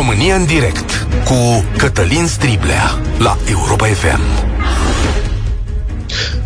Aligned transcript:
România 0.00 0.34
în 0.36 0.44
direct 0.44 1.06
cu 1.24 1.64
Cătălin 1.76 2.26
Striblea 2.26 3.00
la 3.18 3.36
Europa 3.50 3.86
FM. 3.86 4.20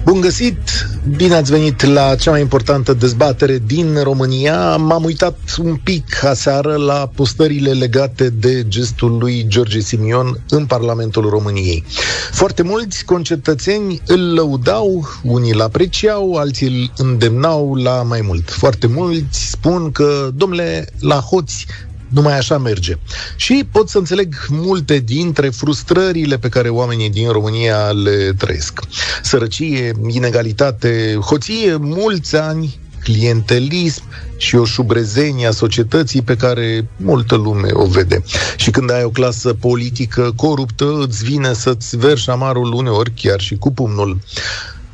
Bun 0.05 0.21
găsit! 0.21 0.89
Bine 1.17 1.35
ați 1.35 1.51
venit 1.51 1.83
la 1.83 2.15
cea 2.15 2.31
mai 2.31 2.41
importantă 2.41 2.93
dezbatere 2.93 3.63
din 3.67 4.03
România. 4.03 4.77
M-am 4.77 5.05
uitat 5.05 5.39
un 5.63 5.77
pic 5.77 6.25
aseară 6.25 6.75
la 6.75 7.11
postările 7.15 7.73
legate 7.73 8.31
de 8.31 8.69
gestul 8.69 9.19
lui 9.19 9.45
George 9.49 9.81
Simion 9.81 10.45
în 10.49 10.67
Parlamentul 10.67 11.29
României. 11.29 11.85
Foarte 12.31 12.63
mulți 12.63 13.05
concetățeni 13.05 14.01
îl 14.07 14.35
lăudau, 14.35 15.09
unii 15.23 15.53
îl 15.53 15.61
apreciau, 15.61 16.35
alții 16.35 16.67
îl 16.67 17.07
îndemnau 17.07 17.75
la 17.75 18.03
mai 18.03 18.21
mult. 18.21 18.51
Foarte 18.51 18.87
mulți 18.87 19.51
spun 19.51 19.91
că, 19.93 20.31
domnule, 20.35 20.87
la 21.01 21.17
hoți 21.17 21.67
numai 22.15 22.39
așa 22.39 22.59
merge. 22.59 22.99
Și 23.37 23.67
pot 23.71 23.89
să 23.89 23.99
înțeleg 23.99 24.35
multe 24.49 24.99
dintre 24.99 25.49
frustrările 25.49 26.39
pe 26.39 26.49
care 26.49 26.69
oamenii 26.69 27.11
din 27.11 27.29
România 27.29 27.91
le 27.91 28.33
trăiesc. 28.39 28.81
Sărăcie, 29.23 29.93
inegalitate, 30.09 31.19
hoție, 31.21 31.77
mulți 31.77 32.37
ani 32.37 32.79
clientelism 33.03 34.03
și 34.37 34.57
o 34.57 34.65
șubrezenie 34.65 35.47
a 35.47 35.51
societății 35.51 36.23
pe 36.23 36.37
care 36.37 36.89
multă 36.97 37.35
lume 37.35 37.69
o 37.73 37.87
vede. 37.87 38.23
Și 38.57 38.71
când 38.71 38.91
ai 38.91 39.05
o 39.05 39.09
clasă 39.09 39.55
politică 39.55 40.33
coruptă, 40.37 40.99
îți 41.07 41.25
vine 41.25 41.53
să-ți 41.53 41.97
verși 41.97 42.31
amarul 42.31 42.73
uneori 42.73 43.13
chiar 43.15 43.41
și 43.41 43.57
cu 43.57 43.73
pumnul. 43.73 44.19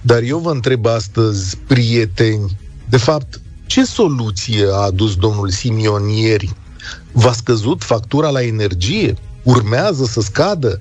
Dar 0.01 0.23
eu 0.23 0.39
vă 0.39 0.51
întreb 0.51 0.87
astăzi, 0.87 1.57
prieteni, 1.67 2.57
de 2.89 2.97
fapt, 2.97 3.41
ce 3.67 3.85
soluție 3.85 4.67
a 4.73 4.77
adus 4.77 5.17
domnul 5.17 5.51
Simion 5.51 6.09
ieri 6.09 6.55
V-a 7.13 7.33
scăzut 7.33 7.83
factura 7.83 8.29
la 8.29 8.43
energie? 8.43 9.15
Urmează 9.43 10.05
să 10.05 10.21
scadă? 10.21 10.81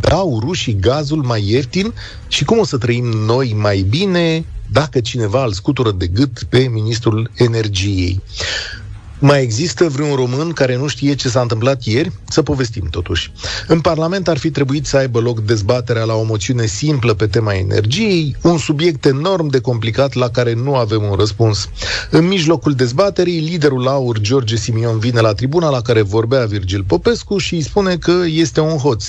Dau 0.00 0.38
rușii 0.40 0.78
gazul 0.80 1.22
mai 1.22 1.48
ieftin? 1.48 1.94
Și 2.28 2.44
cum 2.44 2.58
o 2.58 2.64
să 2.64 2.78
trăim 2.78 3.04
noi 3.04 3.54
mai 3.58 3.80
bine 3.80 4.44
dacă 4.72 5.00
cineva 5.00 5.44
îl 5.44 5.52
scutură 5.52 5.90
de 5.90 6.06
gât 6.06 6.42
pe 6.48 6.58
ministrul 6.58 7.30
energiei? 7.34 8.22
Mai 9.22 9.42
există 9.42 9.88
vreun 9.88 10.14
român 10.14 10.52
care 10.52 10.76
nu 10.76 10.86
știe 10.86 11.14
ce 11.14 11.28
s-a 11.28 11.40
întâmplat 11.40 11.84
ieri? 11.84 12.12
Să 12.28 12.42
povestim 12.42 12.86
totuși. 12.90 13.32
În 13.66 13.80
Parlament 13.80 14.28
ar 14.28 14.38
fi 14.38 14.50
trebuit 14.50 14.86
să 14.86 14.96
aibă 14.96 15.20
loc 15.20 15.40
dezbaterea 15.40 16.04
la 16.04 16.14
o 16.14 16.22
moțiune 16.22 16.66
simplă 16.66 17.14
pe 17.14 17.26
tema 17.26 17.54
energiei, 17.54 18.36
un 18.42 18.58
subiect 18.58 19.04
enorm 19.04 19.46
de 19.46 19.60
complicat 19.60 20.14
la 20.14 20.28
care 20.28 20.54
nu 20.54 20.74
avem 20.74 21.02
un 21.02 21.14
răspuns. 21.14 21.68
În 22.10 22.26
mijlocul 22.26 22.74
dezbaterii, 22.74 23.40
liderul 23.40 23.88
aur 23.88 24.18
George 24.18 24.56
Simion 24.56 24.98
vine 24.98 25.20
la 25.20 25.32
tribuna 25.32 25.70
la 25.70 25.80
care 25.80 26.02
vorbea 26.02 26.44
Virgil 26.44 26.84
Popescu 26.86 27.38
și 27.38 27.54
îi 27.54 27.62
spune 27.62 27.96
că 27.96 28.12
este 28.26 28.60
un 28.60 28.76
hoț. 28.76 29.04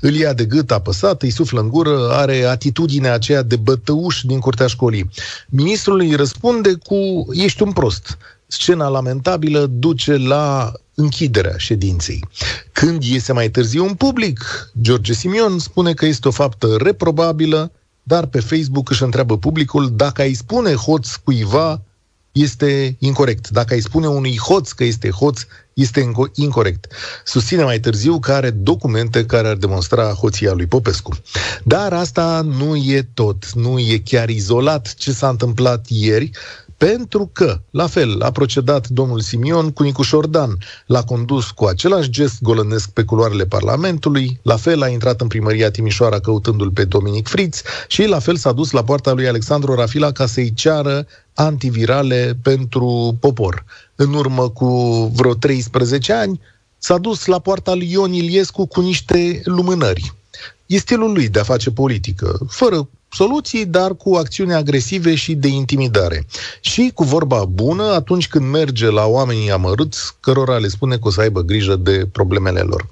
Îl 0.00 0.14
ia 0.14 0.32
de 0.32 0.44
gât 0.44 0.70
apăsat, 0.70 1.22
îi 1.22 1.30
suflă 1.30 1.60
în 1.60 1.68
gură, 1.68 2.08
are 2.10 2.44
atitudinea 2.44 3.14
aceea 3.14 3.42
de 3.42 3.56
bătăuș 3.56 4.20
din 4.22 4.38
curtea 4.38 4.66
școlii. 4.66 5.10
Ministrul 5.48 5.98
îi 5.98 6.14
răspunde 6.14 6.72
cu 6.72 7.26
ești 7.32 7.62
un 7.62 7.72
prost 7.72 8.18
scena 8.52 8.88
lamentabilă 8.88 9.66
duce 9.66 10.16
la 10.16 10.72
închiderea 10.94 11.56
ședinței. 11.56 12.24
Când 12.72 13.02
iese 13.02 13.32
mai 13.32 13.50
târziu 13.50 13.84
în 13.84 13.94
public, 13.94 14.70
George 14.80 15.12
Simion 15.12 15.58
spune 15.58 15.94
că 15.94 16.06
este 16.06 16.28
o 16.28 16.30
faptă 16.30 16.76
reprobabilă, 16.76 17.72
dar 18.02 18.26
pe 18.26 18.40
Facebook 18.40 18.90
își 18.90 19.02
întreabă 19.02 19.38
publicul 19.38 19.90
dacă 19.96 20.22
îi 20.22 20.34
spune 20.34 20.74
hoț 20.74 21.14
cuiva 21.14 21.82
este 22.32 22.96
incorrect. 22.98 23.48
Dacă 23.48 23.74
îi 23.74 23.82
spune 23.82 24.06
unui 24.06 24.38
hoț 24.38 24.70
că 24.70 24.84
este 24.84 25.10
hoț, 25.10 25.40
este 25.72 26.12
incorrect. 26.34 26.86
Susține 27.24 27.62
mai 27.62 27.80
târziu 27.80 28.18
că 28.18 28.32
are 28.32 28.50
documente 28.50 29.26
care 29.26 29.48
ar 29.48 29.56
demonstra 29.56 30.04
hoția 30.04 30.52
lui 30.52 30.66
Popescu. 30.66 31.16
Dar 31.64 31.92
asta 31.92 32.40
nu 32.40 32.76
e 32.76 33.08
tot, 33.14 33.52
nu 33.52 33.78
e 33.78 33.98
chiar 33.98 34.28
izolat 34.28 34.94
ce 34.94 35.12
s-a 35.12 35.28
întâmplat 35.28 35.86
ieri, 35.88 36.30
pentru 36.88 37.30
că, 37.32 37.60
la 37.70 37.86
fel, 37.86 38.22
a 38.22 38.30
procedat 38.30 38.88
domnul 38.88 39.20
Simion 39.20 39.70
cu 39.70 39.82
Nicu 39.82 40.02
Șordan. 40.02 40.58
L-a 40.86 41.02
condus 41.02 41.50
cu 41.50 41.64
același 41.64 42.10
gest 42.10 42.42
golănesc 42.42 42.90
pe 42.90 43.04
culoarele 43.04 43.44
Parlamentului, 43.44 44.40
la 44.42 44.56
fel 44.56 44.82
a 44.82 44.88
intrat 44.88 45.20
în 45.20 45.26
primăria 45.26 45.70
Timișoara 45.70 46.18
căutându-l 46.18 46.70
pe 46.70 46.84
Dominic 46.84 47.28
Friț 47.28 47.60
și 47.88 48.06
la 48.06 48.18
fel 48.18 48.36
s-a 48.36 48.52
dus 48.52 48.70
la 48.70 48.84
poarta 48.84 49.12
lui 49.12 49.28
Alexandru 49.28 49.74
Rafila 49.74 50.12
ca 50.12 50.26
să-i 50.26 50.52
ceară 50.54 51.06
antivirale 51.34 52.38
pentru 52.42 53.16
popor. 53.20 53.64
În 53.94 54.14
urmă 54.14 54.48
cu 54.48 54.66
vreo 55.14 55.34
13 55.34 56.12
ani, 56.12 56.40
s-a 56.78 56.98
dus 56.98 57.26
la 57.26 57.38
poarta 57.38 57.74
lui 57.74 57.90
Ion 57.90 58.12
Iliescu 58.12 58.66
cu 58.66 58.80
niște 58.80 59.40
lumânări. 59.44 60.12
E 60.66 60.78
stilul 60.78 61.12
lui 61.12 61.28
de 61.28 61.38
a 61.38 61.42
face 61.44 61.70
politică, 61.70 62.38
fără 62.48 62.88
soluții, 63.12 63.66
dar 63.66 63.94
cu 63.94 64.14
acțiuni 64.14 64.54
agresive 64.54 65.14
și 65.14 65.34
de 65.34 65.48
intimidare. 65.48 66.26
Și 66.60 66.90
cu 66.94 67.04
vorba 67.04 67.44
bună 67.44 67.82
atunci 67.82 68.28
când 68.28 68.50
merge 68.50 68.90
la 68.90 69.06
oamenii 69.06 69.50
amărâți, 69.50 70.16
cărora 70.20 70.56
le 70.56 70.68
spune 70.68 70.96
că 70.96 71.08
o 71.08 71.10
să 71.10 71.20
aibă 71.20 71.40
grijă 71.40 71.76
de 71.76 72.08
problemele 72.12 72.60
lor. 72.60 72.86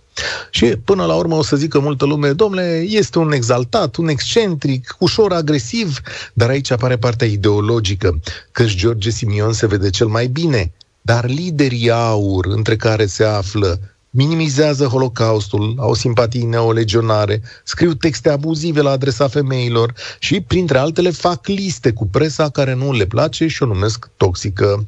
Și 0.51 0.67
până 0.67 1.05
la 1.05 1.15
urmă 1.15 1.35
o 1.35 1.43
să 1.43 1.57
zică 1.57 1.79
multă 1.79 2.05
lume, 2.05 2.33
domnule, 2.33 2.85
este 2.89 3.19
un 3.19 3.33
exaltat, 3.33 3.97
un 3.97 4.09
excentric, 4.09 4.97
ușor 4.99 5.33
agresiv, 5.33 6.01
dar 6.33 6.49
aici 6.49 6.71
apare 6.71 6.97
partea 6.97 7.27
ideologică, 7.27 8.21
că 8.53 8.65
George 8.65 9.11
Simion 9.11 9.53
se 9.53 9.67
vede 9.67 9.91
cel 9.91 10.07
mai 10.07 10.27
bine, 10.27 10.73
dar 11.03 11.27
liderii 11.27 11.91
aur, 11.91 12.47
între 12.47 12.77
care 12.77 13.07
se 13.07 13.25
află 13.25 13.81
minimizează 14.11 14.85
Holocaustul, 14.85 15.75
au 15.79 15.95
simpatii 15.95 16.45
neolegionare, 16.45 17.43
scriu 17.65 17.95
texte 17.95 18.31
abuzive 18.31 18.81
la 18.81 18.91
adresa 18.91 19.29
femeilor 19.29 19.95
și, 20.19 20.41
printre 20.41 20.79
altele, 20.79 21.11
fac 21.11 21.47
liste 21.47 21.93
cu 21.93 22.07
presa 22.07 22.49
care 22.49 22.75
nu 22.75 22.93
le 22.93 23.07
place 23.07 23.47
și 23.47 23.63
o 23.63 23.67
numesc 23.67 24.11
toxică. 24.17 24.85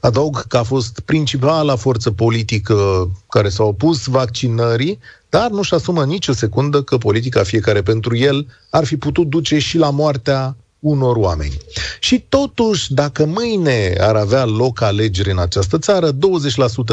Adaug 0.00 0.46
că 0.46 0.56
a 0.56 0.62
fost 0.62 1.00
principala 1.00 1.76
forță 1.76 2.10
politică 2.10 3.10
care 3.28 3.48
s-a 3.48 3.62
opus 3.64 4.06
vaccinării, 4.06 4.98
dar 5.28 5.50
nu-și 5.50 5.74
asumă 5.74 6.04
nicio 6.04 6.32
secundă 6.32 6.82
că 6.82 6.98
politica 6.98 7.42
fiecare 7.42 7.82
pentru 7.82 8.16
el 8.16 8.46
ar 8.70 8.84
fi 8.84 8.96
putut 8.96 9.26
duce 9.26 9.58
și 9.58 9.78
la 9.78 9.90
moartea 9.90 10.56
unor 10.86 11.16
oameni. 11.16 11.56
Și 11.98 12.24
totuși, 12.28 12.94
dacă 12.94 13.24
mâine 13.24 13.96
ar 14.00 14.16
avea 14.16 14.44
loc 14.44 14.80
alegeri 14.80 15.30
în 15.30 15.38
această 15.38 15.78
țară, 15.78 16.12
20% 16.12 16.16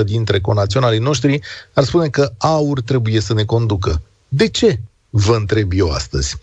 dintre 0.06 0.40
conaționalii 0.40 1.00
noștri 1.00 1.40
ar 1.74 1.84
spune 1.84 2.08
că 2.08 2.32
aur 2.38 2.82
trebuie 2.82 3.20
să 3.20 3.34
ne 3.34 3.44
conducă. 3.44 4.02
De 4.28 4.48
ce? 4.48 4.80
Vă 5.16 5.36
întreb 5.36 5.72
eu 5.76 5.90
astăzi. 5.90 6.36
0372069599 6.36 6.40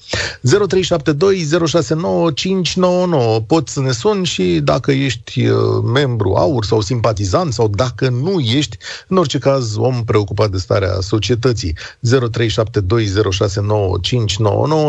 Poți 3.46 3.72
să 3.72 3.80
ne 3.80 3.92
suni 3.92 4.26
și 4.26 4.60
dacă 4.64 4.92
ești 4.92 5.46
uh, 5.46 5.56
membru 5.92 6.34
AUR 6.34 6.64
sau 6.64 6.80
simpatizant 6.80 7.52
sau 7.52 7.68
dacă 7.68 8.08
nu 8.08 8.38
ești, 8.38 8.76
în 9.08 9.16
orice 9.16 9.38
caz, 9.38 9.76
om 9.76 10.04
preocupat 10.04 10.50
de 10.50 10.58
starea 10.58 11.00
societății. 11.00 11.72
0372069599 11.72 11.78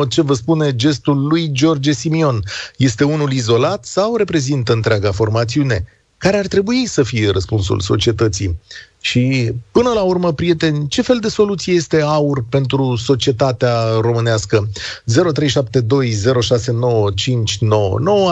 Ce 0.10 0.22
vă 0.22 0.34
spune 0.34 0.76
gestul 0.76 1.28
lui 1.28 1.52
George 1.52 1.92
Simion? 1.92 2.44
Este 2.78 3.04
unul 3.04 3.32
izolat 3.32 3.86
sau 3.86 4.16
reprezintă 4.16 4.74
întreaga 4.74 5.12
formațiune? 5.12 5.86
Care 6.22 6.38
ar 6.38 6.48
trebui 6.48 6.86
să 6.86 7.04
fie 7.04 7.30
răspunsul 7.30 7.80
societății? 7.80 8.60
Și 9.00 9.52
până 9.72 9.90
la 9.90 10.02
urmă, 10.02 10.34
prieteni, 10.34 10.88
ce 10.88 11.02
fel 11.02 11.20
de 11.20 11.28
soluție 11.28 11.74
este 11.74 12.02
aur 12.02 12.46
pentru 12.50 12.96
societatea 12.96 13.74
românească? 14.00 14.70
0372069599. 14.70 14.74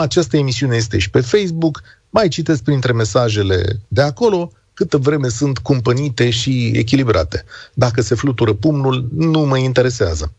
Această 0.00 0.36
emisiune 0.36 0.76
este 0.76 0.98
și 0.98 1.10
pe 1.10 1.20
Facebook. 1.20 1.82
Mai 2.10 2.28
citeți 2.28 2.62
printre 2.62 2.92
mesajele 2.92 3.80
de 3.88 4.00
acolo 4.00 4.52
câtă 4.74 4.96
vreme 4.96 5.28
sunt 5.28 5.58
cumpănite 5.58 6.30
și 6.30 6.70
echilibrate. 6.74 7.44
Dacă 7.74 8.00
se 8.00 8.14
flutură 8.14 8.52
pumnul, 8.52 9.08
nu 9.16 9.40
mă 9.40 9.58
interesează. 9.58 10.32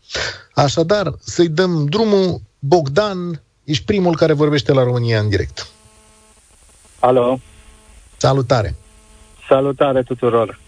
Așadar, 0.54 1.14
să-i 1.24 1.48
dăm 1.48 1.86
drumul. 1.86 2.40
Bogdan, 2.58 3.42
ești 3.64 3.84
primul 3.84 4.16
care 4.16 4.32
vorbește 4.32 4.72
la 4.72 4.82
România 4.82 5.20
în 5.20 5.28
direct. 5.28 5.71
Alo. 7.02 7.40
Salutare. 8.16 8.74
Salutare 9.48 10.02
tuturor! 10.02 10.58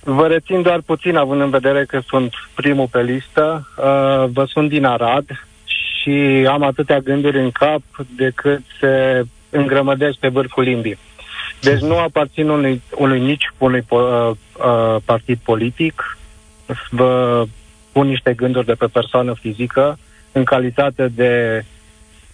Vă 0.00 0.26
rețin 0.26 0.62
doar 0.62 0.80
puțin, 0.80 1.16
având 1.16 1.40
în 1.40 1.50
vedere 1.50 1.84
că 1.84 2.00
sunt 2.06 2.32
primul 2.54 2.88
pe 2.90 3.02
listă. 3.02 3.68
Uh, 3.76 3.84
vă 4.32 4.44
sunt 4.48 4.68
din 4.68 4.84
Arad 4.84 5.24
și 5.64 6.46
am 6.50 6.62
atâtea 6.62 6.98
gânduri 6.98 7.40
în 7.40 7.50
cap 7.50 7.82
decât 8.16 8.62
se 8.80 9.24
îngrămădesc 9.50 10.16
pe 10.18 10.28
vârful 10.28 10.62
limbii. 10.62 10.98
Deci 11.60 11.80
nu 11.80 11.98
aparțin 11.98 12.48
unui, 12.48 12.82
unui 12.96 13.20
nici 13.20 13.52
unui 13.58 13.84
uh, 13.88 13.98
uh, 14.00 14.96
partid 15.04 15.38
politic. 15.42 16.18
Vă 16.90 17.44
pun 17.92 18.06
niște 18.06 18.32
gânduri 18.32 18.66
de 18.66 18.74
pe 18.74 18.86
persoană 18.86 19.34
fizică 19.34 19.98
în 20.32 20.44
calitate 20.44 21.08
de 21.08 21.64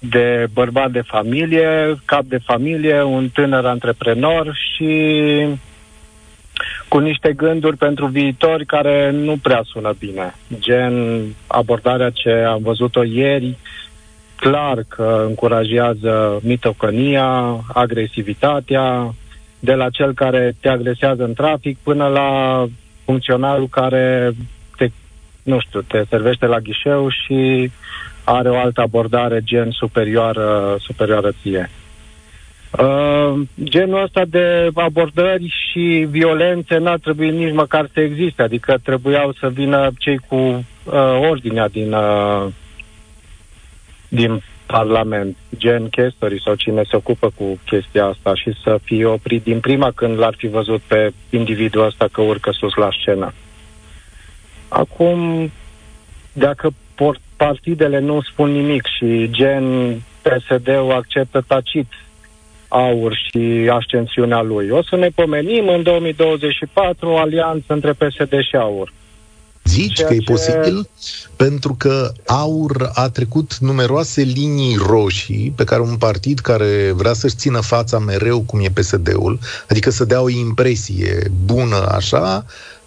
de 0.09 0.47
bărbat 0.53 0.91
de 0.91 1.03
familie, 1.07 1.99
cap 2.05 2.23
de 2.23 2.39
familie, 2.45 3.03
un 3.03 3.29
tânăr 3.29 3.65
antreprenor 3.67 4.57
și 4.75 4.93
cu 6.89 6.99
niște 6.99 7.33
gânduri 7.33 7.77
pentru 7.77 8.07
viitori 8.07 8.67
care 8.67 9.11
nu 9.11 9.37
prea 9.43 9.63
sună 9.65 9.95
bine. 9.99 10.35
Gen 10.59 11.23
abordarea 11.47 12.11
ce 12.11 12.31
am 12.31 12.63
văzut-o 12.63 13.05
ieri, 13.05 13.57
clar 14.37 14.85
că 14.89 15.25
încurajează 15.27 16.41
mitocănia, 16.43 17.61
agresivitatea, 17.73 19.15
de 19.59 19.75
la 19.75 19.91
cel 19.91 20.15
care 20.15 20.55
te 20.61 20.69
agresează 20.69 21.25
în 21.25 21.33
trafic 21.33 21.79
până 21.83 22.07
la 22.07 22.65
funcționarul 23.05 23.69
care 23.69 24.33
te, 24.77 24.89
nu 25.43 25.61
știu, 25.61 25.81
te 25.81 26.05
servește 26.09 26.47
la 26.47 26.59
ghișeu 26.59 27.09
și 27.09 27.71
are 28.25 28.51
o 28.51 28.57
altă 28.57 28.81
abordare 28.81 29.41
gen 29.45 29.71
superioară, 29.71 30.77
superioară 30.79 31.33
ție. 31.43 31.71
Uh, 32.79 33.41
genul 33.65 34.03
ăsta 34.03 34.25
de 34.25 34.69
abordări 34.75 35.55
și 35.71 36.07
violențe 36.11 36.77
n-ar 36.77 36.99
trebui 36.99 37.31
nici 37.31 37.55
măcar 37.55 37.89
să 37.93 38.01
existe, 38.01 38.43
adică 38.43 38.79
trebuiau 38.83 39.33
să 39.33 39.49
vină 39.49 39.91
cei 39.99 40.19
cu 40.29 40.37
uh, 40.37 40.65
ordinea 41.31 41.69
din, 41.69 41.93
uh, 41.93 42.47
din 44.09 44.43
Parlament, 44.67 45.37
gen 45.57 45.89
chestorii 45.89 46.41
sau 46.41 46.55
cine 46.55 46.83
se 46.91 46.97
ocupă 46.97 47.33
cu 47.35 47.59
chestia 47.65 48.05
asta 48.05 48.35
și 48.35 48.53
să 48.63 48.79
fie 48.83 49.05
oprit 49.05 49.43
din 49.43 49.61
prima 49.61 49.91
când 49.91 50.19
l-ar 50.19 50.35
fi 50.37 50.47
văzut 50.47 50.81
pe 50.81 51.13
individul 51.31 51.85
ăsta 51.85 52.09
că 52.13 52.21
urcă 52.21 52.51
sus 52.51 52.75
la 52.75 52.89
scenă. 53.01 53.33
Acum, 54.69 55.51
dacă 56.33 56.71
partidele 57.37 57.99
nu 57.99 58.23
spun 58.23 58.51
nimic 58.51 58.83
și 58.97 59.31
gen 59.31 59.95
PSD-ul 60.23 60.93
acceptă 60.93 61.45
tacit 61.47 61.87
aur 62.69 63.19
și 63.27 63.71
ascensiunea 63.73 64.43
lui. 64.43 64.71
O 64.71 64.83
să 64.83 64.97
ne 64.97 65.09
pomenim 65.15 65.69
în 65.69 65.83
2024 65.83 67.09
o 67.09 67.19
alianță 67.19 67.65
între 67.67 67.93
PSD 67.93 68.33
și 68.49 68.57
aur. 68.57 68.93
Zici 69.65 69.93
Ceea 69.93 70.09
că 70.09 70.15
e 70.15 70.19
ce... 70.19 70.33
posibil? 70.33 70.89
Pentru 71.37 71.75
că 71.75 72.13
aur 72.27 72.91
a 72.95 73.09
trecut 73.09 73.57
numeroase 73.57 74.23
linii 74.23 74.77
roșii 74.87 75.53
pe 75.57 75.65
care 75.65 75.81
un 75.81 75.97
partid 75.97 76.39
care 76.39 76.93
vrea 76.95 77.13
să-și 77.13 77.37
țină 77.37 77.61
fața 77.61 77.99
mereu, 77.99 78.41
cum 78.41 78.61
e 78.61 78.81
PSD-ul, 78.81 79.39
adică 79.69 79.91
să 79.91 80.05
dea 80.05 80.21
o 80.21 80.29
impresie 80.29 81.31
bună 81.45 81.87
așa, 81.89 82.45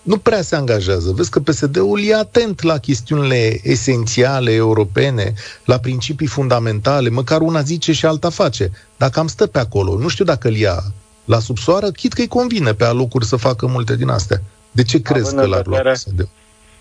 nu 0.07 0.18
prea 0.18 0.42
se 0.42 0.56
angajează. 0.56 1.12
Vezi 1.12 1.30
că 1.30 1.39
PSD-ul 1.39 2.04
e 2.04 2.15
atent 2.15 2.62
la 2.62 2.77
chestiunile 2.77 3.59
esențiale 3.63 4.51
europene, 4.51 5.33
la 5.65 5.77
principii 5.77 6.27
fundamentale, 6.27 7.09
măcar 7.09 7.42
una 7.42 7.62
zice 7.62 7.92
și 7.94 8.06
alta 8.06 8.30
face. 8.30 8.71
Dacă 8.98 9.19
am 9.19 9.27
stă 9.27 9.48
pe 9.48 9.59
acolo, 9.59 9.98
nu 9.98 10.07
știu 10.07 10.25
dacă 10.25 10.48
îl 10.48 10.56
ia 10.56 10.77
la 11.25 11.39
subsoară, 11.39 11.92
chit 11.92 12.13
că 12.13 12.21
îi 12.21 12.27
convine 12.27 12.74
pe 12.74 12.83
alocuri 12.83 13.25
să 13.25 13.36
facă 13.36 13.68
multe 13.68 13.95
din 13.95 14.09
astea. 14.09 14.42
De 14.71 14.83
ce 14.83 15.01
crezi 15.01 15.27
având 15.27 15.42
că 15.42 15.48
l-ar 15.48 15.65
lua 15.65 15.92
PSD-ul? 15.92 16.30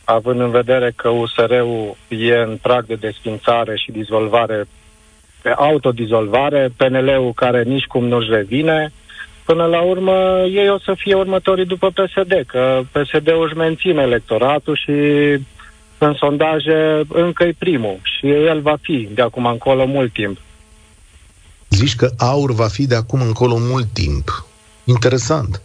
Având 0.04 0.40
în 0.40 0.50
vedere 0.50 0.92
că 0.96 1.08
USR-ul 1.08 1.96
e 2.08 2.34
în 2.34 2.58
prag 2.62 2.86
de 2.86 2.94
desfințare 2.94 3.76
și 3.76 3.90
dizolvare, 3.90 4.66
pe 5.42 5.50
autodizolvare, 5.50 6.72
PNL-ul 6.76 7.32
care 7.32 7.62
nici 7.62 7.84
cum 7.84 8.04
nu-și 8.04 8.30
revine, 8.30 8.92
până 9.46 9.64
la 9.64 9.80
urmă 9.80 10.44
ei 10.50 10.70
o 10.70 10.78
să 10.78 10.94
fie 10.96 11.14
următorii 11.14 11.64
după 11.64 11.90
PSD, 11.90 12.32
că 12.46 12.80
PSD-ul 12.92 13.44
își 13.46 13.56
menține 13.56 14.02
electoratul 14.02 14.76
și 14.76 14.92
în 15.98 16.14
sondaje 16.14 17.02
încă 17.08 17.44
e 17.44 17.54
primul 17.58 17.98
și 18.02 18.26
el 18.30 18.60
va 18.60 18.76
fi 18.82 19.08
de 19.14 19.22
acum 19.22 19.46
încolo 19.46 19.86
mult 19.86 20.12
timp. 20.12 20.38
Zici 21.68 21.94
că 21.94 22.10
aur 22.18 22.52
va 22.52 22.66
fi 22.66 22.86
de 22.86 22.94
acum 22.94 23.20
încolo 23.20 23.56
mult 23.58 23.86
timp. 23.92 24.46
Interesant. 24.84 25.62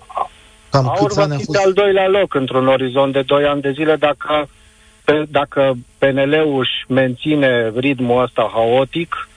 Cam 0.70 0.88
aur 0.88 1.14
va 1.14 1.24
fi 1.24 1.44
fost... 1.44 1.50
de 1.50 1.58
al 1.66 1.74
doilea 1.74 2.08
loc 2.08 2.34
într-un 2.34 2.68
orizont 2.68 3.14
de 3.14 3.22
2 3.22 3.44
ani 3.46 3.62
de 3.62 3.72
zile 3.72 3.96
dacă, 3.96 4.50
pe, 5.04 5.26
dacă 5.30 5.74
PNL-ul 5.98 6.60
își 6.60 6.86
menține 6.88 7.72
ritmul 7.76 8.24
ăsta 8.24 8.50
haotic, 8.54 9.30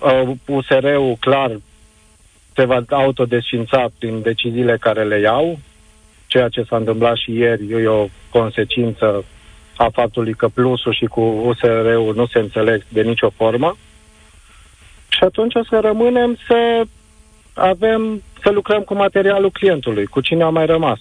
uh, 0.00 0.30
USR-ul 0.46 1.16
clar 1.20 1.50
se 2.60 2.66
va 2.66 2.82
autodesfința 2.88 3.88
prin 3.98 4.22
deciziile 4.22 4.76
care 4.76 5.04
le 5.04 5.20
iau, 5.20 5.58
ceea 6.26 6.48
ce 6.48 6.62
s-a 6.62 6.76
întâmplat 6.76 7.16
și 7.16 7.32
ieri 7.32 7.70
e 7.70 7.86
o 7.86 8.06
consecință 8.30 9.24
a 9.76 9.88
faptului 9.92 10.34
că 10.34 10.48
plusul 10.48 10.92
și 10.92 11.04
cu 11.04 11.20
USR-ul 11.20 12.12
nu 12.14 12.26
se 12.26 12.38
înțeleg 12.38 12.84
de 12.88 13.02
nicio 13.02 13.30
formă. 13.30 13.76
Și 15.08 15.24
atunci 15.24 15.54
o 15.54 15.64
să 15.64 15.80
rămânem 15.82 16.38
să 16.46 16.82
avem, 17.54 18.22
să 18.42 18.50
lucrăm 18.50 18.82
cu 18.82 18.94
materialul 18.94 19.50
clientului, 19.50 20.06
cu 20.06 20.20
cine 20.20 20.42
a 20.42 20.48
mai 20.48 20.66
rămas. 20.66 20.98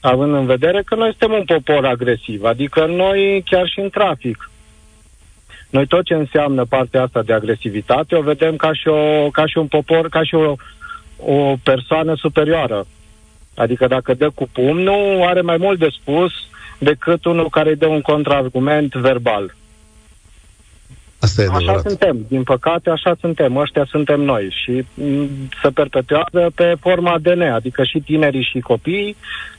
Având 0.00 0.34
în 0.34 0.46
vedere 0.46 0.82
că 0.82 0.94
noi 0.94 1.08
suntem 1.18 1.38
un 1.38 1.44
popor 1.44 1.84
agresiv, 1.84 2.44
adică 2.44 2.86
noi 2.86 3.42
chiar 3.50 3.66
și 3.66 3.80
în 3.80 3.90
trafic 3.90 4.50
noi 5.76 5.86
tot 5.86 6.04
ce 6.04 6.14
înseamnă 6.14 6.64
partea 6.64 7.02
asta 7.02 7.22
de 7.22 7.32
agresivitate 7.32 8.16
o 8.16 8.20
vedem 8.20 8.56
ca 8.56 8.72
și, 8.72 8.88
o, 8.88 9.30
ca 9.30 9.46
și 9.46 9.58
un 9.58 9.66
popor, 9.66 10.08
ca 10.08 10.22
și 10.22 10.34
o, 10.34 10.54
o 11.16 11.56
persoană 11.62 12.14
superioară. 12.16 12.86
Adică 13.54 13.86
dacă 13.86 14.14
dă 14.14 14.30
cu 14.34 14.48
pumnul, 14.52 15.22
are 15.26 15.40
mai 15.40 15.56
mult 15.56 15.78
de 15.78 15.88
spus 16.00 16.32
decât 16.78 17.24
unul 17.24 17.48
care 17.48 17.68
îi 17.68 17.76
dă 17.76 17.86
un 17.86 18.00
contraargument 18.00 18.94
verbal. 18.94 19.54
Asta 21.18 21.42
e 21.42 21.44
așa 21.44 21.56
adevărat. 21.56 21.86
suntem, 21.86 22.24
din 22.28 22.42
păcate 22.42 22.90
așa 22.90 23.16
suntem, 23.20 23.56
ăștia 23.56 23.84
suntem 23.84 24.20
noi 24.20 24.54
și 24.64 24.84
se 25.62 25.68
perpetuează 25.74 26.50
pe 26.54 26.74
forma 26.80 27.12
ADN, 27.12 27.40
adică 27.40 27.84
și 27.84 27.98
tinerii 27.98 28.48
și 28.52 28.60
copiii 28.60 29.16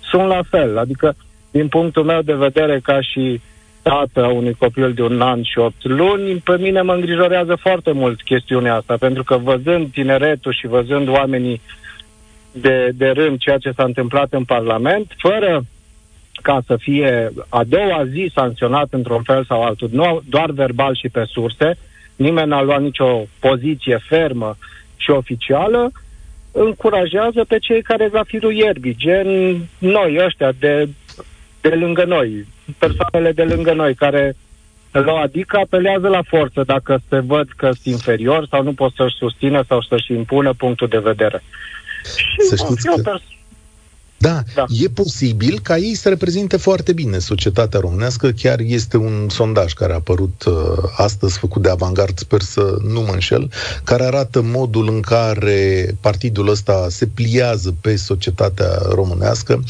sunt 0.10 0.28
la 0.28 0.42
fel, 0.50 0.78
adică 0.78 1.16
din 1.52 1.68
punctul 1.68 2.04
meu 2.04 2.22
de 2.22 2.34
vedere 2.34 2.80
ca 2.80 3.02
și 3.02 3.42
tată 3.90 4.24
a 4.24 4.28
unui 4.28 4.54
copil 4.54 4.94
de 4.94 5.02
un 5.02 5.22
an 5.22 5.44
și 5.44 5.60
opt 5.60 5.84
luni, 5.84 6.36
pe 6.36 6.58
mine 6.60 6.82
mă 6.82 6.94
îngrijorează 6.94 7.56
foarte 7.56 7.92
mult 7.92 8.22
chestiunea 8.22 8.76
asta, 8.76 8.98
pentru 9.00 9.24
că 9.24 9.38
văzând 9.38 9.92
tineretul 9.92 10.54
și 10.54 10.68
văzând 10.68 11.08
oamenii 11.08 11.62
de, 12.52 12.92
de 12.96 13.08
rând 13.08 13.40
ceea 13.40 13.58
ce 13.58 13.72
s-a 13.72 13.84
întâmplat 13.84 14.34
în 14.34 14.44
Parlament, 14.44 15.16
fără 15.18 15.64
ca 16.42 16.62
să 16.66 16.76
fie 16.76 17.32
a 17.50 17.64
doua 17.64 18.06
zi 18.06 18.32
sancționat 18.34 18.88
într-un 18.90 19.22
fel 19.22 19.46
sau 19.46 19.64
altul, 19.64 19.90
nu 19.92 20.22
doar 20.30 20.52
verbal 20.52 20.96
și 20.96 21.10
pe 21.10 21.24
surse, 21.26 21.78
nimeni 22.16 22.48
n-a 22.48 22.62
luat 22.62 22.82
nicio 22.82 23.26
poziție 23.40 24.00
fermă 24.08 24.58
și 24.96 25.10
oficială, 25.10 25.92
încurajează 26.52 27.46
pe 27.48 27.58
cei 27.60 27.82
care 27.82 28.10
zafirul 28.12 28.54
ierbii, 28.54 28.96
gen 28.96 29.58
noi 29.78 30.18
ăștia 30.26 30.52
de, 30.60 30.90
de 31.62 31.70
lângă 31.70 32.04
noi, 32.04 32.46
persoanele 32.78 33.32
de 33.32 33.44
lângă 33.44 33.74
noi 33.74 33.96
care 33.96 34.36
la 34.92 35.14
adică 35.14 35.58
apelează 35.58 36.08
la 36.08 36.22
forță 36.28 36.64
dacă 36.64 37.00
se 37.10 37.20
văd 37.20 37.48
că 37.56 37.66
sunt 37.72 37.94
inferior 37.96 38.48
sau 38.50 38.64
nu 38.64 38.74
pot 38.74 38.94
să-și 38.94 39.16
susțină 39.16 39.64
sau 39.68 39.82
să-și 39.82 40.14
impună 40.14 40.54
punctul 40.54 40.88
de 40.88 40.98
vedere. 40.98 41.44
Și 42.04 42.42
să 42.42 42.56
știți 42.56 42.88
că... 42.88 43.02
Pers- 43.02 43.36
da, 44.18 44.44
da, 44.56 44.66
e 44.70 44.88
posibil 44.88 45.60
ca 45.64 45.78
ei 45.78 45.96
să 45.96 46.10
reprezinte 46.10 46.58
foarte 46.58 46.94
bine 46.94 47.20
societatea 47.20 47.80
românească. 47.80 48.32
Chiar 48.32 48.60
este 48.60 48.98
un 48.98 49.30
sondaj 49.30 49.74
care 49.74 49.92
a 49.92 49.96
apărut 49.96 50.44
uh, 50.48 50.54
astăzi, 50.96 51.38
făcut 51.38 51.62
de 51.62 51.70
Avangard, 51.70 52.20
sper 52.20 52.42
să 52.42 52.78
nu 52.84 53.02
mă 53.02 53.12
înșel, 53.14 53.52
care 53.84 54.04
arată 54.04 54.42
modul 54.42 54.88
în 54.90 55.02
care 55.02 55.96
partidul 56.02 56.50
ăsta 56.50 56.88
se 56.90 57.06
pliază 57.06 57.76
pe 57.82 57.96
societatea 57.96 58.80
românească. 58.90 59.64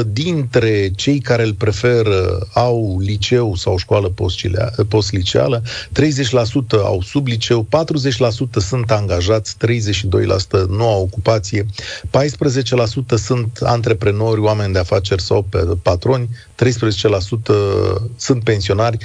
60% 0.00 0.06
dintre 0.12 0.90
cei 0.96 1.18
care 1.18 1.44
îl 1.44 1.54
preferă 1.54 2.48
au 2.52 2.98
liceu 3.00 3.54
sau 3.54 3.76
școală 3.76 4.12
postliceală, 4.88 5.62
30% 5.62 6.02
au 6.82 7.02
sub 7.02 7.26
liceu, 7.26 7.66
40% 7.66 7.66
sunt 8.56 8.90
angajați, 8.90 9.56
32% 9.56 10.68
nu 10.68 10.88
au 10.88 11.02
ocupație, 11.02 11.66
14% 12.06 13.03
sunt 13.12 13.58
antreprenori, 13.62 14.40
oameni 14.40 14.72
de 14.72 14.78
afaceri 14.78 15.22
sau 15.22 15.46
patroni, 15.82 16.28
13% 16.28 16.66
sunt 18.16 18.44
pensionari, 18.44 18.96
8% 18.96 19.02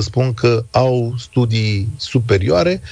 spun 0.00 0.34
că 0.34 0.64
au 0.70 1.14
studii 1.18 1.88
superioare, 1.96 2.80
80% 2.80 2.82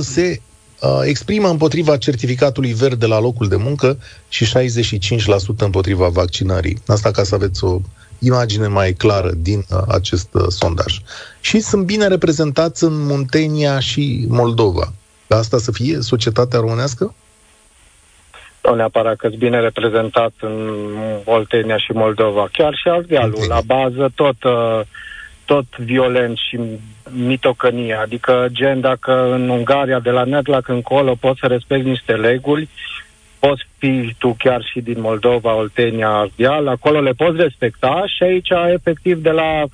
se 0.00 0.40
uh, 0.80 1.00
exprimă 1.02 1.48
împotriva 1.48 1.96
certificatului 1.96 2.72
verde 2.72 3.06
la 3.06 3.20
locul 3.20 3.48
de 3.48 3.56
muncă 3.56 3.98
și 4.28 4.44
65% 4.44 5.56
împotriva 5.56 6.08
vaccinării. 6.08 6.82
Asta 6.86 7.10
ca 7.10 7.22
să 7.22 7.34
aveți 7.34 7.64
o 7.64 7.80
imagine 8.18 8.66
mai 8.66 8.92
clară 8.92 9.32
din 9.36 9.64
uh, 9.70 9.82
acest 9.88 10.28
uh, 10.32 10.46
sondaj. 10.48 11.00
Și 11.40 11.60
sunt 11.60 11.84
bine 11.84 12.06
reprezentați 12.06 12.84
în 12.84 13.06
Muntenia 13.06 13.80
și 13.80 14.24
Moldova. 14.28 14.92
Asta 15.28 15.58
să 15.58 15.72
fie 15.72 16.00
societatea 16.00 16.60
românească? 16.60 17.14
Nu 18.66 18.74
neapărat 18.74 19.16
că 19.16 19.28
bine 19.38 19.60
reprezentat 19.60 20.32
în 20.40 20.70
Oltenia 21.24 21.76
și 21.76 21.92
Moldova, 21.92 22.48
chiar 22.52 22.74
și 22.74 22.88
Ardealul, 22.88 23.44
la 23.48 23.60
bază 23.66 24.10
tot, 24.14 24.44
uh, 24.44 24.80
tot 25.44 25.76
violent 25.76 26.36
și 26.48 26.58
mitocănie, 27.10 27.94
adică 27.94 28.46
gen 28.52 28.80
dacă 28.80 29.32
în 29.32 29.48
Ungaria 29.48 30.00
de 30.00 30.10
la 30.10 30.24
Netlac 30.24 30.68
încolo 30.68 31.14
poți 31.20 31.40
să 31.40 31.46
respecti 31.46 31.88
niște 31.88 32.12
reguli, 32.12 32.68
poți 33.38 33.66
fi 33.78 34.14
tu 34.18 34.34
chiar 34.38 34.62
și 34.72 34.80
din 34.80 35.00
Moldova, 35.00 35.54
Oltenia, 35.54 36.08
Ardeal, 36.08 36.68
acolo 36.68 37.00
le 37.00 37.12
poți 37.12 37.36
respecta 37.36 38.04
și 38.06 38.22
aici, 38.22 38.50
efectiv, 38.74 39.22
de 39.22 39.30
la 39.30 39.64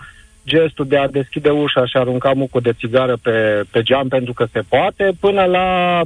gestul 0.47 0.87
de 0.87 0.97
a 0.97 1.09
deschide 1.09 1.51
ușa 1.51 1.87
și 1.87 1.97
a 1.97 2.01
arunca 2.01 2.33
mucul 2.33 2.61
de 2.61 2.73
țigară 2.73 3.17
pe, 3.23 3.63
pe 3.71 3.83
geam 3.83 4.09
pentru 4.09 4.33
că 4.33 4.47
se 4.53 4.61
poate, 4.69 5.11
până 5.21 5.45
la 5.45 6.01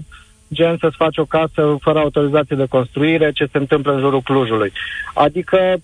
gen 0.53 0.77
să-ți 0.81 0.97
faci 0.97 1.19
o 1.19 1.25
casă 1.25 1.77
fără 1.81 1.99
autorizație 1.99 2.57
de 2.57 2.67
construire, 2.69 3.33
ce 3.33 3.49
se 3.53 3.59
întâmplă 3.59 3.93
în 3.93 4.01
jurul 4.01 4.21
Clujului. 4.21 4.73
Adică 5.15 5.77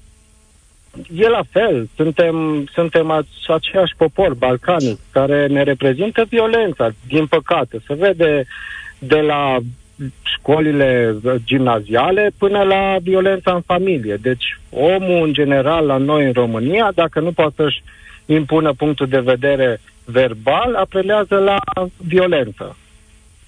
e 1.14 1.28
la 1.28 1.42
fel, 1.50 1.88
suntem, 1.96 2.66
suntem 2.72 3.26
aceiași 3.46 3.94
popor 3.96 4.34
balcanic 4.34 4.98
care 5.12 5.46
ne 5.46 5.62
reprezintă 5.62 6.24
violența, 6.28 6.90
din 7.06 7.26
păcate. 7.26 7.82
Se 7.86 7.94
vede 7.94 8.46
de 8.98 9.20
la 9.20 9.58
școlile 10.22 11.14
gimnaziale 11.44 12.30
până 12.38 12.62
la 12.62 12.96
violența 13.02 13.54
în 13.54 13.60
familie. 13.60 14.18
Deci 14.22 14.60
omul 14.70 15.26
în 15.26 15.32
general 15.32 15.86
la 15.86 15.96
noi 15.96 16.24
în 16.24 16.32
România, 16.32 16.92
dacă 16.94 17.20
nu 17.20 17.32
poate 17.32 17.52
să-și 17.56 17.82
impună 18.26 18.72
punctul 18.72 19.06
de 19.06 19.20
vedere 19.20 19.80
verbal, 20.04 20.74
apelează 20.74 21.36
la 21.36 21.58
violență. 21.96 22.76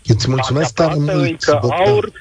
Îți 0.07 0.29
mulțumesc 0.31 0.75
tare 0.75 0.95
mult, 0.99 1.43
că 1.43 1.59
aur 1.71 2.13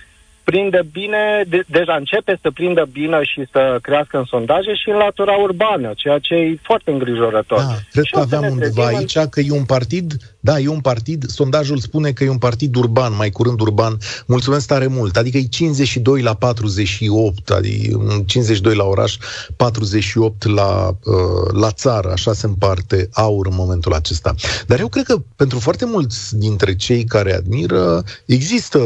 prinde 0.43 0.87
bine, 0.91 1.43
de, 1.47 1.63
deja 1.67 1.95
începe 1.95 2.39
să 2.41 2.51
prindă 2.51 2.89
bine 2.91 3.19
și 3.23 3.47
să 3.51 3.79
crească 3.81 4.17
în 4.17 4.23
sondaje 4.23 4.73
și 4.73 4.89
în 4.89 4.95
latura 4.95 5.33
urbană, 5.33 5.93
ceea 5.95 6.19
ce 6.19 6.33
e 6.33 6.59
foarte 6.61 6.91
îngrijorător. 6.91 7.57
Da, 7.57 7.75
cred 7.91 8.03
și 8.03 8.11
că 8.11 8.19
aveam 8.19 8.51
undeva 8.51 8.85
aici 8.85 9.17
că 9.17 9.39
e 9.39 9.51
un 9.51 9.65
partid, 9.65 10.13
da, 10.39 10.59
e 10.59 10.67
un 10.67 10.81
partid, 10.81 11.25
sondajul 11.27 11.77
spune 11.77 12.11
că 12.11 12.23
e 12.23 12.29
un 12.29 12.37
partid 12.37 12.75
urban, 12.75 13.15
mai 13.15 13.29
curând 13.29 13.61
urban. 13.61 13.97
Mulțumesc 14.27 14.67
tare 14.67 14.87
mult, 14.87 15.15
adică 15.15 15.37
e 15.37 15.43
52 15.43 16.21
la 16.21 16.33
48, 16.33 17.49
adică 17.49 18.23
52 18.25 18.75
la 18.75 18.83
oraș, 18.83 19.17
48 19.55 20.47
la, 20.47 20.87
uh, 21.03 21.53
la 21.53 21.71
țară, 21.71 22.11
așa 22.11 22.33
se 22.33 22.45
împarte 22.45 23.09
aur 23.13 23.47
în 23.47 23.55
momentul 23.55 23.93
acesta. 23.93 24.35
Dar 24.67 24.79
eu 24.79 24.87
cred 24.87 25.03
că 25.03 25.17
pentru 25.35 25.59
foarte 25.59 25.85
mulți 25.85 26.37
dintre 26.37 26.75
cei 26.75 27.03
care 27.03 27.33
admiră, 27.33 28.03
există 28.25 28.79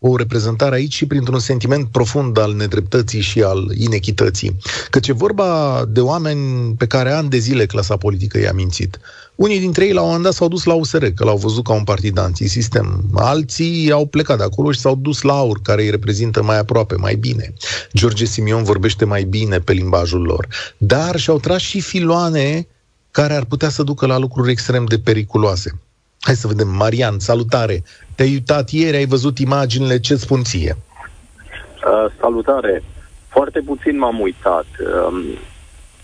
o 0.00 0.16
reprezentare 0.16 0.74
aici 0.74 0.94
și 0.94 1.06
printr-un 1.06 1.38
sentiment 1.38 1.88
profund 1.88 2.38
al 2.38 2.54
nedreptății 2.54 3.20
și 3.20 3.42
al 3.42 3.70
inechității. 3.74 4.56
Căci 4.90 5.08
e 5.08 5.12
vorba 5.12 5.82
de 5.88 6.00
oameni 6.00 6.74
pe 6.74 6.86
care 6.86 7.12
ani 7.12 7.28
de 7.28 7.38
zile 7.38 7.66
clasa 7.66 7.96
politică 7.96 8.38
i-a 8.38 8.52
mințit. 8.52 8.98
Unii 9.34 9.58
dintre 9.58 9.84
ei 9.84 9.92
la 9.92 10.00
un 10.00 10.06
moment 10.06 10.24
dat 10.24 10.32
s-au 10.32 10.48
dus 10.48 10.64
la 10.64 10.74
USR, 10.74 11.04
că 11.04 11.24
l-au 11.24 11.36
văzut 11.36 11.64
ca 11.64 11.72
un 11.72 11.84
partid 11.84 12.18
antisistem. 12.18 13.04
Alții 13.14 13.90
au 13.90 14.06
plecat 14.06 14.36
de 14.36 14.42
acolo 14.42 14.72
și 14.72 14.80
s-au 14.80 14.96
dus 14.96 15.22
la 15.22 15.32
AUR, 15.32 15.60
care 15.62 15.82
îi 15.82 15.90
reprezintă 15.90 16.42
mai 16.42 16.58
aproape, 16.58 16.94
mai 16.94 17.14
bine. 17.14 17.52
George 17.94 18.24
Simion 18.24 18.62
vorbește 18.62 19.04
mai 19.04 19.24
bine 19.24 19.58
pe 19.58 19.72
limbajul 19.72 20.22
lor. 20.22 20.48
Dar 20.76 21.18
și-au 21.18 21.38
tras 21.38 21.60
și 21.60 21.80
filoane 21.80 22.66
care 23.10 23.34
ar 23.34 23.44
putea 23.44 23.68
să 23.68 23.82
ducă 23.82 24.06
la 24.06 24.18
lucruri 24.18 24.50
extrem 24.50 24.84
de 24.84 24.98
periculoase. 24.98 25.80
Hai 26.28 26.36
să 26.36 26.46
vedem. 26.46 26.68
Marian, 26.68 27.18
salutare! 27.18 27.82
Te-ai 28.14 28.30
uitat 28.30 28.70
ieri, 28.70 28.96
ai 28.96 29.06
văzut 29.06 29.38
imaginile, 29.38 30.00
ce 30.00 30.16
spun 30.16 30.42
ție? 30.42 30.76
Uh, 30.76 32.12
salutare! 32.20 32.82
Foarte 33.28 33.60
puțin 33.60 33.98
m-am 33.98 34.20
uitat. 34.20 34.66
Uh, 34.80 35.36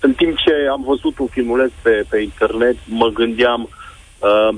în 0.01 0.13
timp 0.13 0.37
ce 0.37 0.53
am 0.71 0.85
văzut 0.87 1.19
un 1.19 1.27
filmuleț 1.27 1.71
pe, 1.83 2.05
pe 2.09 2.21
internet, 2.21 2.77
mă 2.87 3.09
gândeam 3.09 3.69
uh, 4.19 4.57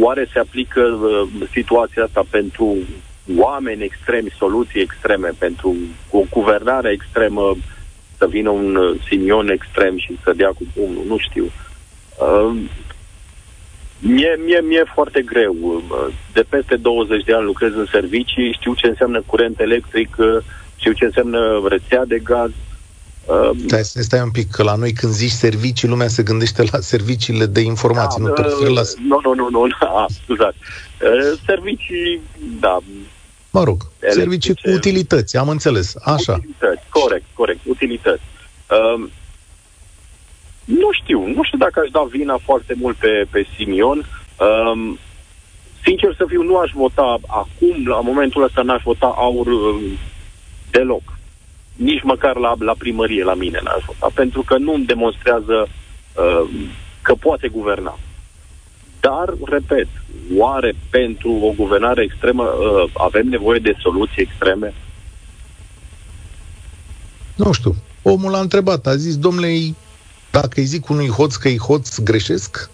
oare 0.00 0.28
se 0.32 0.38
aplică 0.38 0.80
uh, 0.80 1.28
situația 1.52 2.04
asta 2.04 2.24
pentru 2.30 2.76
oameni 3.36 3.84
extremi, 3.84 4.34
soluții 4.38 4.80
extreme, 4.80 5.30
pentru 5.38 5.76
o 6.10 6.20
guvernare 6.30 6.90
extremă, 6.90 7.56
să 8.18 8.26
vină 8.26 8.50
un 8.50 8.76
uh, 8.76 9.00
Simion 9.08 9.48
extrem 9.48 9.98
și 9.98 10.18
să 10.22 10.32
dea 10.32 10.48
cu 10.48 10.66
pumnul, 10.74 11.04
nu 11.06 11.18
știu. 11.18 11.44
Uh, 11.44 12.56
Mie, 14.06 14.38
mie, 14.44 14.60
mie 14.60 14.78
e 14.78 14.92
foarte 14.94 15.22
greu. 15.22 15.82
De 16.32 16.44
peste 16.48 16.76
20 16.76 17.24
de 17.24 17.34
ani 17.34 17.44
lucrez 17.44 17.72
în 17.74 17.86
servicii, 17.90 18.52
știu 18.52 18.74
ce 18.74 18.86
înseamnă 18.86 19.22
curent 19.26 19.60
electric, 19.60 20.16
știu 20.76 20.92
ce 20.92 21.04
înseamnă 21.04 21.62
rețea 21.68 22.04
de 22.04 22.18
gaz. 22.18 22.50
Stai, 23.66 23.84
stai 23.84 24.20
un 24.20 24.30
pic, 24.30 24.50
că 24.50 24.62
la 24.62 24.74
noi 24.74 24.92
când 24.92 25.12
zici 25.12 25.30
servicii, 25.30 25.88
lumea 25.88 26.08
se 26.08 26.22
gândește 26.22 26.62
la 26.72 26.80
serviciile 26.80 27.46
de 27.46 27.60
informații, 27.60 28.22
da, 28.22 28.28
nu 28.28 28.34
te 28.34 28.42
referi 28.42 28.72
la... 28.72 28.82
Nu, 29.08 29.20
nu, 29.22 29.34
nu, 29.34 29.48
nu, 29.50 29.66
da, 29.80 30.06
scuzați. 30.22 30.56
Servicii, 31.46 32.20
da. 32.60 32.78
Mă 33.50 33.64
rog, 33.64 33.82
electrice, 34.00 34.20
servicii 34.20 34.54
cu 34.54 34.70
utilități, 34.70 35.36
am 35.36 35.48
înțeles, 35.48 35.94
așa. 36.02 36.32
Utilități, 36.32 36.82
corect, 36.88 37.24
corect, 37.34 37.60
utilități. 37.64 38.22
Uh, 40.66 40.74
nu 40.80 40.92
știu, 40.92 41.26
nu 41.26 41.42
știu 41.42 41.58
dacă 41.58 41.80
aș 41.80 41.90
da 41.90 42.06
vina 42.10 42.38
foarte 42.44 42.74
mult 42.76 42.96
pe, 42.96 43.26
pe 43.30 43.46
Simion. 43.56 44.06
Um, 44.38 44.98
sincer 45.84 46.14
să 46.16 46.24
fiu, 46.28 46.42
nu 46.42 46.56
aș 46.56 46.70
vota 46.74 47.18
acum, 47.26 47.86
la 47.86 48.00
momentul 48.00 48.42
ăsta 48.42 48.62
n-aș 48.62 48.82
vota 48.82 49.14
aur 49.16 49.46
um, 49.46 49.80
deloc. 50.70 51.02
Nici 51.76 52.02
măcar 52.02 52.36
la, 52.36 52.54
la 52.58 52.74
primărie, 52.78 53.24
la 53.24 53.34
mine 53.34 53.60
n-aș 53.62 53.82
vota, 53.86 54.12
pentru 54.14 54.42
că 54.42 54.58
nu 54.58 54.74
îmi 54.74 54.84
demonstrează 54.84 55.68
uh, 55.68 56.50
că 57.02 57.14
poate 57.14 57.48
guverna. 57.48 57.98
Dar, 59.00 59.34
repet, 59.44 59.88
oare 60.36 60.74
pentru 60.90 61.30
o 61.30 61.52
guvernare 61.56 62.02
extremă 62.02 62.42
uh, 62.42 62.90
avem 62.92 63.26
nevoie 63.28 63.58
de 63.58 63.76
soluții 63.80 64.22
extreme? 64.22 64.74
Nu 67.34 67.52
știu. 67.52 67.74
Omul 68.02 68.34
a 68.34 68.40
întrebat, 68.40 68.86
a 68.86 68.96
zis, 68.96 69.16
domnule, 69.16 69.48
dacă 70.40 70.54
îi 70.60 70.72
zic 70.74 70.88
unui 70.88 71.08
hoț 71.08 71.34
că 71.34 71.48
e 71.48 71.56
hoț, 71.56 71.98
greșesc? 71.98 72.70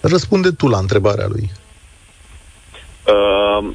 Răspunde 0.00 0.50
tu 0.50 0.66
la 0.68 0.78
întrebarea 0.78 1.26
lui. 1.26 1.50
Uh, 3.06 3.70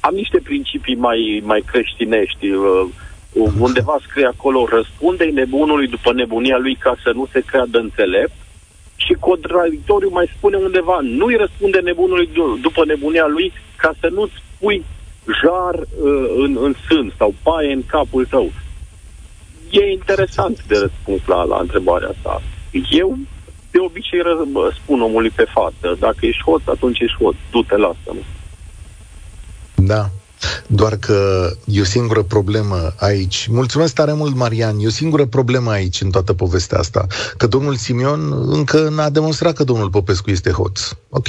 am 0.00 0.14
niște 0.14 0.38
principii 0.38 0.94
mai, 0.94 1.42
mai 1.44 1.62
creștinești. 1.66 2.46
Uh, 2.48 2.88
undeva 3.58 3.96
scrie 4.08 4.26
acolo, 4.26 4.66
răspunde 4.70 5.24
nebunului 5.24 5.88
după 5.88 6.12
nebunia 6.12 6.58
lui 6.58 6.74
ca 6.74 6.94
să 7.02 7.10
nu 7.14 7.28
se 7.32 7.40
creadă 7.40 7.78
înțelept 7.78 8.32
și 8.96 9.12
contradictoriu 9.12 10.10
mai 10.12 10.30
spune 10.36 10.56
undeva, 10.56 10.98
nu-i 11.02 11.36
răspunde 11.36 11.78
nebunului 11.78 12.28
d- 12.28 12.60
după 12.60 12.84
nebunia 12.84 13.26
lui 13.26 13.52
ca 13.76 13.92
să 14.00 14.08
nu-ți 14.12 14.42
pui 14.58 14.84
jar 15.42 15.74
uh, 15.74 16.34
în, 16.36 16.58
în 16.60 16.74
sân 16.88 17.12
sau 17.18 17.34
paie 17.42 17.72
în 17.72 17.82
capul 17.86 18.26
tău 18.26 18.52
e 19.70 19.92
interesant 19.92 20.64
de 20.66 20.78
răspuns 20.78 21.20
la, 21.26 21.42
la 21.42 21.58
întrebarea 21.60 22.08
asta. 22.08 22.42
Eu 22.90 23.18
de 23.70 23.78
obicei 23.78 24.20
ră, 24.22 24.36
spun 24.82 25.00
omului 25.00 25.30
pe 25.30 25.44
față, 25.54 25.96
dacă 25.98 26.18
ești 26.20 26.42
hoț, 26.42 26.62
atunci 26.64 26.98
ești 26.98 27.16
hoț, 27.22 27.36
du-te, 27.50 27.76
lasă-mă. 27.76 28.22
Da. 29.74 30.10
Doar 30.66 30.96
că 30.96 31.50
e 31.64 31.80
o 31.80 31.84
singură 31.84 32.22
problemă 32.22 32.94
aici. 32.98 33.46
Mulțumesc 33.50 33.94
tare 33.94 34.12
mult, 34.12 34.34
Marian. 34.34 34.78
E 34.78 34.86
o 34.86 34.90
singură 34.90 35.26
problemă 35.26 35.70
aici 35.70 36.00
în 36.00 36.10
toată 36.10 36.32
povestea 36.32 36.78
asta. 36.78 37.06
Că 37.36 37.46
domnul 37.46 37.74
Simion 37.74 38.32
încă 38.46 38.88
n-a 38.88 39.10
demonstrat 39.10 39.54
că 39.54 39.64
domnul 39.64 39.90
Popescu 39.90 40.30
este 40.30 40.50
hoț. 40.50 40.80
Ok, 41.08 41.28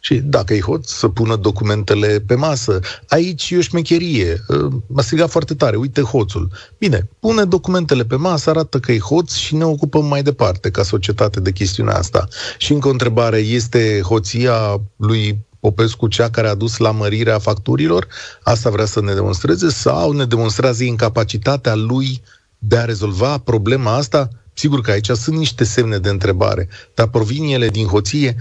și 0.00 0.14
dacă 0.14 0.54
e 0.54 0.60
hoț, 0.60 0.90
să 0.90 1.08
pună 1.08 1.36
documentele 1.36 2.20
pe 2.26 2.34
masă. 2.34 2.80
Aici 3.08 3.50
e 3.50 3.56
o 3.56 3.60
șmecherie. 3.60 4.44
Ă, 4.48 4.68
m-a 4.86 5.02
strigat 5.02 5.30
foarte 5.30 5.54
tare. 5.54 5.76
Uite 5.76 6.00
hoțul. 6.00 6.50
Bine, 6.78 7.08
pune 7.20 7.44
documentele 7.44 8.04
pe 8.04 8.16
masă, 8.16 8.50
arată 8.50 8.78
că 8.78 8.92
e 8.92 8.98
hoț 8.98 9.34
și 9.34 9.54
ne 9.54 9.64
ocupăm 9.64 10.04
mai 10.04 10.22
departe 10.22 10.70
ca 10.70 10.82
societate 10.82 11.40
de 11.40 11.52
chestiunea 11.52 11.96
asta. 11.96 12.28
Și 12.58 12.72
încă 12.72 12.88
o 12.88 12.90
întrebare. 12.90 13.38
Este 13.38 14.00
hoția 14.04 14.80
lui 14.96 15.46
Popescu 15.60 16.08
cea 16.08 16.30
care 16.30 16.48
a 16.48 16.54
dus 16.54 16.76
la 16.76 16.90
mărirea 16.90 17.38
facturilor? 17.38 18.06
Asta 18.42 18.70
vrea 18.70 18.84
să 18.84 19.00
ne 19.00 19.14
demonstreze? 19.14 19.70
Sau 19.70 20.12
ne 20.12 20.24
demonstrează 20.24 20.84
incapacitatea 20.84 21.74
lui 21.74 22.22
de 22.58 22.76
a 22.76 22.84
rezolva 22.84 23.38
problema 23.38 23.94
asta? 23.94 24.28
Sigur 24.62 24.80
că 24.80 24.90
aici 24.90 25.06
sunt 25.06 25.36
niște 25.36 25.64
semne 25.64 25.98
de 25.98 26.08
întrebare, 26.08 26.68
dar 26.94 27.08
provin 27.08 27.44
ele 27.54 27.68
din 27.68 27.86
hoție. 27.86 28.36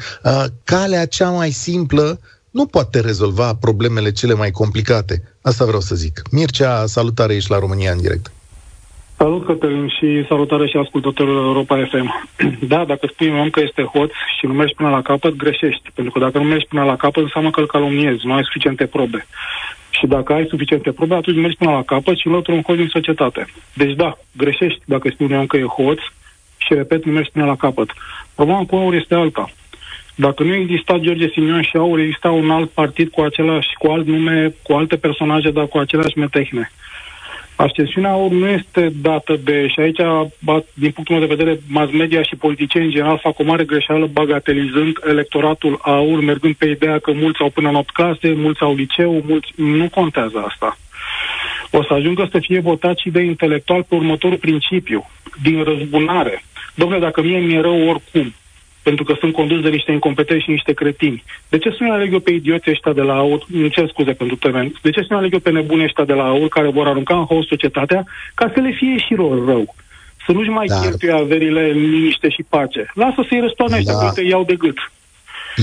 Calea 0.64 1.06
cea 1.06 1.30
mai 1.30 1.52
simplă 1.52 2.20
nu 2.52 2.66
poate 2.66 3.00
rezolva 3.00 3.56
problemele 3.56 4.12
cele 4.12 4.34
mai 4.34 4.52
complicate. 4.52 5.16
Asta 5.42 5.66
vreau 5.66 5.80
să 5.80 5.96
zic. 5.96 6.22
Mircea, 6.32 6.86
salutare, 6.86 7.36
ești 7.36 7.52
la 7.52 7.60
România 7.60 7.92
în 7.92 8.02
direct. 8.02 8.32
Salut, 9.18 9.46
Cătălin, 9.46 9.88
și 9.88 10.26
salutare 10.28 10.68
și 10.68 10.78
ascultătorilor 10.78 11.46
Europa 11.46 11.88
FM. 11.92 12.30
Da, 12.74 12.86
dacă 12.86 13.08
spui 13.12 13.30
un 13.30 13.40
om 13.40 13.50
că 13.50 13.60
este 13.60 13.84
hoț 13.84 14.12
și 14.40 14.46
nu 14.46 14.54
mergi 14.54 14.74
până 14.74 14.90
la 14.90 15.02
capăt, 15.02 15.36
greșești. 15.36 15.92
Pentru 15.94 16.14
că 16.14 16.20
dacă 16.20 16.38
nu 16.38 16.44
mergi 16.44 16.68
până 16.68 16.84
la 16.84 16.96
capăt, 16.96 17.24
înseamnă 17.24 17.50
că 17.50 17.60
îl 17.60 17.68
calomniezi, 17.68 18.26
nu 18.26 18.34
ai 18.34 18.44
suficiente 18.44 18.86
probe. 18.86 19.28
Și 19.98 20.08
dacă 20.08 20.34
ai 20.34 20.46
suficiente 20.50 20.92
probe, 20.92 21.16
atunci 21.16 21.38
mergi 21.38 21.58
până 21.58 21.72
la 21.72 21.84
capăt 21.84 22.18
și 22.18 22.28
înlături 22.28 22.58
un 22.58 22.64
hoț 22.64 22.78
din 22.78 22.88
societate. 22.88 23.46
Deci 23.74 23.96
da, 23.96 24.18
greșești 24.38 24.82
dacă 24.86 25.10
spui 25.10 25.26
un 25.26 25.34
om 25.34 25.46
că 25.46 25.58
e 25.58 25.64
hoț 25.64 26.00
și, 26.58 26.74
repet, 26.74 27.06
nu 27.06 27.12
mergi 27.12 27.32
până 27.32 27.46
la 27.46 27.56
capăt. 27.56 27.90
Problema 28.36 28.66
cu 28.66 28.76
aur 28.76 28.94
este 28.94 29.16
alta. 29.16 29.50
Dacă 30.16 30.44
nu 30.44 30.54
exista 30.54 30.98
George 30.98 31.30
Simion 31.30 31.62
și 31.62 31.78
Aur, 31.78 32.00
exista 32.00 32.32
un 32.32 32.52
alt 32.52 32.70
partid 32.70 33.10
cu 33.10 33.22
același, 33.22 33.68
cu 33.78 33.88
alt 33.88 34.06
nume, 34.08 34.56
cu 34.64 34.74
alte 34.74 34.96
personaje, 34.96 35.52
dar 35.52 35.68
cu 35.68 35.78
aceleași 35.78 36.18
metehne. 36.18 36.72
Ascensiunea 37.58 38.12
AUR 38.12 38.32
nu 38.32 38.48
este 38.48 38.92
dată 39.02 39.40
de, 39.44 39.68
și 39.68 39.80
aici, 39.80 40.02
din 40.74 40.92
punctul 40.92 41.16
meu 41.16 41.28
de 41.28 41.36
vedere, 41.36 41.60
mass 41.68 41.92
media 41.92 42.22
și 42.22 42.36
politicieni 42.36 42.86
în 42.86 42.92
general 42.92 43.20
fac 43.24 43.40
o 43.40 43.44
mare 43.44 43.64
greșeală 43.64 44.06
bagatelizând 44.06 44.98
electoratul 45.08 45.80
AUR, 45.82 46.20
mergând 46.24 46.56
pe 46.56 46.66
ideea 46.66 47.00
că 47.00 47.12
mulți 47.12 47.42
au 47.42 47.50
până 47.50 47.70
în 47.70 47.76
8 47.76 47.90
clase, 47.90 48.34
mulți 48.36 48.62
au 48.62 48.76
liceu, 48.76 49.24
mulți... 49.28 49.54
Nu 49.56 49.90
contează 49.90 50.44
asta. 50.48 50.78
O 51.72 51.84
să 51.84 51.94
ajungă 51.94 52.28
să 52.32 52.40
fie 52.40 52.60
votat 52.60 52.98
și 52.98 53.10
de 53.10 53.22
intelectual 53.22 53.84
pe 53.84 53.96
următorul 53.96 54.38
principiu, 54.38 55.10
din 55.42 55.64
răzbunare. 55.64 56.44
Domnule, 56.76 57.00
dacă 57.00 57.22
mie 57.22 57.40
mi-e 57.40 57.62
rău 57.62 57.88
oricum, 57.88 58.34
pentru 58.88 59.04
că 59.08 59.14
sunt 59.20 59.34
condus 59.34 59.62
de 59.62 59.70
niște 59.70 59.92
incompetenți 59.92 60.44
și 60.44 60.56
niște 60.58 60.74
cretini. 60.74 61.24
De 61.50 61.58
ce 61.58 61.70
să 61.70 61.78
nu 61.80 61.92
aleg 61.92 62.14
eu 62.14 62.20
pe 62.20 62.32
idioții 62.32 62.72
ăștia 62.72 62.94
de 62.94 63.02
la 63.02 63.16
AUR, 63.24 63.40
nu 63.48 63.68
cer 63.68 63.88
scuze 63.88 64.12
pentru 64.12 64.36
termen, 64.36 64.68
de 64.82 64.90
ce 64.90 65.02
să 65.02 65.08
nu 65.10 65.18
aleg 65.18 65.34
eu 65.34 65.40
pe 65.40 65.52
nebuni 65.52 65.84
ăștia 65.84 66.06
de 66.12 66.14
la 66.14 66.24
AUR 66.24 66.48
care 66.48 66.70
vor 66.78 66.88
arunca 66.88 67.16
în 67.18 67.26
haos 67.30 67.46
societatea 67.48 68.04
ca 68.34 68.52
să 68.54 68.60
le 68.60 68.72
fie 68.80 68.98
și 69.06 69.14
lor 69.14 69.46
rău? 69.46 69.76
Să 70.26 70.32
nu-și 70.32 70.50
mai 70.50 70.66
Dar... 70.66 70.80
cheltuie 70.82 71.12
averile 71.12 71.64
în 71.70 71.80
liniște 71.90 72.30
și 72.30 72.44
pace. 72.50 72.92
Lasă 72.94 73.26
să-i 73.28 73.40
răstoarne 73.40 73.78
ăștia, 73.78 73.94
da. 73.94 74.06
uite, 74.06 74.22
iau 74.22 74.44
de 74.44 74.56
gât. 74.56 74.78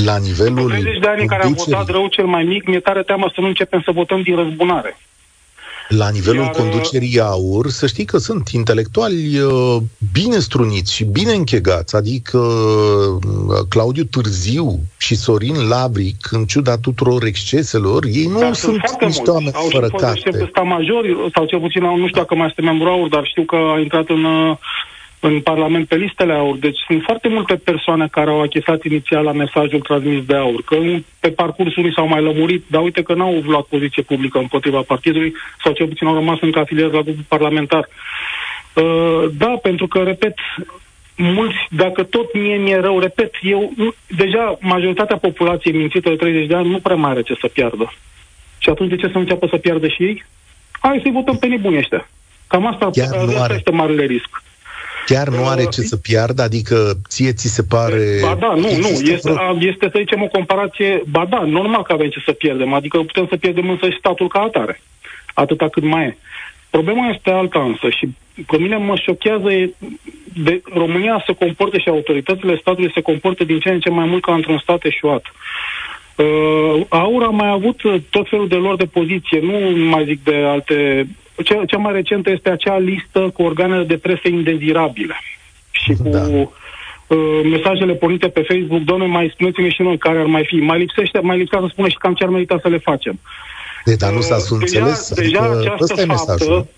La 0.07 0.17
nivelul... 0.17 0.69
30 0.69 0.99
de 0.99 1.09
ani 1.09 1.21
în 1.21 1.27
care 1.27 1.43
am 1.45 1.53
votat 1.53 1.89
rău 1.89 2.07
cel 2.07 2.27
mai 2.27 2.45
mic, 2.45 2.67
mi-e 2.67 2.81
tare 2.81 3.03
teamă 3.03 3.31
să 3.35 3.41
nu 3.41 3.47
începem 3.47 3.81
să 3.85 3.91
votăm 3.91 4.21
din 4.23 4.37
răzbunare. 4.37 4.97
La 5.89 6.11
nivelul 6.11 6.43
Iar... 6.43 6.51
conducerii 6.51 7.21
AUR, 7.21 7.69
să 7.69 7.87
știi 7.87 8.05
că 8.05 8.19
sunt 8.19 8.49
intelectuali 8.49 9.39
uh, 9.39 9.77
bine 10.13 10.39
struniți 10.39 10.95
și 10.95 11.05
bine 11.05 11.33
închegați, 11.33 11.97
adică 11.97 12.39
uh, 12.39 13.67
Claudiu 13.69 14.05
Târziu 14.05 14.79
și 14.99 15.15
Sorin 15.15 15.69
Labric, 15.69 16.29
în 16.31 16.45
ciuda 16.45 16.77
tuturor 16.77 17.25
exceselor, 17.25 18.05
ei 18.05 18.27
nu 18.27 18.39
dar 18.39 18.55
sunt 18.55 18.83
niște 19.01 19.31
oameni 19.31 19.55
fără 19.71 19.89
carte. 19.89 20.51
Au 20.55 20.67
majori, 20.67 21.17
sau 21.35 21.45
cel 21.45 21.61
puțin, 21.61 21.83
nu 21.83 22.07
știu 22.07 22.21
dacă 22.21 22.35
mai 22.35 22.47
este 22.47 22.63
membru 22.63 22.89
AUR, 22.89 23.09
dar 23.09 23.27
știu 23.27 23.43
că 23.43 23.57
a 23.57 23.81
intrat 23.81 24.09
în 24.09 24.25
uh, 24.25 24.57
în 25.27 25.41
Parlament 25.41 25.89
pe 25.89 25.97
listele 25.97 26.33
AUR. 26.33 26.57
Deci 26.57 26.79
sunt 26.87 27.03
foarte 27.03 27.29
multe 27.29 27.55
persoane 27.55 28.09
care 28.11 28.31
au 28.31 28.41
achesat 28.41 28.85
inițial 28.85 29.25
la 29.25 29.33
mesajul 29.33 29.81
transmis 29.81 30.25
de 30.25 30.37
AUR, 30.37 30.63
că 30.65 30.77
pe 31.21 31.31
parcursul 31.31 31.93
s-au 31.93 32.09
mai 32.09 32.23
lămurit, 32.23 32.65
dar 32.71 32.83
uite 32.83 33.03
că 33.03 33.15
n-au 33.15 33.43
luat 33.47 33.65
poziție 33.65 34.03
publică 34.03 34.39
împotriva 34.39 34.81
partidului 34.81 35.35
sau 35.63 35.73
cel 35.73 35.87
puțin 35.87 36.07
au 36.07 36.15
rămas 36.15 36.39
încă 36.41 36.59
afiliați 36.59 36.95
la 36.95 37.01
grupul 37.01 37.25
parlamentar. 37.29 37.89
Uh, 38.75 39.25
da, 39.37 39.59
pentru 39.63 39.87
că, 39.87 39.99
repet, 39.99 40.35
mulți, 41.17 41.57
dacă 41.71 42.03
tot 42.03 42.35
mie 42.35 42.57
mi-e 42.57 42.81
rău, 42.81 42.99
repet, 42.99 43.35
eu, 43.43 43.73
deja 44.07 44.59
majoritatea 44.61 45.17
populației 45.17 45.77
mințită 45.77 46.09
de 46.09 46.17
30 46.17 46.47
de 46.47 46.55
ani 46.55 46.69
nu 46.69 46.79
prea 46.79 46.97
mai 46.97 47.11
are 47.11 47.23
ce 47.23 47.35
să 47.41 47.47
piardă. 47.47 47.93
Și 48.59 48.69
atunci 48.69 48.91
de 48.91 48.97
ce 48.97 49.09
să 49.13 49.19
înceapă 49.19 49.47
să 49.51 49.57
piardă 49.57 49.89
și 49.89 50.03
ei? 50.03 50.25
Hai 50.81 51.01
să-i 51.03 51.13
votăm 51.13 51.37
pe 51.37 51.47
nebuni 51.47 51.77
ăștia. 51.77 52.09
Cam 52.47 52.67
asta, 52.67 52.91
asta 53.37 53.55
este 53.55 53.71
marele 53.71 54.05
risc. 54.05 54.43
Chiar 55.07 55.29
nu 55.29 55.47
are 55.47 55.65
ce 55.65 55.81
să 55.81 55.97
piardă? 55.97 56.43
Adică 56.43 56.93
ție 57.09 57.33
ți 57.33 57.49
se 57.49 57.63
pare... 57.63 58.19
Ba 58.23 58.37
da, 58.41 58.55
nu, 58.55 58.77
nu. 58.77 58.89
Este, 58.89 59.33
vreo... 59.33 59.57
este, 59.59 59.89
să 59.93 59.99
zicem, 59.99 60.23
o 60.23 60.27
comparație... 60.27 61.03
Ba 61.11 61.27
da, 61.31 61.45
normal 61.45 61.83
că 61.83 61.93
avem 61.93 62.09
ce 62.09 62.23
să 62.25 62.33
pierdem. 62.33 62.73
Adică 62.73 62.99
putem 62.99 63.27
să 63.29 63.37
pierdem 63.37 63.71
însă 63.71 63.91
și 63.91 63.99
statul 63.99 64.29
ca 64.29 64.41
atare. 64.41 64.81
Atâta 65.35 65.69
cât 65.69 65.83
mai 65.83 66.05
e. 66.05 66.17
Problema 66.71 67.09
este 67.09 67.31
alta 67.31 67.63
însă 67.63 67.89
și 67.89 68.09
pe 68.47 68.57
mine 68.59 68.77
mă 68.77 68.97
șochează 68.97 69.49
de 70.35 70.63
România 70.75 71.23
se 71.27 71.33
comportă 71.33 71.79
și 71.79 71.89
autoritățile 71.89 72.57
statului 72.61 72.93
se 72.95 73.01
comportă 73.01 73.45
din 73.45 73.59
ce 73.59 73.69
în 73.69 73.81
ce 73.81 73.91
mai 73.91 74.07
mult 74.07 74.23
ca 74.23 74.35
într-un 74.35 74.59
stat 74.59 74.85
eșuat. 74.85 75.23
Uh, 76.17 76.85
Aura 76.89 77.27
a 77.27 77.31
mai 77.31 77.49
avut 77.49 77.81
tot 78.11 78.29
felul 78.29 78.49
de 78.49 78.55
lor 78.55 78.77
de 78.77 78.85
poziție, 78.85 79.41
nu 79.41 79.59
mai 79.89 80.05
zic 80.05 80.25
de 80.25 80.35
alte 80.35 81.07
cea, 81.45 81.65
cea 81.67 81.79
mai 81.79 81.93
recentă 81.93 82.31
este 82.31 82.51
acea 82.51 82.79
listă 82.79 83.31
cu 83.35 83.43
organele 83.43 83.85
de 83.85 83.97
presă 83.97 84.29
indezirabile 84.29 85.15
și 85.71 85.93
cu 85.93 86.09
da. 86.09 86.27
uh, 86.27 87.41
mesajele 87.51 87.95
pornite 87.95 88.29
pe 88.29 88.43
Facebook, 88.49 88.83
doamne, 88.83 89.07
mai 89.07 89.31
spuneți-ne 89.35 89.69
și 89.69 89.83
noi 89.83 89.99
care 89.99 90.19
ar 90.19 90.27
mai 90.27 90.45
fi. 90.47 90.55
Mai 90.55 90.79
lipsește, 90.79 91.19
mai 91.19 91.39
lipsea 91.39 91.61
să 91.61 91.67
spune 91.71 91.89
și 91.89 91.97
cam 91.99 92.15
ce 92.15 92.25
ar 92.25 92.31
merita 92.31 92.59
să 92.63 92.69
le 92.69 92.79
facem. 92.79 93.21
De, 93.85 93.95
dar 93.95 94.13
nu 94.13 94.21
s-a 94.21 94.37
uh, 94.37 94.43
înțeles? 94.51 95.13
Deja, 95.15 95.39
adică 95.39 95.57
deja 95.59 95.75
această 95.75 96.05
faptă, 96.07 96.69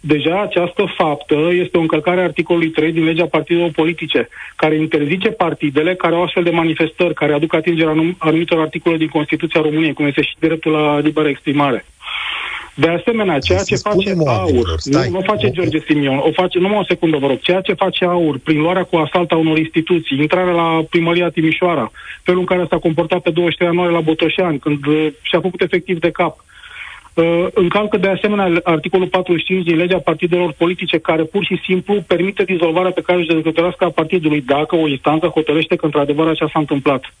Deja 0.00 0.40
această 0.40 0.84
faptă 0.96 1.34
este 1.50 1.76
o 1.76 1.80
încălcare 1.80 2.20
a 2.20 2.24
articolului 2.24 2.70
3 2.70 2.92
din 2.92 3.04
legea 3.04 3.26
partidelor 3.26 3.70
politice, 3.70 4.28
care 4.56 4.76
interzice 4.76 5.28
partidele 5.28 5.94
care 5.94 6.14
au 6.14 6.22
astfel 6.22 6.42
de 6.42 6.50
manifestări, 6.50 7.14
care 7.14 7.32
aduc 7.32 7.54
atingerea 7.54 8.14
anumitor 8.18 8.60
articole 8.60 8.96
din 8.96 9.08
Constituția 9.08 9.60
României, 9.60 9.92
cum 9.92 10.06
este 10.06 10.22
și 10.22 10.34
dreptul 10.38 10.72
la 10.72 10.98
liberă 10.98 11.28
exprimare. 11.28 11.84
De 12.80 12.88
asemenea, 12.88 13.38
ceea 13.38 13.62
ce 13.62 13.76
face 13.76 14.14
AUR, 14.26 14.68
nu, 14.84 15.00
nu 15.10 15.20
face 15.20 15.50
George 15.50 15.78
Simion, 15.86 16.18
o 16.18 16.30
face, 16.32 16.58
numai 16.58 16.78
o 16.78 16.84
secundă, 16.84 17.16
vă 17.16 17.26
rog, 17.26 17.40
ceea 17.40 17.60
ce 17.60 17.72
face 17.72 18.04
AUR 18.04 18.38
prin 18.38 18.60
luarea 18.60 18.82
cu 18.82 18.96
asalt 18.96 19.30
a 19.30 19.36
unor 19.36 19.58
instituții, 19.58 20.18
intrarea 20.18 20.52
la 20.52 20.84
primăria 20.90 21.28
Timișoara, 21.28 21.90
felul 22.22 22.40
în 22.40 22.46
care 22.46 22.66
s-a 22.70 22.78
comportat 22.78 23.20
pe 23.20 23.30
23 23.30 23.68
ianuarie 23.68 23.96
la 23.96 24.00
Botoșani, 24.00 24.58
când 24.58 24.86
uh, 24.86 25.06
și-a 25.22 25.40
făcut 25.40 25.60
efectiv 25.60 25.98
de 26.00 26.10
cap, 26.10 26.44
uh, 27.14 27.46
încalcă 27.54 27.96
de 27.96 28.08
asemenea 28.08 28.60
articolul 28.62 29.06
45 29.06 29.64
din 29.64 29.76
legea 29.76 29.98
partidelor 29.98 30.52
politice, 30.52 30.98
care 30.98 31.22
pur 31.22 31.44
și 31.44 31.60
simplu 31.64 32.04
permite 32.06 32.42
dizolvarea 32.44 32.90
pe 32.90 33.02
care 33.06 33.18
își 33.18 33.28
dezvoltărească 33.28 33.84
a 33.84 33.90
partidului, 33.90 34.40
dacă 34.40 34.76
o 34.76 34.88
instanță 34.88 35.26
hotărăște 35.26 35.76
că 35.76 35.84
într-adevăr 35.84 36.28
așa 36.28 36.48
s-a 36.52 36.58
întâmplat. 36.58 37.14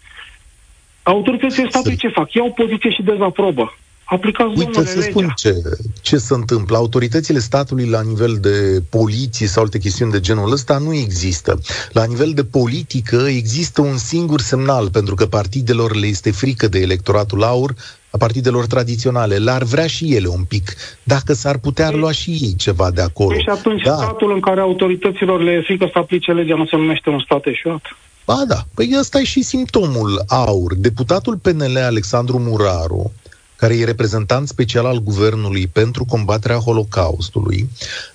Autoritățile 1.02 1.68
statului 1.68 1.96
ce 1.96 2.08
fac? 2.08 2.32
Iau 2.32 2.52
poziție 2.52 2.90
și 2.90 3.02
dezaprobă. 3.02 3.72
Aplicați, 4.10 4.58
Uite, 4.58 4.84
să 4.84 5.00
spun 5.00 5.32
ce, 5.36 5.54
ce 6.00 6.16
se 6.16 6.34
întâmplă. 6.34 6.76
Autoritățile 6.76 7.38
statului 7.38 7.88
la 7.88 8.02
nivel 8.02 8.38
de 8.40 8.82
poliție 8.90 9.46
sau 9.46 9.62
alte 9.62 9.78
chestiuni 9.78 10.12
de 10.12 10.20
genul 10.20 10.52
ăsta 10.52 10.78
nu 10.78 10.94
există. 10.94 11.60
La 11.92 12.04
nivel 12.04 12.32
de 12.32 12.44
politică 12.44 13.16
există 13.16 13.80
un 13.80 13.96
singur 13.96 14.40
semnal, 14.40 14.90
pentru 14.90 15.14
că 15.14 15.26
partidelor 15.26 15.94
le 15.94 16.06
este 16.06 16.30
frică 16.30 16.68
de 16.68 16.78
electoratul 16.78 17.42
aur, 17.42 17.74
a 18.10 18.16
partidelor 18.16 18.66
tradiționale. 18.66 19.38
L-ar 19.38 19.62
vrea 19.62 19.86
și 19.86 20.14
ele 20.14 20.26
un 20.26 20.44
pic. 20.44 20.74
Dacă 21.02 21.32
s-ar 21.32 21.58
putea 21.58 21.90
lua 21.90 22.12
și 22.12 22.30
ei 22.30 22.54
ceva 22.56 22.90
de 22.90 23.00
acolo. 23.00 23.38
Și 23.38 23.48
atunci 23.48 23.82
da. 23.82 23.94
statul 23.94 24.32
în 24.32 24.40
care 24.40 24.60
autorităților 24.60 25.42
le 25.42 25.50
e 25.50 25.60
frică 25.60 25.88
să 25.92 25.98
aplice 25.98 26.32
legea 26.32 26.56
nu 26.56 26.66
se 26.66 26.76
numește 26.76 27.10
un 27.10 27.20
stat 27.20 27.46
eșuat? 27.46 27.82
Ba 28.24 28.44
da, 28.48 28.60
păi 28.74 28.94
ăsta 28.98 29.18
e 29.18 29.24
și 29.24 29.42
simptomul 29.42 30.22
aur. 30.26 30.74
Deputatul 30.74 31.36
PNL 31.36 31.76
Alexandru 31.76 32.38
Muraru, 32.38 33.12
care 33.58 33.74
e 33.74 33.84
reprezentant 33.84 34.48
special 34.48 34.86
al 34.86 34.98
guvernului 34.98 35.66
pentru 35.66 36.04
combaterea 36.04 36.56
Holocaustului, 36.56 37.68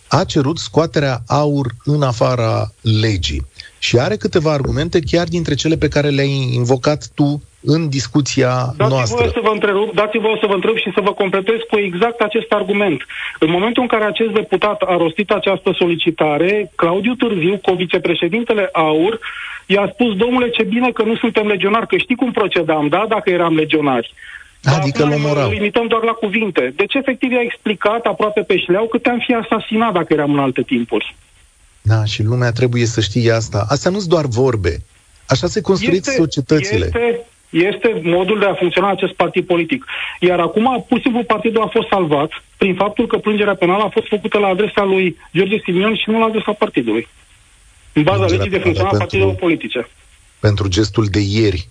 a 0.07 0.23
cerut 0.23 0.57
scoaterea 0.57 1.17
aur 1.27 1.67
în 1.85 2.01
afara 2.01 2.71
legii. 2.81 3.45
Și 3.79 3.97
are 3.97 4.15
câteva 4.15 4.51
argumente 4.51 4.99
chiar 4.99 5.27
dintre 5.27 5.53
cele 5.53 5.75
pe 5.75 5.87
care 5.87 6.09
le-ai 6.09 6.51
invocat 6.53 7.09
tu 7.15 7.43
în 7.63 7.89
discuția 7.89 8.73
dați 8.77 8.91
noastră. 8.91 9.27
Să 9.27 9.39
vă 9.43 9.49
întrerup, 9.53 9.93
dați-vă 9.93 10.37
să 10.39 10.47
vă 10.47 10.53
întreb 10.53 10.75
și 10.75 10.91
să 10.95 11.01
vă 11.01 11.13
completez 11.13 11.59
cu 11.69 11.77
exact 11.77 12.19
acest 12.21 12.51
argument. 12.51 13.01
În 13.39 13.49
momentul 13.49 13.81
în 13.81 13.87
care 13.87 14.03
acest 14.03 14.31
deputat 14.31 14.81
a 14.81 14.97
rostit 14.97 15.31
această 15.31 15.75
solicitare, 15.77 16.71
Claudiu 16.75 17.13
Târziu, 17.13 17.57
cu 17.61 17.73
vicepreședintele 17.73 18.69
AUR, 18.71 19.19
i-a 19.65 19.89
spus, 19.93 20.15
domnule, 20.15 20.49
ce 20.49 20.63
bine 20.63 20.91
că 20.91 21.03
nu 21.03 21.15
suntem 21.15 21.47
legionari, 21.47 21.87
că 21.87 21.97
știi 21.97 22.15
cum 22.15 22.31
procedam, 22.31 22.87
da, 22.87 23.05
dacă 23.09 23.29
eram 23.29 23.55
legionari. 23.55 24.13
Adică 24.63 25.03
îl 25.03 25.11
omorau. 25.11 25.49
limităm 25.49 25.87
doar 25.87 26.03
la 26.03 26.11
cuvinte. 26.11 26.73
Deci, 26.75 26.93
efectiv, 26.93 27.31
i-a 27.31 27.41
explicat 27.41 28.05
aproape 28.05 28.41
pe 28.41 28.57
șleau 28.57 28.87
că 28.87 28.97
te-am 28.97 29.23
fi 29.25 29.33
asasinat 29.33 29.93
dacă 29.93 30.13
eram 30.13 30.33
în 30.33 30.39
alte 30.39 30.61
timpuri. 30.61 31.15
Da, 31.81 32.05
și 32.05 32.23
lumea 32.23 32.51
trebuie 32.51 32.85
să 32.85 33.01
știe 33.01 33.31
asta. 33.31 33.65
Astea 33.69 33.91
nu 33.91 33.97
sunt 33.97 34.09
doar 34.09 34.25
vorbe. 34.25 34.77
Așa 35.27 35.47
se 35.47 35.61
construiesc 35.61 36.07
este, 36.07 36.19
societățile. 36.19 36.85
Este, 36.85 37.25
este 37.49 38.01
modul 38.03 38.39
de 38.39 38.45
a 38.45 38.53
funcționa 38.53 38.89
acest 38.89 39.13
partid 39.13 39.45
politic. 39.45 39.85
Iar 40.19 40.39
acum, 40.39 40.85
pur 40.87 40.97
și 40.97 41.03
simplu, 41.03 41.23
partidul 41.23 41.61
a 41.61 41.67
fost 41.67 41.87
salvat 41.87 42.29
prin 42.57 42.75
faptul 42.75 43.07
că 43.07 43.17
plângerea 43.17 43.55
penală 43.55 43.83
a 43.83 43.89
fost 43.89 44.07
făcută 44.07 44.37
la 44.37 44.47
adresa 44.47 44.83
lui 44.83 45.17
George 45.33 45.57
Simion 45.63 45.95
și 45.95 46.09
nu 46.09 46.19
la 46.19 46.25
adresa 46.25 46.51
partidului. 46.51 47.07
În 47.93 48.03
baza 48.03 48.25
legii 48.25 48.49
de 48.49 48.57
funcționare 48.57 48.95
a 48.95 48.97
partidelor 48.97 49.35
politice. 49.35 49.87
Pentru 50.39 50.67
gestul 50.67 51.05
de 51.05 51.19
ieri 51.19 51.67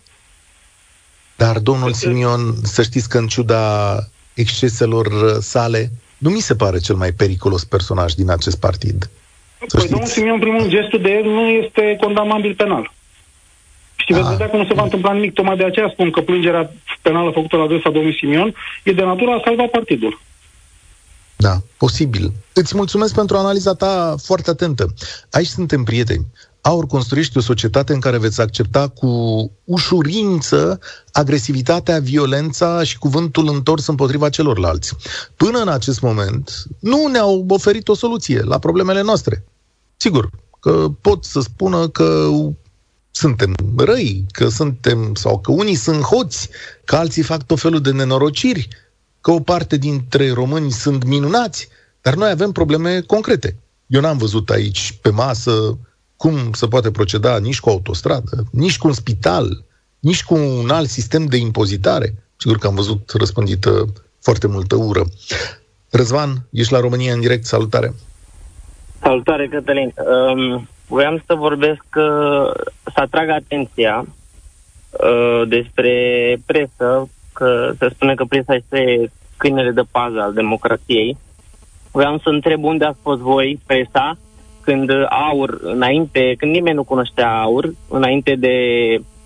dar 1.45 1.59
domnul 1.59 1.93
Simion, 1.93 2.55
să 2.63 2.83
știți 2.83 3.09
că 3.09 3.19
în 3.19 3.27
ciuda 3.27 3.65
exceselor 4.35 5.07
sale, 5.41 5.91
nu 6.19 6.31
mi 6.31 6.41
se 6.41 6.55
pare 6.55 6.79
cel 6.79 6.97
mai 6.97 7.13
periculos 7.13 7.65
personaj 7.65 8.13
din 8.13 8.31
acest 8.31 8.59
partid. 8.61 9.11
Să 9.67 9.77
păi 9.77 9.89
domnul 9.89 10.09
Simion, 10.09 10.39
primul 10.39 10.69
gestul 10.69 11.01
de 11.01 11.11
el 11.11 11.25
nu 11.25 11.49
este 11.49 11.97
condamnabil 12.01 12.55
penal. 12.55 12.93
Și 13.97 14.13
veți 14.13 14.25
ah. 14.25 14.31
vedea 14.31 14.51
că 14.51 14.57
nu 14.57 14.67
se 14.67 14.75
va 14.75 14.83
întâmpla 14.83 15.13
nimic. 15.13 15.33
Tocmai 15.33 15.57
de 15.57 15.65
aceea 15.65 15.89
spun 15.93 16.11
că 16.11 16.21
plângerea 16.21 16.73
penală 17.03 17.31
făcută 17.31 17.57
la 17.57 17.63
adresa 17.63 17.91
domnului 17.91 18.17
Simion 18.19 18.55
e 18.83 18.93
de 18.93 19.05
natură 19.05 19.31
a 19.31 19.43
salva 19.45 19.67
partidul. 19.67 20.21
Da, 21.37 21.55
posibil. 21.77 22.33
Îți 22.53 22.77
mulțumesc 22.77 23.15
pentru 23.15 23.37
analiza 23.37 23.75
ta 23.75 24.15
foarte 24.23 24.51
atentă. 24.51 24.95
Aici 25.31 25.47
suntem 25.47 25.85
prieteni. 25.85 26.27
Aur 26.65 26.87
construiește 26.87 27.39
o 27.39 27.43
societate 27.43 27.93
în 27.93 28.01
care 28.01 28.19
veți 28.19 28.41
accepta 28.41 28.89
cu 28.89 29.09
ușurință 29.65 30.81
agresivitatea, 31.13 32.01
violența 32.01 32.83
și 32.83 32.99
cuvântul 32.99 33.49
întors 33.49 33.87
împotriva 33.87 34.29
celorlalți. 34.29 34.95
Până 35.37 35.59
în 35.59 35.69
acest 35.69 36.01
moment, 36.01 36.65
nu 36.79 37.07
ne-au 37.07 37.47
oferit 37.49 37.89
o 37.89 37.95
soluție 37.95 38.43
la 38.43 38.59
problemele 38.59 39.03
noastre. 39.03 39.45
Sigur, 39.97 40.31
că 40.61 40.87
pot 41.01 41.25
să 41.25 41.41
spună 41.41 41.89
că 41.89 42.29
suntem 43.11 43.55
răi, 43.77 44.27
că 44.31 44.49
suntem, 44.49 45.15
sau 45.15 45.39
că 45.39 45.53
unii 45.53 45.75
sunt 45.75 46.01
hoți, 46.01 46.49
că 46.85 46.97
alții 46.97 47.23
fac 47.23 47.47
tot 47.47 47.61
felul 47.61 47.81
de 47.81 47.91
nenorociri, 47.91 48.69
că 49.21 49.31
o 49.31 49.41
parte 49.41 49.77
dintre 49.77 50.33
români 50.33 50.71
sunt 50.71 51.05
minunați, 51.05 51.69
dar 52.01 52.15
noi 52.15 52.31
avem 52.31 52.53
probleme 52.53 53.01
concrete. 53.01 53.57
Eu 53.87 54.01
n-am 54.01 54.19
văzut 54.19 54.51
aici 54.51 54.99
pe 55.03 55.11
masă 55.11 55.79
cum 56.23 56.53
se 56.53 56.67
poate 56.67 56.91
proceda 56.91 57.39
nici 57.39 57.61
cu 57.61 57.69
autostradă, 57.69 58.45
nici 58.53 58.79
cu 58.79 58.87
un 58.87 58.93
spital, 58.93 59.65
nici 59.99 60.25
cu 60.25 60.35
un 60.35 60.71
alt 60.71 60.89
sistem 60.89 61.25
de 61.27 61.37
impozitare. 61.37 62.15
Sigur 62.37 62.59
că 62.59 62.67
am 62.67 62.75
văzut 62.75 63.13
răspândită 63.19 63.71
foarte 64.21 64.47
multă 64.47 64.77
ură. 64.77 65.05
Răzvan, 65.91 66.31
ești 66.51 66.73
la 66.73 66.81
România 66.81 67.13
în 67.13 67.21
direct, 67.21 67.45
salutare! 67.45 67.93
Salutare, 69.01 69.49
Cătălin! 69.49 69.95
Um, 69.97 70.69
voiam 70.87 71.23
să 71.27 71.35
vorbesc, 71.35 71.85
uh, 71.97 72.51
să 72.83 72.99
atrag 73.01 73.29
atenția 73.29 74.07
uh, 74.91 75.43
despre 75.49 75.95
presă, 76.47 77.09
că 77.33 77.73
se 77.79 77.89
spune 77.95 78.15
că 78.15 78.25
presa 78.25 78.55
este 78.55 79.13
câinele 79.37 79.71
de 79.71 79.83
pază 79.91 80.21
al 80.21 80.33
democrației. 80.33 81.17
Vreau 81.91 82.19
să 82.19 82.29
întreb 82.29 82.65
unde 82.65 82.85
ați 82.85 82.99
fost 83.03 83.21
voi, 83.21 83.61
presa, 83.67 84.19
când 84.63 84.91
aur, 85.09 85.59
înainte, 85.63 86.35
când 86.39 86.53
nimeni 86.53 86.77
nu 86.77 86.85
cunoștea 86.85 87.41
aur, 87.41 87.75
înainte 87.89 88.35
de 88.35 88.57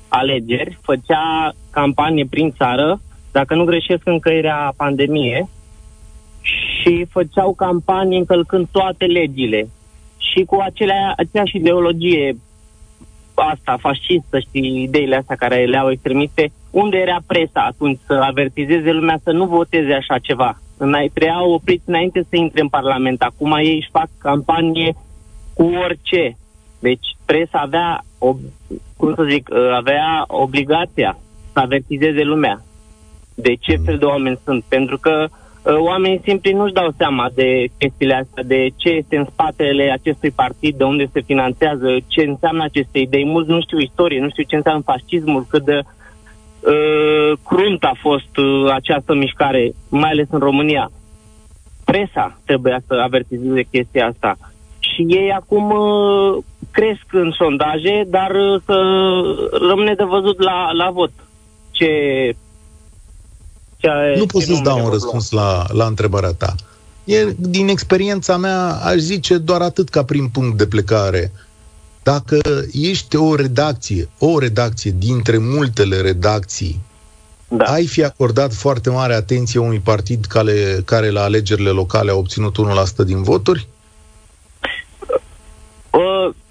alegeri, 0.09 0.79
făcea 0.83 1.53
campanie 1.71 2.27
prin 2.31 2.51
țară, 2.51 3.01
dacă 3.33 3.55
nu 3.55 3.65
greșesc 3.65 4.03
încă 4.05 4.31
era 4.31 4.73
pandemie, 4.77 5.49
și 6.41 7.07
făceau 7.11 7.55
campanie 7.55 8.19
încălcând 8.19 8.67
toate 8.71 9.05
legile 9.05 9.69
și 10.17 10.45
cu 10.45 10.59
acelea, 10.61 11.13
aceeași 11.17 11.57
ideologie 11.57 12.37
asta, 13.35 13.77
fascistă 13.81 14.39
și 14.39 14.83
ideile 14.83 15.17
astea 15.17 15.37
care 15.37 15.65
le 15.65 15.77
au 15.77 15.91
extremiste, 15.91 16.53
unde 16.71 16.97
era 16.97 17.19
presa 17.27 17.61
atunci 17.61 17.99
să 18.07 18.13
avertizeze 18.13 18.93
lumea 18.93 19.19
să 19.23 19.31
nu 19.31 19.47
voteze 19.47 19.93
așa 19.93 20.19
ceva? 20.19 20.59
Trebuiau 20.77 21.53
oprit 21.53 21.83
înainte 21.85 22.27
să 22.29 22.37
intre 22.37 22.61
în 22.61 22.69
Parlament. 22.69 23.23
Acum 23.23 23.53
ei 23.53 23.75
își 23.75 23.89
fac 23.91 24.09
campanie 24.19 24.95
cu 25.57 25.65
orice. 25.85 26.37
Deci 26.79 27.07
presa 27.25 27.59
avea, 27.59 28.05
ob- 28.19 28.79
cum 28.97 29.15
să 29.15 29.27
zic, 29.31 29.49
uh, 29.53 29.73
avea 29.73 30.25
obligația 30.27 31.19
să 31.53 31.59
avertizeze 31.59 32.23
lumea 32.23 32.63
de 33.35 33.55
ce 33.61 33.77
fel 33.85 33.99
de 33.99 34.05
oameni 34.05 34.41
sunt. 34.45 34.65
Pentru 34.69 34.99
că 34.99 35.27
uh, 35.29 35.75
oamenii 35.79 36.21
simpli 36.25 36.53
nu-și 36.53 36.73
dau 36.73 36.95
seama 36.97 37.31
de 37.35 37.67
chestiile 37.79 38.15
astea, 38.15 38.43
de 38.43 38.69
ce 38.77 38.89
este 38.89 39.17
în 39.17 39.27
spatele 39.33 39.91
acestui 39.91 40.31
partid, 40.31 40.77
de 40.77 40.85
unde 40.85 41.09
se 41.13 41.21
finanțează, 41.21 41.97
ce 42.07 42.23
înseamnă 42.23 42.65
aceste 42.65 42.99
idei. 42.99 43.25
Mulți 43.25 43.51
nu 43.51 43.61
știu 43.61 43.79
istorie, 43.79 44.21
nu 44.21 44.31
știu 44.31 44.43
ce 44.43 44.57
înseamnă 44.57 44.83
fascismul, 44.85 45.47
cât 45.49 45.65
de 45.65 45.79
uh, 45.81 47.39
crunt 47.45 47.83
a 47.85 47.93
fost 48.01 48.37
uh, 48.37 48.71
această 48.73 49.15
mișcare, 49.15 49.73
mai 49.89 50.11
ales 50.11 50.27
în 50.31 50.39
România. 50.39 50.91
Presa 51.85 52.39
trebuia 52.45 52.81
să 52.87 52.95
avertizeze 52.95 53.63
chestia 53.63 54.07
asta 54.07 54.37
și 54.97 55.03
ei 55.09 55.31
acum 55.33 55.71
uh, 55.71 56.45
cresc 56.71 57.07
în 57.13 57.31
sondaje, 57.39 58.05
dar 58.09 58.31
uh, 58.31 58.63
să 58.65 58.75
rămâne 59.69 59.95
de 59.95 60.05
văzut 60.05 60.43
la, 60.43 60.73
la 60.73 60.91
vot. 60.91 61.13
Ce, 61.71 61.91
ce 63.77 63.89
nu 64.17 64.27
pot 64.27 64.43
să-ți 64.43 64.63
dau 64.63 64.85
un 64.85 64.91
răspuns 64.91 65.31
la, 65.31 65.65
la 65.73 65.85
întrebarea 65.87 66.33
ta. 66.33 66.55
E, 67.05 67.35
din 67.39 67.69
experiența 67.69 68.37
mea, 68.37 68.69
aș 68.71 68.97
zice 68.97 69.39
doar 69.39 69.61
atât 69.61 69.89
ca 69.89 70.05
prin 70.05 70.29
punct 70.29 70.59
de 70.59 70.67
plecare. 70.67 71.33
Dacă 72.03 72.41
ești 72.73 73.17
o 73.17 73.35
redacție, 73.35 74.09
o 74.19 74.39
redacție 74.39 74.95
dintre 74.99 75.39
multele 75.39 76.01
redacții, 76.01 76.81
da. 77.49 77.65
ai 77.65 77.87
fi 77.87 78.05
acordat 78.05 78.55
foarte 78.55 78.91
mare 78.91 79.15
atenție 79.15 79.61
unui 79.61 79.79
partid 79.79 80.25
care, 80.25 80.83
care 80.85 81.11
la 81.11 81.23
alegerile 81.23 81.71
locale 81.71 82.11
a 82.11 82.15
obținut 82.15 82.57
1% 83.03 83.05
din 83.05 83.23
voturi? 83.23 83.69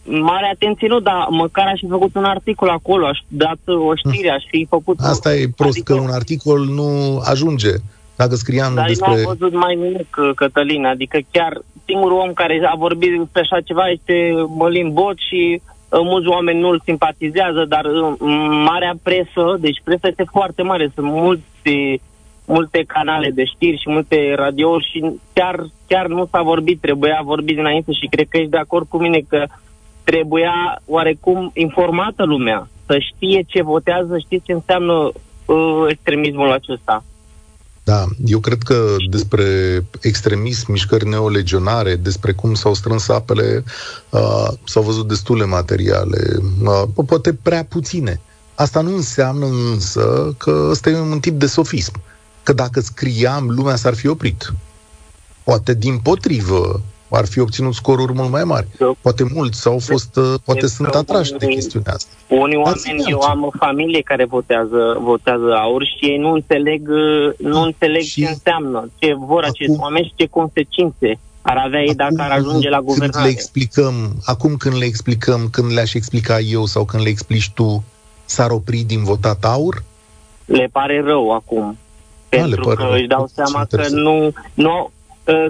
Uh, 0.06 0.20
mare 0.22 0.50
atenție 0.54 0.88
nu, 0.88 1.00
dar 1.00 1.28
măcar 1.30 1.68
aș 1.68 1.80
fi 1.80 1.88
făcut 1.88 2.16
un 2.16 2.24
articol 2.24 2.70
acolo, 2.70 3.06
aș 3.06 3.20
dat 3.28 3.60
o 3.66 3.96
știre, 3.96 4.30
aș 4.30 4.44
fi 4.48 4.66
făcut... 4.70 5.00
Asta 5.00 5.36
e 5.36 5.48
prost, 5.56 5.72
adică... 5.72 5.94
că 5.94 6.00
un 6.00 6.10
articol 6.10 6.66
nu 6.66 7.22
ajunge. 7.24 7.72
Dacă 8.16 8.36
scriam 8.36 8.74
dar 8.76 8.88
despre... 8.88 9.12
Dar 9.12 9.20
nu 9.20 9.30
am 9.30 9.36
văzut 9.38 9.56
mai 9.60 9.76
nimic, 9.76 10.18
Cătălin, 10.36 10.86
adică 10.86 11.20
chiar 11.32 11.62
singurul 11.86 12.18
om 12.18 12.34
care 12.34 12.62
a 12.74 12.76
vorbit 12.78 13.18
despre 13.18 13.42
așa 13.42 13.62
ceva 13.62 13.88
este 13.88 14.32
Mălin 14.58 14.94
Bot 14.94 15.18
și 15.18 15.62
uh, 15.62 16.00
mulți 16.04 16.28
oameni 16.28 16.60
nu-l 16.60 16.82
simpatizează, 16.84 17.66
dar 17.68 17.86
uh, 17.86 18.16
marea 18.66 18.94
presă, 19.04 19.58
deci 19.60 19.82
presa 19.84 20.08
este 20.08 20.26
foarte 20.32 20.62
mare, 20.62 20.92
sunt 20.96 21.06
mulți 21.06 22.02
multe 22.46 22.84
canale 22.88 23.30
de 23.34 23.44
știri 23.46 23.82
și 23.82 23.90
multe 23.90 24.34
radiouri 24.36 24.90
și 24.92 25.20
chiar, 25.34 25.66
chiar 25.88 26.08
nu 26.08 26.28
s-a 26.32 26.42
vorbit, 26.42 26.82
trebuia 26.82 27.22
vorbit 27.24 27.56
dinainte 27.56 27.92
și 27.92 28.08
cred 28.10 28.28
că 28.30 28.38
ești 28.38 28.50
de 28.50 28.58
acord 28.58 28.86
cu 28.90 28.98
mine 28.98 29.20
că 29.30 29.46
trebuia 30.06 30.82
oarecum 30.86 31.52
informată 31.54 32.24
lumea, 32.24 32.70
să 32.86 32.98
știe 33.00 33.44
ce 33.48 33.62
votează, 33.62 34.18
știe 34.18 34.42
ce 34.44 34.52
înseamnă 34.52 34.94
uh, 35.46 35.86
extremismul 35.88 36.52
acesta. 36.52 37.04
Da, 37.84 38.06
eu 38.26 38.40
cred 38.40 38.62
că 38.64 38.96
despre 39.10 39.46
extremism, 40.02 40.72
mișcări 40.72 41.08
neolegionare, 41.08 41.96
despre 41.96 42.32
cum 42.32 42.54
s-au 42.54 42.74
strâns 42.74 43.10
apele, 43.10 43.64
uh, 44.10 44.48
s-au 44.64 44.84
văzut 44.84 45.08
destule 45.08 45.46
materiale, 45.46 46.38
uh, 46.64 47.06
poate 47.08 47.34
prea 47.34 47.66
puține. 47.70 48.22
Asta 48.56 48.82
nu 48.82 48.96
înseamnă 48.96 49.46
însă 49.46 50.36
că 50.38 50.68
ăsta 50.70 50.90
e 50.90 51.00
un 51.00 51.20
tip 51.20 51.40
de 51.40 51.46
sofism. 51.46 51.94
Uh, 51.96 52.16
că 52.46 52.54
dacă 52.54 52.80
scriam, 52.80 53.50
lumea 53.50 53.76
s-ar 53.76 53.94
fi 53.94 54.08
oprit. 54.08 54.54
Poate 55.44 55.74
din 55.74 55.98
potrivă 55.98 56.82
ar 57.10 57.26
fi 57.26 57.40
obținut 57.40 57.74
scoruri 57.74 58.14
mult 58.14 58.32
mai 58.32 58.44
mari. 58.44 58.68
Poate 59.02 59.24
mulți 59.34 59.62
sau 59.62 59.80
fost, 59.80 60.16
uh, 60.16 60.34
poate 60.46 60.68
sunt 60.68 60.88
atrași 60.88 61.32
de 61.32 61.46
chestiunea 61.46 61.94
asta. 61.94 62.10
Unii 62.28 62.58
oameni, 62.58 63.04
eu 63.08 63.20
am 63.20 63.44
o 63.44 63.50
familie 63.60 64.02
care 64.02 64.26
votează, 64.26 64.98
votează 65.02 65.54
aur 65.54 65.86
și 65.86 66.06
ei 66.06 66.18
nu 66.18 66.32
înțeleg, 66.32 66.90
uh, 66.90 67.34
nu 67.38 67.62
înțeleg 67.62 68.02
și 68.02 68.22
ce 68.22 68.30
înseamnă, 68.30 68.90
ce 68.96 69.14
vor 69.14 69.44
acum, 69.44 69.50
acești 69.50 69.82
oameni 69.82 70.06
și 70.06 70.14
ce 70.16 70.26
consecințe 70.26 71.20
ar 71.42 71.58
avea 71.66 71.82
ei 71.82 71.96
dacă 71.96 72.16
ar 72.18 72.32
ajunge 72.32 72.70
la 72.70 72.82
guvernare. 72.82 73.26
Le 73.26 73.32
explicăm, 73.32 73.94
acum 74.24 74.56
când 74.56 74.78
le 74.78 74.86
explicăm, 74.86 75.48
când 75.52 75.72
le-aș 75.72 75.94
explica 75.94 76.40
eu 76.40 76.66
sau 76.66 76.86
când 76.86 77.04
le 77.04 77.10
explici 77.10 77.52
tu, 77.52 77.84
s-ar 78.26 78.52
opri 78.52 78.78
din 78.78 79.04
votat 79.04 79.44
aur? 79.44 79.84
Le 80.46 80.70
pare 80.72 81.02
rău 81.06 81.32
acum. 81.32 81.78
Pentru 82.30 82.76
că 82.76 82.88
își 82.94 83.08
dau 83.08 83.30
seama 83.34 83.66
că 83.70 83.88
nu... 83.90 84.32
nu 84.54 84.72
uh, 84.72 84.95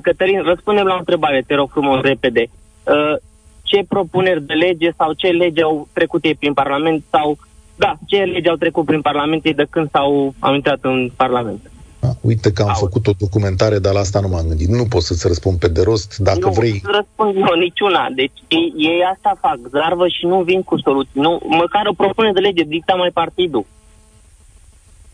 Cătălin, 0.02 0.42
răspundem 0.42 0.86
la 0.86 0.94
o 0.94 0.98
întrebare, 0.98 1.44
te 1.48 1.56
rog 1.56 1.70
frumos, 1.72 2.02
repede. 2.02 2.48
Uh, 2.84 3.16
ce 3.62 3.86
propuneri 3.88 4.46
de 4.46 4.54
lege 4.54 4.92
sau 4.98 5.14
ce 5.14 5.28
lege 5.28 5.62
au 5.62 5.88
trecut 5.94 6.24
ei 6.24 6.36
prin 6.36 6.54
Parlament 6.54 7.04
sau... 7.10 7.38
Da, 7.76 7.96
ce 8.08 8.18
lege 8.18 8.50
au 8.50 8.56
trecut 8.56 8.86
prin 8.86 9.02
Parlament 9.02 9.46
ei 9.46 9.54
de 9.54 9.66
când 9.70 9.90
s-au 9.92 10.34
au 10.40 10.54
intrat 10.54 10.78
în 10.82 11.12
Parlament? 11.16 11.72
A, 12.00 12.16
uite 12.22 12.52
că 12.52 12.62
am 12.62 12.70
au. 12.70 12.76
făcut 12.76 13.08
o 13.08 13.12
documentare, 13.20 13.80
dar 13.80 13.94
la 13.94 14.00
asta 14.00 14.20
nu 14.20 14.28
m-am 14.28 14.48
gândit. 14.48 14.68
Nu 14.68 14.86
pot 14.86 15.02
să-ți 15.02 15.28
răspund 15.28 15.60
pe 15.60 15.68
de 15.68 15.82
rost, 15.82 16.18
dacă 16.18 16.40
nu, 16.40 16.52
vrei... 16.52 16.82
Nu 16.84 16.92
răspund 16.92 17.36
eu 17.36 17.60
niciuna. 17.60 18.08
Deci 18.16 18.38
ei, 18.48 18.74
ei 18.78 19.02
asta 19.14 19.38
fac, 19.42 19.60
zarvă 19.70 20.08
și 20.08 20.26
nu 20.26 20.42
vin 20.42 20.64
cu 20.64 20.80
soluții. 20.80 21.22
Nu, 21.22 21.42
măcar 21.48 21.86
o 21.88 21.94
propunere 21.94 22.34
de 22.34 22.40
lege 22.40 22.64
dicta 22.64 22.94
mai 22.94 23.10
partidul. 23.14 23.66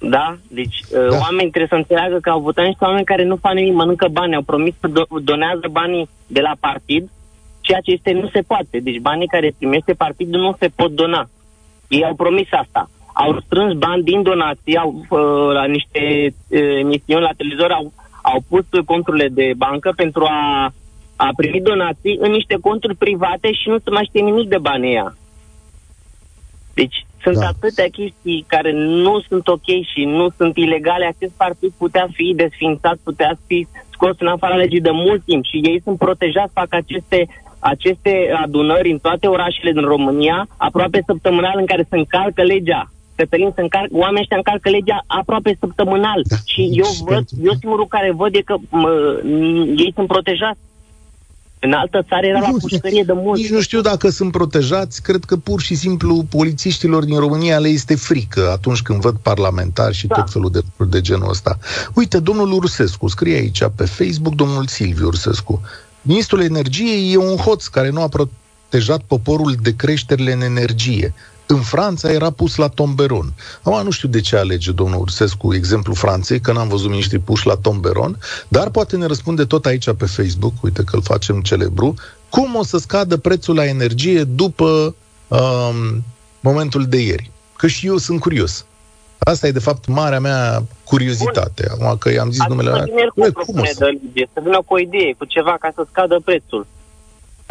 Da? 0.01 0.37
Deci 0.47 0.81
uh, 0.81 1.09
da. 1.09 1.17
oamenii 1.17 1.49
trebuie 1.49 1.67
să 1.67 1.75
înțeleagă 1.75 2.17
că 2.21 2.29
au 2.29 2.39
votat 2.39 2.65
niște 2.65 2.85
oameni 2.85 3.05
care 3.05 3.23
nu 3.23 3.35
fac 3.35 3.53
nimic, 3.53 3.73
mănâncă 3.73 4.07
bani, 4.07 4.35
au 4.35 4.41
promis 4.41 4.73
să 4.79 4.87
do- 4.89 5.23
donează 5.23 5.67
banii 5.71 6.09
de 6.27 6.41
la 6.41 6.53
partid, 6.59 7.09
ceea 7.59 7.79
ce 7.79 7.91
este 7.91 8.11
nu 8.11 8.29
se 8.33 8.41
poate. 8.41 8.79
Deci 8.79 8.99
banii 8.99 9.27
care 9.27 9.53
primește 9.57 9.93
partidul 9.93 10.41
nu 10.41 10.55
se 10.59 10.67
pot 10.75 10.91
dona. 10.91 11.29
Ei 11.87 12.05
au 12.05 12.15
promis 12.15 12.47
asta. 12.51 12.89
Au 13.13 13.39
strâns 13.45 13.73
bani 13.73 14.03
din 14.03 14.21
donații, 14.21 14.77
au 14.77 15.05
uh, 15.09 15.53
la 15.53 15.65
niște 15.65 16.33
uh, 16.47 16.59
emisiuni 16.79 17.21
la 17.21 17.37
televizor, 17.37 17.71
au, 17.71 17.91
au 18.21 18.43
pus 18.49 18.65
conturile 18.85 19.27
de 19.27 19.53
bancă 19.57 19.93
pentru 19.95 20.23
a, 20.23 20.73
a 21.15 21.29
primi 21.35 21.61
donații 21.61 22.17
în 22.19 22.31
niște 22.31 22.57
conturi 22.61 22.95
private 22.95 23.51
și 23.53 23.69
nu 23.69 23.77
se 23.77 23.89
mai 23.89 24.05
știe 24.07 24.21
nimic 24.21 24.49
de 24.49 24.57
banii 24.57 24.89
ăia. 24.89 25.15
Deci 26.73 27.05
sunt 27.23 27.37
da. 27.37 27.47
atâtea 27.47 27.87
chestii 27.91 28.45
care 28.47 28.71
nu 28.71 29.19
sunt 29.19 29.47
ok 29.47 29.67
și 29.91 30.03
nu 30.05 30.27
sunt 30.37 30.57
ilegale. 30.57 31.05
Acest 31.05 31.33
partid 31.37 31.71
putea 31.77 32.07
fi 32.11 32.33
desfințat, 32.35 32.97
putea 33.03 33.37
fi 33.47 33.67
scos 33.91 34.15
în 34.19 34.27
afara 34.27 34.55
legii 34.55 34.81
de 34.81 34.91
mult 34.91 35.23
timp 35.23 35.43
și 35.45 35.57
ei 35.63 35.81
sunt 35.83 35.97
protejați, 35.97 36.53
fac 36.53 36.73
aceste 36.73 37.27
aceste 37.61 38.31
adunări 38.43 38.91
în 38.91 38.97
toate 38.97 39.27
orașele 39.27 39.71
din 39.71 39.81
România, 39.81 40.47
aproape 40.57 41.03
săptămânal, 41.05 41.53
în 41.57 41.65
care 41.65 41.85
se 41.89 41.97
încalcă 41.97 42.43
legea. 42.43 42.91
Cătălin, 43.15 43.51
se 43.55 43.61
încarcă, 43.61 43.89
oamenii 43.91 44.21
ăștia 44.21 44.37
încalcă 44.37 44.69
legea 44.69 45.03
aproape 45.07 45.57
săptămânal. 45.59 46.21
Da, 46.23 46.35
și 46.45 46.69
eu 46.73 46.85
văd, 47.05 47.25
eu 47.43 47.53
singurul 47.59 47.87
care 47.87 48.11
văd 48.11 48.35
e 48.35 48.41
că 48.41 48.55
mă, 48.69 49.21
ei 49.77 49.91
sunt 49.95 50.07
protejați. 50.07 50.59
În 51.63 51.73
altă 51.73 52.05
țară 52.07 52.25
era 52.25 52.39
la 52.39 52.53
pușcărie 52.59 53.03
de 53.03 53.13
mult. 53.13 53.39
Nici 53.39 53.49
nu 53.49 53.61
știu 53.61 53.81
dacă 53.81 54.09
sunt 54.09 54.31
protejați. 54.31 55.01
Cred 55.01 55.23
că 55.23 55.37
pur 55.37 55.61
și 55.61 55.75
simplu 55.75 56.25
polițiștilor 56.29 57.03
din 57.03 57.19
România 57.19 57.59
le 57.59 57.67
este 57.67 57.95
frică 57.95 58.49
atunci 58.51 58.81
când 58.81 59.01
văd 59.01 59.15
parlamentari 59.15 59.95
și 59.95 60.07
da. 60.07 60.15
tot 60.15 60.31
felul 60.31 60.51
de 60.51 60.59
lucruri 60.63 60.89
de 60.89 61.01
genul 61.01 61.29
ăsta. 61.29 61.57
Uite, 61.93 62.19
domnul 62.19 62.51
Ursescu 62.51 63.07
scrie 63.07 63.35
aici 63.35 63.63
pe 63.75 63.85
Facebook, 63.85 64.35
domnul 64.35 64.67
Silviu 64.67 65.05
Ursescu. 65.05 65.61
Ministrul 66.01 66.41
Energiei 66.41 67.13
e 67.13 67.17
un 67.17 67.35
hoț 67.35 67.65
care 67.65 67.89
nu 67.89 68.01
a 68.01 68.07
protejat 68.07 69.01
poporul 69.01 69.55
de 69.61 69.75
creșterile 69.75 70.31
în 70.31 70.41
energie. 70.41 71.13
În 71.51 71.61
Franța 71.61 72.11
era 72.11 72.29
pus 72.29 72.55
la 72.55 72.67
tomberon. 72.67 73.33
Acum 73.61 73.83
nu 73.83 73.89
știu 73.89 74.07
de 74.07 74.21
ce 74.21 74.35
alege 74.35 74.71
domnul 74.71 74.99
Ursescu 74.99 75.53
exemplu 75.53 75.93
Franței, 75.93 76.39
că 76.39 76.51
n-am 76.51 76.67
văzut 76.67 76.89
miniștri 76.89 77.19
puși 77.19 77.47
la 77.47 77.55
tomberon, 77.55 78.17
dar 78.47 78.69
poate 78.69 78.97
ne 78.97 79.05
răspunde 79.05 79.45
tot 79.45 79.65
aici 79.65 79.91
pe 79.91 80.05
Facebook, 80.05 80.53
uite 80.61 80.83
că 80.83 80.95
îl 80.95 81.01
facem 81.01 81.41
celebru, 81.41 81.93
cum 82.29 82.55
o 82.55 82.63
să 82.63 82.77
scadă 82.77 83.17
prețul 83.17 83.55
la 83.55 83.65
energie 83.65 84.23
după 84.23 84.95
um, 85.27 86.03
momentul 86.39 86.85
de 86.85 86.97
ieri. 86.97 87.31
Că 87.57 87.67
și 87.67 87.87
eu 87.87 87.97
sunt 87.97 88.19
curios. 88.19 88.65
Asta 89.19 89.47
e, 89.47 89.51
de 89.51 89.59
fapt, 89.59 89.87
marea 89.87 90.19
mea 90.19 90.63
curiozitate. 90.83 91.67
Acum 91.71 91.97
că 91.97 92.11
i-am 92.11 92.31
zis 92.31 92.45
numele... 92.47 92.69
Cum 93.45 93.59
o 93.59 93.65
să... 93.65 93.89
să 94.33 94.39
vină 94.43 94.61
cu 94.65 94.73
o 94.73 94.79
idee, 94.79 95.13
cu 95.17 95.25
ceva 95.25 95.57
ca 95.59 95.71
să 95.75 95.85
scadă 95.89 96.21
prețul. 96.25 96.65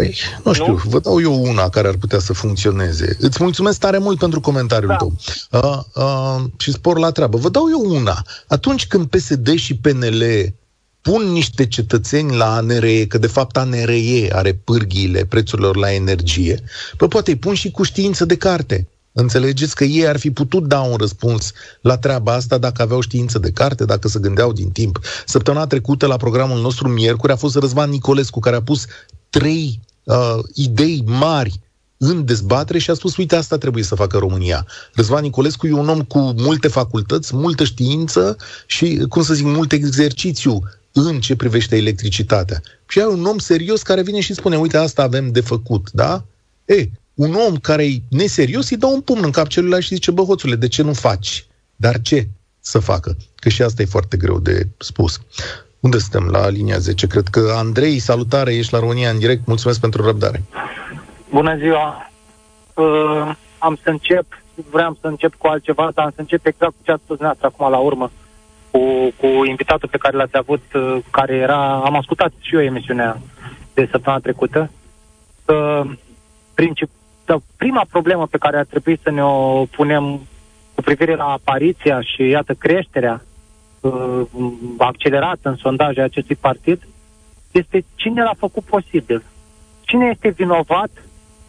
Păi, 0.00 0.18
nu 0.44 0.52
știu, 0.52 0.66
nu? 0.66 0.80
vă 0.84 0.98
dau 0.98 1.20
eu 1.20 1.42
una 1.42 1.68
care 1.68 1.88
ar 1.88 1.96
putea 1.96 2.18
să 2.18 2.32
funcționeze. 2.32 3.16
Îți 3.18 3.42
mulțumesc 3.42 3.78
tare 3.78 3.98
mult 3.98 4.18
pentru 4.18 4.40
comentariul 4.40 4.88
da. 4.90 4.96
tău. 4.96 5.16
Uh, 5.50 5.78
uh, 5.94 6.44
și 6.58 6.72
spor 6.72 6.98
la 6.98 7.10
treabă. 7.10 7.38
Vă 7.38 7.48
dau 7.48 7.68
eu 7.70 7.94
una. 7.96 8.22
Atunci 8.46 8.86
când 8.86 9.06
PSD 9.06 9.54
și 9.54 9.76
PNL 9.76 10.22
pun 11.00 11.22
niște 11.32 11.66
cetățeni 11.66 12.36
la 12.36 12.54
ANRE, 12.54 13.06
că 13.06 13.18
de 13.18 13.26
fapt 13.26 13.56
ANRE 13.56 14.28
are 14.32 14.52
pârghiile 14.64 15.24
prețurilor 15.24 15.76
la 15.76 15.92
energie, 15.92 16.62
păi 16.96 17.08
poate 17.08 17.30
îi 17.30 17.36
pun 17.36 17.54
și 17.54 17.70
cu 17.70 17.82
știință 17.82 18.24
de 18.24 18.36
carte. 18.36 18.88
Înțelegeți 19.12 19.74
că 19.74 19.84
ei 19.84 20.06
ar 20.06 20.18
fi 20.18 20.30
putut 20.30 20.66
da 20.66 20.80
un 20.80 20.96
răspuns 20.96 21.52
la 21.80 21.98
treaba 21.98 22.32
asta 22.32 22.58
dacă 22.58 22.82
aveau 22.82 23.00
știință 23.00 23.38
de 23.38 23.50
carte, 23.50 23.84
dacă 23.84 24.08
se 24.08 24.18
gândeau 24.18 24.52
din 24.52 24.70
timp. 24.70 24.98
Săptămâna 25.26 25.66
trecută, 25.66 26.06
la 26.06 26.16
programul 26.16 26.60
nostru 26.60 26.88
Miercuri, 26.88 27.32
a 27.32 27.36
fost 27.36 27.56
Răzvan 27.56 27.90
Nicolescu, 27.90 28.40
care 28.40 28.56
a 28.56 28.62
pus 28.62 28.86
trei 29.30 29.80
uh, 30.10 30.44
idei 30.54 31.02
mari 31.06 31.60
în 31.96 32.24
dezbatere 32.24 32.78
și 32.78 32.90
a 32.90 32.94
spus, 32.94 33.16
uite, 33.16 33.36
asta 33.36 33.58
trebuie 33.58 33.82
să 33.84 33.94
facă 33.94 34.18
România. 34.18 34.66
Răzvan 34.94 35.22
Nicolescu 35.22 35.66
e 35.66 35.72
un 35.72 35.88
om 35.88 36.02
cu 36.02 36.18
multe 36.18 36.68
facultăți, 36.68 37.36
multă 37.36 37.64
știință 37.64 38.36
și, 38.66 39.04
cum 39.08 39.22
să 39.22 39.34
zic, 39.34 39.44
mult 39.44 39.72
exercițiu 39.72 40.62
în 40.92 41.20
ce 41.20 41.36
privește 41.36 41.76
electricitatea. 41.76 42.60
Și 42.88 42.98
ai 42.98 43.06
un 43.06 43.24
om 43.24 43.38
serios 43.38 43.82
care 43.82 44.02
vine 44.02 44.20
și 44.20 44.34
spune, 44.34 44.58
uite, 44.58 44.76
asta 44.76 45.02
avem 45.02 45.32
de 45.32 45.40
făcut, 45.40 45.90
da? 45.92 46.24
E, 46.64 46.88
un 47.14 47.34
om 47.48 47.56
care 47.56 47.84
e 47.86 48.02
neserios 48.08 48.70
îi 48.70 48.76
dă 48.76 48.86
un 48.86 49.00
pumn 49.00 49.24
în 49.24 49.30
cap 49.30 49.46
celuilalt 49.46 49.82
și 49.82 49.94
zice, 49.94 50.10
bă, 50.10 50.22
hoțule, 50.22 50.56
de 50.56 50.68
ce 50.68 50.82
nu 50.82 50.92
faci? 50.92 51.46
Dar 51.76 52.00
ce 52.00 52.28
să 52.60 52.78
facă? 52.78 53.16
Că 53.34 53.48
și 53.48 53.62
asta 53.62 53.82
e 53.82 53.84
foarte 53.84 54.16
greu 54.16 54.38
de 54.38 54.68
spus. 54.78 55.20
Unde 55.80 55.98
suntem? 55.98 56.28
La 56.30 56.48
linia 56.48 56.78
10. 56.78 57.06
Cred 57.06 57.28
că 57.28 57.52
Andrei, 57.56 57.98
salutare, 57.98 58.54
ești 58.54 58.72
la 58.72 58.78
România 58.78 59.10
în 59.10 59.18
direct. 59.18 59.46
Mulțumesc 59.46 59.80
pentru 59.80 60.04
răbdare. 60.04 60.42
Bună 61.30 61.56
ziua! 61.56 62.10
Uh, 62.74 63.34
am 63.58 63.78
să 63.82 63.90
încep, 63.90 64.24
vreau 64.70 64.96
să 65.00 65.06
încep 65.06 65.34
cu 65.34 65.46
altceva, 65.46 65.90
dar 65.94 66.04
am 66.04 66.10
să 66.14 66.20
încep 66.20 66.46
exact 66.46 66.72
cu 66.72 66.82
ce 66.82 66.90
ați 66.90 67.02
spus 67.02 67.16
dumneavoastră 67.16 67.46
acum 67.46 67.70
la 67.72 67.84
urmă, 67.84 68.10
cu, 68.70 68.78
cu 69.16 69.44
invitatul 69.44 69.88
pe 69.88 69.98
care 69.98 70.16
l-ați 70.16 70.36
avut, 70.36 70.62
uh, 70.74 70.98
care 71.10 71.34
era, 71.34 71.74
am 71.84 71.96
ascultat 71.96 72.32
și 72.40 72.54
eu 72.54 72.62
emisiunea 72.62 73.20
de 73.74 73.88
săptămâna 73.90 74.22
trecută. 74.22 74.70
Uh, 75.46 75.90
princip, 76.54 76.90
prima 77.56 77.84
problemă 77.90 78.26
pe 78.26 78.38
care 78.38 78.58
ar 78.58 78.64
trebui 78.64 79.00
să 79.02 79.10
ne 79.10 79.24
o 79.24 79.64
punem 79.64 80.20
cu 80.74 80.82
privire 80.82 81.14
la 81.14 81.24
apariția 81.24 82.00
și, 82.00 82.28
iată, 82.28 82.54
creșterea 82.54 83.22
uh, 83.80 84.22
accelerat 84.78 85.38
în 85.42 85.56
sondaje 85.56 86.00
acestui 86.00 86.36
partid 86.36 86.86
este 87.50 87.84
cine 87.94 88.22
l-a 88.22 88.34
făcut 88.38 88.64
posibil. 88.64 89.22
Cine 89.80 90.06
este 90.12 90.28
vinovat, 90.28 90.90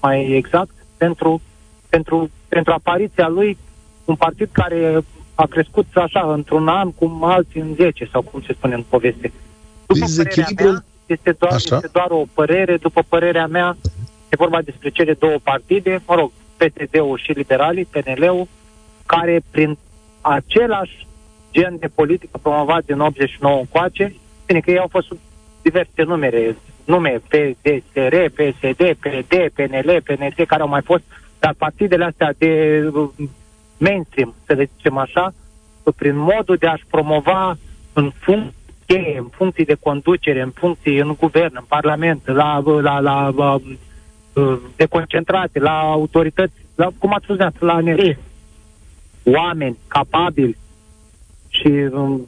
mai 0.01 0.31
exact, 0.31 0.71
pentru, 0.97 1.41
pentru, 1.89 2.29
pentru 2.47 2.73
apariția 2.73 3.27
lui 3.27 3.57
un 4.05 4.15
partid 4.15 4.49
care 4.51 5.03
a 5.35 5.45
crescut 5.45 5.85
așa, 5.93 6.33
într-un 6.33 6.67
an, 6.67 6.91
cum 6.91 7.23
alții 7.23 7.61
în 7.61 7.73
10, 7.75 8.09
sau 8.11 8.21
cum 8.21 8.41
se 8.41 8.53
spune 8.53 8.73
în 8.73 8.83
poveste. 8.89 9.31
După 9.85 10.05
părerea 10.15 10.47
mea, 10.55 10.83
este 11.05 11.31
doar, 11.31 11.53
este 11.53 11.89
doar 11.91 12.07
o 12.09 12.23
părere, 12.33 12.77
după 12.77 13.03
părerea 13.09 13.47
mea, 13.47 13.77
e 14.29 14.35
vorba 14.35 14.61
despre 14.61 14.89
cele 14.89 15.13
două 15.13 15.37
partide, 15.43 16.01
mă 16.07 16.15
rog, 16.15 16.31
PSD-ul 16.57 17.17
și 17.23 17.31
liberalii, 17.31 17.85
PNL-ul, 17.85 18.47
care 19.05 19.41
prin 19.51 19.77
același 20.21 21.07
gen 21.51 21.77
de 21.79 21.87
politică 21.87 22.37
promovat 22.41 22.85
din 22.85 22.99
89 22.99 23.57
încoace, 23.57 24.15
bine 24.45 24.59
că 24.59 24.71
ei 24.71 24.79
au 24.79 24.87
fost 24.87 25.07
diverse 25.61 26.03
numere, 26.03 26.55
nume 26.85 27.21
PDSR, 27.27 28.15
PSD, 28.35 28.95
PD, 28.99 29.33
PNL, 29.53 30.01
PNT, 30.03 30.45
care 30.47 30.61
au 30.61 30.67
mai 30.67 30.81
fost, 30.81 31.03
dar 31.39 31.53
partidele 31.57 32.05
astea 32.05 32.33
de 32.37 32.83
uh, 32.93 33.09
mainstream, 33.77 34.35
să 34.45 34.53
le 34.53 34.69
zicem 34.75 34.97
așa, 34.97 35.33
prin 35.95 36.17
modul 36.17 36.55
de 36.55 36.67
a-și 36.67 36.85
promova 36.89 37.57
în 37.93 38.11
funcție, 38.19 39.15
în 39.17 39.27
funcții 39.31 39.65
de 39.65 39.77
conducere, 39.79 40.41
în 40.41 40.51
funcții 40.55 40.99
în 40.99 41.15
guvern, 41.19 41.55
în 41.55 41.65
parlament, 41.67 42.21
la, 42.27 42.63
la, 42.81 42.99
la, 42.99 43.29
la 43.29 43.53
uh, 43.53 44.57
de 44.75 44.85
concentrate, 44.85 45.59
la 45.59 45.79
autorități, 45.79 46.53
la, 46.75 46.89
cum 46.97 47.13
ați 47.13 47.23
spus, 47.23 47.37
la 47.59 47.79
NRE, 47.79 48.19
oameni 49.23 49.77
capabili 49.87 50.57
și, 51.51 51.67
um, 51.91 52.27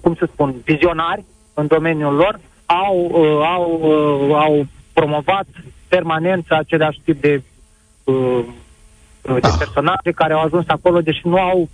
cum 0.00 0.14
să 0.14 0.28
spun, 0.32 0.54
vizionari 0.64 1.24
în 1.54 1.66
domeniul 1.66 2.14
lor 2.14 2.40
au, 2.66 3.08
uh, 3.12 3.46
au, 3.54 3.80
uh, 3.82 4.34
au 4.34 4.66
promovat 4.92 5.46
permanent 5.88 6.44
același 6.48 7.00
tip 7.04 7.20
de, 7.20 7.42
uh, 8.04 8.44
de 9.22 9.38
ah. 9.42 9.54
personaje 9.58 10.10
care 10.14 10.32
au 10.32 10.40
ajuns 10.40 10.64
acolo, 10.68 11.00
deși 11.00 11.26
nu 11.26 11.38
au, 11.38 11.68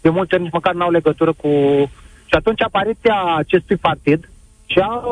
de 0.00 0.08
multe 0.08 0.34
ori 0.34 0.44
nici 0.44 0.52
măcar 0.52 0.74
nu 0.74 0.82
au 0.84 0.90
legătură 0.90 1.32
cu... 1.32 1.48
Și 2.24 2.38
atunci 2.38 2.62
apariția 2.62 3.34
acestui 3.36 3.76
partid 3.76 4.30
și 4.66 4.78
a 4.78 5.02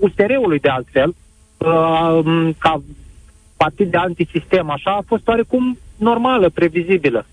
USR-ului 0.00 0.58
de 0.58 0.68
altfel, 0.68 1.14
ca 2.58 2.82
partid 3.56 3.90
de 3.90 3.96
antisistem, 3.96 4.70
așa, 4.70 4.90
a 4.90 5.04
fost 5.06 5.28
oarecum 5.28 5.78
normală, 5.96 6.48
previzibilă. 6.48 7.26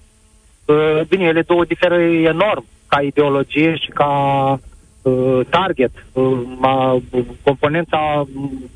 Bine, 1.08 1.24
ele 1.24 1.42
două 1.42 1.66
diferă 1.66 2.02
enorm 2.02 2.66
ca 2.92 3.02
ideologie 3.02 3.76
și 3.76 3.90
ca 3.90 4.12
uh, 5.02 5.40
target, 5.50 5.92
uh, 6.14 7.02
componența 7.44 8.28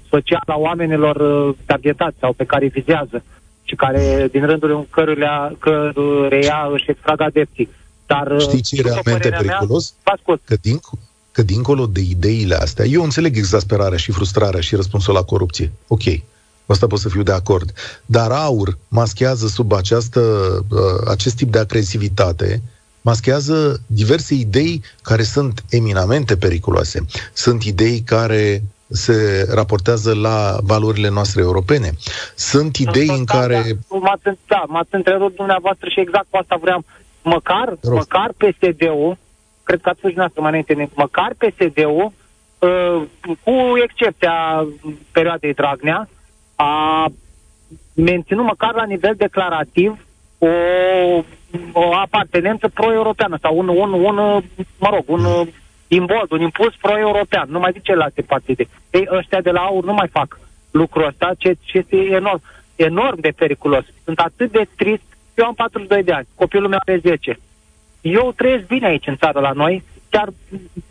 socială 0.09 0.51
a 0.53 0.57
oamenilor 0.57 1.15
uh, 1.15 1.55
targetați 1.65 2.15
sau 2.19 2.33
pe 2.33 2.45
care 2.45 2.67
vizează 2.67 3.23
și 3.63 3.75
care, 3.75 4.27
din 4.31 4.45
rândul 4.45 4.87
căruia, 4.89 5.55
căruia 5.59 6.69
își 6.73 6.89
extrag 6.89 7.21
adepții. 7.21 7.69
Dar, 8.05 8.31
uh, 8.31 8.41
Știi 8.41 8.61
ce 8.61 8.75
e 8.77 8.81
realmente 8.81 9.29
periculos? 9.29 9.93
Mea, 10.05 10.37
că, 10.45 10.55
din, 10.61 10.79
că 11.31 11.41
dincolo 11.41 11.85
de 11.85 12.01
ideile 12.01 12.55
astea, 12.55 12.85
eu 12.85 13.03
înțeleg 13.03 13.37
exasperarea 13.37 13.97
și 13.97 14.11
frustrarea 14.11 14.61
și 14.61 14.75
răspunsul 14.75 15.13
la 15.13 15.21
corupție. 15.21 15.71
Ok, 15.87 16.03
Asta 16.67 16.87
pot 16.87 16.99
să 16.99 17.09
fiu 17.09 17.23
de 17.23 17.31
acord. 17.31 17.73
Dar 18.05 18.31
aur 18.31 18.77
maschează 18.87 19.47
sub 19.47 19.71
această, 19.73 20.19
uh, 20.69 21.07
acest 21.07 21.35
tip 21.35 21.51
de 21.51 21.59
agresivitate 21.59 22.61
maschează 23.05 23.79
diverse 23.87 24.33
idei 24.33 24.81
care 25.01 25.23
sunt 25.23 25.63
eminamente 25.69 26.37
periculoase. 26.37 27.05
Sunt 27.33 27.63
idei 27.63 27.99
care 27.99 28.61
se 28.89 29.47
raportează 29.53 30.13
la 30.13 30.57
valorile 30.63 31.09
noastre 31.09 31.41
europene. 31.41 31.89
Sunt 32.35 32.75
idei 32.75 33.07
în 33.07 33.25
care... 33.25 33.61
Da, 33.89 33.97
m-ați, 33.97 34.39
da, 34.47 34.63
m-ați 34.67 34.95
întrerupt 34.95 35.35
dumneavoastră 35.35 35.89
și 35.89 35.99
exact 35.99 36.25
cu 36.29 36.37
asta 36.37 36.57
vreau. 36.61 36.83
Măcar, 37.23 37.77
măcar 37.83 38.29
PSD-ul, 38.37 39.17
cred 39.63 39.81
că 39.81 39.89
ați 39.89 39.97
spus 39.97 40.11
dumneavoastră 40.13 40.41
mai 40.41 40.49
înainte, 40.49 40.89
măcar 40.95 41.31
PSD-ul, 41.37 42.11
uh, 42.59 43.01
cu 43.43 43.53
excepția 43.83 44.67
perioadei 45.11 45.53
Dragnea, 45.53 46.09
a 46.55 47.05
menținut 47.93 48.45
măcar 48.45 48.73
la 48.73 48.83
nivel 48.83 49.13
declarativ 49.17 50.05
o 50.37 50.47
o 51.71 51.93
apartenență 51.93 52.67
pro-europeană 52.67 53.37
sau 53.41 53.57
un, 53.57 53.67
un, 53.67 53.93
un 53.93 54.15
mă 54.79 54.89
rog, 54.89 55.03
un 55.05 55.47
imbold, 55.87 56.31
un 56.31 56.41
impuls 56.41 56.75
pro-european, 56.81 57.47
nu 57.49 57.59
mai 57.59 57.71
zice 57.73 57.95
la 57.95 58.03
alte 58.03 58.21
partide. 58.21 58.67
Ei, 58.89 59.07
ăștia 59.11 59.41
de 59.41 59.51
la 59.51 59.59
AUR 59.59 59.83
nu 59.83 59.93
mai 59.93 60.07
fac 60.07 60.39
lucrul 60.71 61.05
ăsta, 61.05 61.31
ce, 61.37 61.55
ce 61.61 61.77
este 61.77 61.95
enorm, 61.95 62.41
enorm 62.75 63.19
de 63.19 63.33
periculos. 63.35 63.85
Sunt 64.03 64.19
atât 64.19 64.51
de 64.51 64.67
trist. 64.75 65.03
Eu 65.33 65.45
am 65.45 65.53
42 65.53 66.03
de 66.03 66.11
ani, 66.11 66.27
copilul 66.35 66.69
meu 66.69 66.79
are 66.85 66.97
10. 66.97 67.39
Eu 68.01 68.33
trăiesc 68.35 68.65
bine 68.65 68.87
aici 68.87 69.07
în 69.07 69.15
țară 69.15 69.39
la 69.39 69.51
noi, 69.51 69.83
chiar 70.09 70.27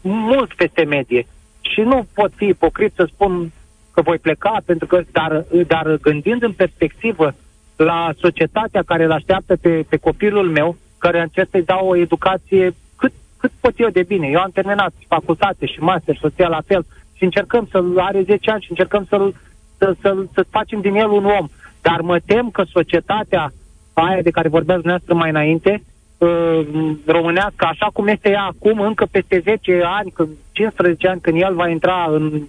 mult 0.01 0.55
peste 0.55 0.85
medie. 0.85 1.27
Și 1.61 1.81
nu 1.81 2.07
pot 2.15 2.33
fi 2.37 2.45
ipocrit 2.45 2.93
să 2.95 3.09
spun 3.13 3.53
că 3.93 4.03
voi 4.03 4.19
pleca, 4.19 4.57
pentru 4.65 4.87
că, 4.87 5.03
dar, 5.13 5.45
dar 5.67 5.97
gândind 5.97 6.43
în 6.43 6.53
perspectivă 6.53 7.35
la 7.77 8.11
societatea 8.21 8.83
care 8.83 9.05
îl 9.05 9.13
așteaptă 9.13 9.57
pe, 9.57 9.85
pe 9.89 9.97
copilul 9.97 10.51
meu, 10.51 10.77
care 10.99 11.21
încerc 11.21 11.49
să-i 11.51 11.63
dau 11.63 11.89
o 11.89 11.97
educație 11.97 12.75
cât, 12.97 13.13
cât 13.37 13.51
pot 13.61 13.73
eu 13.77 13.89
de 13.89 14.03
bine. 14.03 14.27
Eu 14.27 14.41
am 14.41 14.51
terminat 14.51 14.93
facultate 15.09 15.67
și 15.67 15.81
master, 15.81 16.17
soția 16.17 16.49
la 16.49 16.61
fel, 16.67 16.87
și 17.13 17.25
încercăm 17.25 17.69
să-l 17.71 17.99
are 17.99 18.23
10 18.23 18.51
ani 18.51 18.63
și 18.63 18.71
încercăm 18.71 19.05
să-l, 19.09 19.35
să, 19.79 19.95
să, 20.01 20.17
să 20.33 20.45
facem 20.51 20.81
din 20.81 20.95
el 20.95 21.09
un 21.09 21.25
om. 21.25 21.49
Dar 21.81 22.01
mă 22.01 22.19
tem 22.27 22.51
că 22.51 22.63
societatea 22.73 23.53
aia 23.93 24.23
de 24.23 24.31
care 24.31 24.49
vorbeați 24.49 24.81
dumneavoastră 24.81 25.15
mai 25.15 25.31
înainte, 25.31 25.83
uh, 26.19 26.61
românească, 27.07 27.67
așa 27.67 27.91
cum 27.93 28.07
este 28.07 28.31
ea 28.31 28.43
acum, 28.43 28.81
încă 28.81 29.07
peste 29.11 29.41
10 29.45 29.83
ani, 29.85 30.11
când, 30.11 30.29
15 30.53 31.09
ani, 31.09 31.21
când 31.21 31.41
el 31.41 31.55
va 31.55 31.69
intra 31.69 32.07
în, 32.11 32.43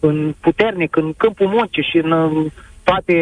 în 0.00 0.34
puternic, 0.40 0.96
în 0.96 1.12
câmpul 1.16 1.46
muncii 1.46 1.88
și 1.90 1.96
în 1.96 2.12
toate 2.88 3.16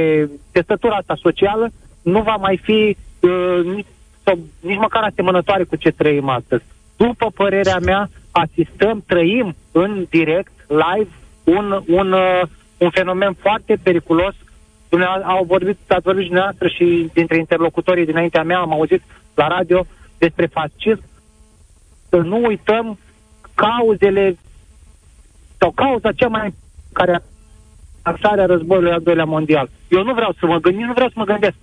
testătura 0.53 0.97
asta 0.97 1.15
socială, 1.27 1.71
nu 2.03 2.23
va 2.23 2.37
mai 2.37 2.57
fi 2.63 2.97
uh, 3.21 3.65
nici, 3.75 3.87
sau, 4.25 4.39
nici 4.61 4.79
măcar 4.87 5.03
asemănătoare 5.03 5.65
cu 5.65 5.77
ce 5.77 5.91
trăim 5.91 6.29
astăzi. 6.29 6.65
După 6.97 7.31
părerea 7.35 7.79
mea, 7.79 8.11
asistăm, 8.31 9.03
trăim 9.07 9.57
în 9.73 10.07
direct, 10.11 10.53
live, 10.69 11.11
un, 11.45 11.83
un, 11.87 12.13
uh, 12.13 12.43
un 12.79 12.91
fenomen 12.91 13.33
foarte 13.33 13.79
periculos. 13.83 14.35
Au 15.25 15.45
vorbit, 15.45 15.79
ați 15.89 16.03
vorbit 16.03 16.23
și 16.23 16.29
dumneavoastră 16.29 16.69
și 16.69 17.11
dintre 17.13 17.39
interlocutorii 17.39 18.07
dinaintea 18.07 18.43
mea, 18.43 18.59
am 18.59 18.73
auzit 18.73 19.03
la 19.35 19.47
radio 19.47 19.87
despre 20.19 20.47
fascism. 20.47 21.03
Să 22.09 22.17
nu 22.17 22.45
uităm 22.45 22.99
cauzele 23.55 24.37
sau 25.59 25.71
cauza 25.71 26.13
cea 26.13 26.29
mai 26.29 26.55
care 26.93 27.23
lansarea 28.05 28.47
războiului 28.47 28.91
al 28.91 29.01
doilea 29.03 29.25
mondial. 29.25 29.69
Eu 29.89 30.03
nu 30.03 30.15
vreau 30.15 30.33
să 30.39 30.47
mă 30.47 30.59
gândesc, 30.59 30.87
nu 30.87 30.93
vreau 30.93 31.09
să 31.09 31.15
mă 31.17 31.25
gândesc. 31.25 31.55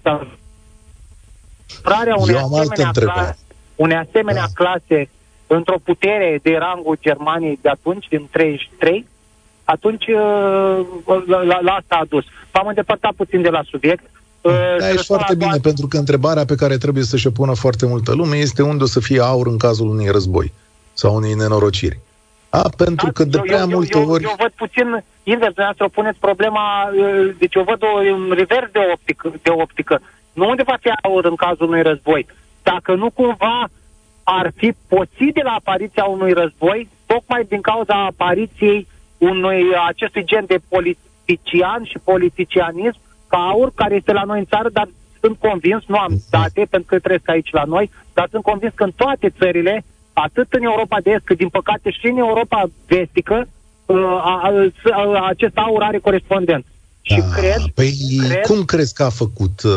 Prarea 1.81 2.15
unei 2.15 2.35
asemenea, 2.35 2.91
clase, 2.91 3.37
unei 3.75 3.97
asemenea 3.97 4.47
da. 4.53 4.63
clase 4.63 5.09
într-o 5.47 5.79
putere 5.83 6.39
de 6.41 6.57
rangul 6.57 6.97
Germaniei 7.01 7.59
de 7.61 7.69
atunci, 7.69 8.07
din 8.09 8.27
33, 8.31 9.07
atunci 9.63 10.07
uh, 10.07 10.85
la, 11.27 11.41
la, 11.41 11.59
la 11.61 11.71
asta 11.71 11.95
a 12.01 12.05
dus. 12.09 12.25
M-am 12.53 12.67
îndepărtat 12.67 13.11
puțin 13.11 13.41
de 13.41 13.49
la 13.49 13.61
subiect. 13.65 14.03
Uh, 14.41 14.51
da, 14.79 14.89
ești 14.89 15.05
foarte 15.05 15.33
bine, 15.35 15.49
toate... 15.49 15.67
pentru 15.67 15.87
că 15.87 15.97
întrebarea 15.97 16.45
pe 16.45 16.55
care 16.55 16.77
trebuie 16.77 17.03
să-și 17.03 17.27
o 17.27 17.31
pună 17.31 17.53
foarte 17.53 17.85
multă 17.85 18.13
lume 18.13 18.37
este 18.37 18.61
unde 18.61 18.83
o 18.83 18.87
să 18.87 18.99
fie 18.99 19.19
aur 19.19 19.47
în 19.47 19.57
cazul 19.57 19.89
unui 19.89 20.09
război 20.09 20.53
sau 20.93 21.15
unei 21.15 21.33
nenorociri. 21.33 21.99
A, 22.51 22.69
pentru 22.77 23.05
da? 23.05 23.11
că 23.11 23.23
de 23.23 23.37
prea 23.37 23.59
eu, 23.59 23.67
multe 23.67 23.97
eu, 23.97 24.09
ori... 24.09 24.23
Eu, 24.23 24.29
eu 24.29 24.35
văd 24.39 24.51
puțin 24.55 24.87
invers, 25.23 25.53
dumneavoastră 25.53 25.85
o 25.85 25.95
puneți 25.97 26.19
problema, 26.19 26.91
uh, 26.93 27.35
deci 27.37 27.55
eu 27.55 27.63
văd 27.63 27.83
o, 27.83 28.11
un 28.13 28.31
revers 28.31 28.71
de 28.71 28.79
optică, 28.93 29.31
de 29.41 29.49
optică. 29.49 30.01
Nu 30.33 30.49
unde 30.49 30.63
va 30.63 30.77
fi 30.79 30.89
aur 31.01 31.25
în 31.25 31.35
cazul 31.35 31.67
unui 31.67 31.81
război. 31.81 32.25
Dacă 32.63 32.95
nu 32.95 33.09
cumva 33.09 33.69
ar 34.23 34.51
fi 34.55 34.73
poțit 34.87 35.33
de 35.33 35.41
la 35.43 35.51
apariția 35.51 36.03
unui 36.03 36.31
război, 36.33 36.89
tocmai 37.05 37.43
din 37.49 37.61
cauza 37.61 38.05
apariției 38.05 38.87
unui 39.17 39.63
acestui 39.87 40.25
gen 40.25 40.45
de 40.47 40.59
politician 40.67 41.83
și 41.83 41.97
politicianism 42.03 42.99
ca 43.27 43.37
aur, 43.37 43.71
care 43.75 43.95
este 43.95 44.11
la 44.13 44.23
noi 44.23 44.39
în 44.39 44.45
țară, 44.45 44.69
dar 44.69 44.87
sunt 45.19 45.37
convins, 45.39 45.83
nu 45.87 45.97
am 45.97 46.13
date 46.29 46.67
pentru 46.69 46.89
că 46.89 46.99
trăiesc 46.99 47.29
aici 47.29 47.51
la 47.51 47.63
noi, 47.63 47.89
dar 48.13 48.27
sunt 48.31 48.43
convins 48.43 48.73
că 48.75 48.83
în 48.83 48.91
toate 48.95 49.29
țările 49.29 49.83
atât 50.13 50.53
în 50.53 50.63
Europa 50.63 50.97
de 51.03 51.09
Est, 51.09 51.23
cât 51.23 51.37
din 51.37 51.49
păcate 51.49 51.89
și 51.91 52.07
în 52.07 52.17
Europa 52.17 52.69
vestică, 52.87 53.47
uh, 53.85 55.25
acest 55.29 55.55
aur 55.55 55.83
are 55.83 55.97
corespondent. 55.97 56.65
Da, 57.09 57.15
și 57.15 57.21
cred, 57.35 57.61
păi 57.73 57.93
cred... 58.27 58.41
cum 58.41 58.63
crezi 58.63 58.93
că 58.93 59.03
a 59.03 59.09
făcut? 59.09 59.61
Uh, 59.63 59.71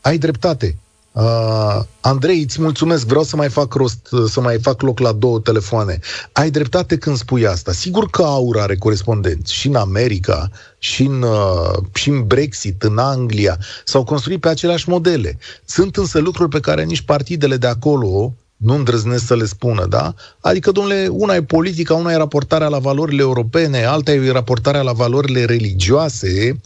ai 0.00 0.18
dreptate. 0.18 0.76
Uh, 1.16 1.82
Andrei, 2.00 2.42
îți 2.42 2.60
mulțumesc, 2.60 3.06
vreau 3.06 3.22
să 3.22 3.36
mai 3.36 3.48
fac 3.48 3.74
rost, 3.74 4.08
uh, 4.10 4.24
să 4.28 4.40
mai 4.40 4.58
fac 4.58 4.82
loc 4.82 4.98
la 4.98 5.12
două 5.12 5.40
telefoane. 5.40 5.98
Ai 6.32 6.50
dreptate 6.50 6.98
când 6.98 7.16
spui 7.16 7.46
asta. 7.46 7.72
Sigur 7.72 8.10
că 8.10 8.22
aur 8.22 8.58
are 8.58 8.76
corespondenți 8.76 9.54
și 9.54 9.66
în 9.66 9.74
America, 9.74 10.50
și 10.78 11.02
în, 11.02 11.22
uh, 11.22 11.78
și 11.94 12.08
în 12.08 12.26
Brexit, 12.26 12.82
în 12.82 12.98
Anglia. 12.98 13.58
S-au 13.84 14.04
construit 14.04 14.40
pe 14.40 14.48
aceleași 14.48 14.88
modele. 14.88 15.38
Sunt 15.64 15.96
însă 15.96 16.18
lucruri 16.18 16.50
pe 16.50 16.60
care 16.60 16.84
nici 16.84 17.00
partidele 17.00 17.56
de 17.56 17.66
acolo 17.66 18.32
nu 18.56 18.74
îndrăznesc 18.74 19.26
să 19.26 19.36
le 19.36 19.44
spună, 19.44 19.86
da? 19.86 20.14
Adică, 20.40 20.70
domnule, 20.70 21.08
una 21.10 21.34
e 21.34 21.42
politica, 21.42 21.94
una 21.94 22.12
e 22.12 22.16
raportarea 22.16 22.68
la 22.68 22.78
valorile 22.78 23.22
europene, 23.22 23.84
alta 23.84 24.12
e 24.12 24.30
raportarea 24.30 24.82
la 24.82 24.92
valorile 24.92 25.44
religioase, 25.44 26.60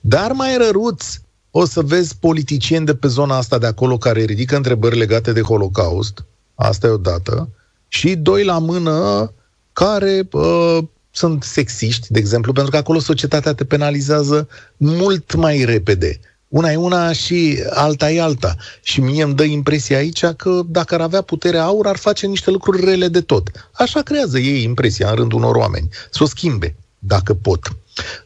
dar 0.00 0.32
mai 0.32 0.56
răruți 0.56 1.20
o 1.50 1.64
să 1.64 1.82
vezi 1.82 2.16
politicieni 2.16 2.86
de 2.86 2.94
pe 2.94 3.08
zona 3.08 3.36
asta 3.36 3.58
de 3.58 3.66
acolo 3.66 3.98
care 3.98 4.24
ridică 4.24 4.56
întrebări 4.56 4.96
legate 4.96 5.32
de 5.32 5.40
Holocaust, 5.40 6.24
asta 6.54 6.86
e 6.86 6.90
o 6.90 6.96
dată, 6.96 7.48
și 7.88 8.14
doi 8.14 8.44
la 8.44 8.58
mână 8.58 9.32
care 9.72 10.28
uh, 10.32 10.78
sunt 11.10 11.42
sexiști, 11.42 12.12
de 12.12 12.18
exemplu, 12.18 12.52
pentru 12.52 12.70
că 12.70 12.76
acolo 12.76 12.98
societatea 12.98 13.54
te 13.54 13.64
penalizează 13.64 14.48
mult 14.76 15.34
mai 15.34 15.64
repede 15.64 16.20
una 16.54 16.70
e 16.70 16.76
una 16.76 17.12
și 17.12 17.64
alta 17.70 18.10
e 18.10 18.20
alta. 18.20 18.54
Și 18.82 19.00
mie 19.00 19.22
îmi 19.22 19.34
dă 19.34 19.42
impresia 19.42 19.96
aici 19.96 20.24
că 20.26 20.60
dacă 20.66 20.94
ar 20.94 21.00
avea 21.00 21.20
putere 21.20 21.58
aur, 21.58 21.86
ar 21.86 21.96
face 21.96 22.26
niște 22.26 22.50
lucruri 22.50 22.84
rele 22.84 23.08
de 23.08 23.20
tot. 23.20 23.48
Așa 23.72 24.00
creează 24.00 24.38
ei 24.38 24.62
impresia 24.62 25.08
în 25.08 25.14
rândul 25.14 25.38
unor 25.38 25.56
oameni. 25.56 25.88
Să 26.10 26.22
o 26.22 26.26
schimbe, 26.26 26.74
dacă 26.98 27.34
pot. 27.34 27.60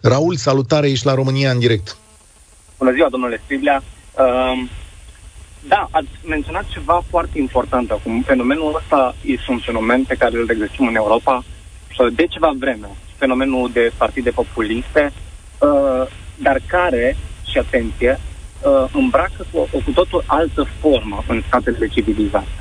Raul, 0.00 0.36
salutare, 0.36 0.90
ești 0.90 1.06
la 1.06 1.14
România 1.14 1.50
în 1.50 1.58
direct. 1.58 1.96
Bună 2.78 2.92
ziua, 2.92 3.08
domnule 3.08 3.40
Striblea. 3.44 3.82
Uh, 4.18 4.68
da, 5.68 5.88
ați 5.90 6.08
menționat 6.26 6.64
ceva 6.68 7.02
foarte 7.10 7.38
important 7.38 7.90
acum. 7.90 8.22
Fenomenul 8.22 8.74
ăsta 8.76 9.14
este 9.24 9.50
un 9.50 9.58
fenomen 9.58 10.04
pe 10.04 10.14
care 10.14 10.36
îl 10.36 10.46
regăsim 10.46 10.86
în 10.86 10.94
Europa 10.94 11.44
de 12.14 12.26
ceva 12.26 12.52
vreme. 12.58 12.88
Fenomenul 13.16 13.70
de 13.72 13.92
partide 13.96 14.30
populiste, 14.30 15.12
uh, 15.58 16.06
dar 16.36 16.60
care 16.66 17.16
și 17.50 17.58
atenție, 17.58 18.20
uh, 18.20 18.84
îmbracă 18.92 19.46
cu 19.52 19.58
o 19.58 19.78
cu 19.84 19.90
totul 19.90 20.24
altă 20.26 20.66
formă 20.80 21.24
în 21.28 21.42
statele 21.46 21.86
civilizate. 21.86 22.58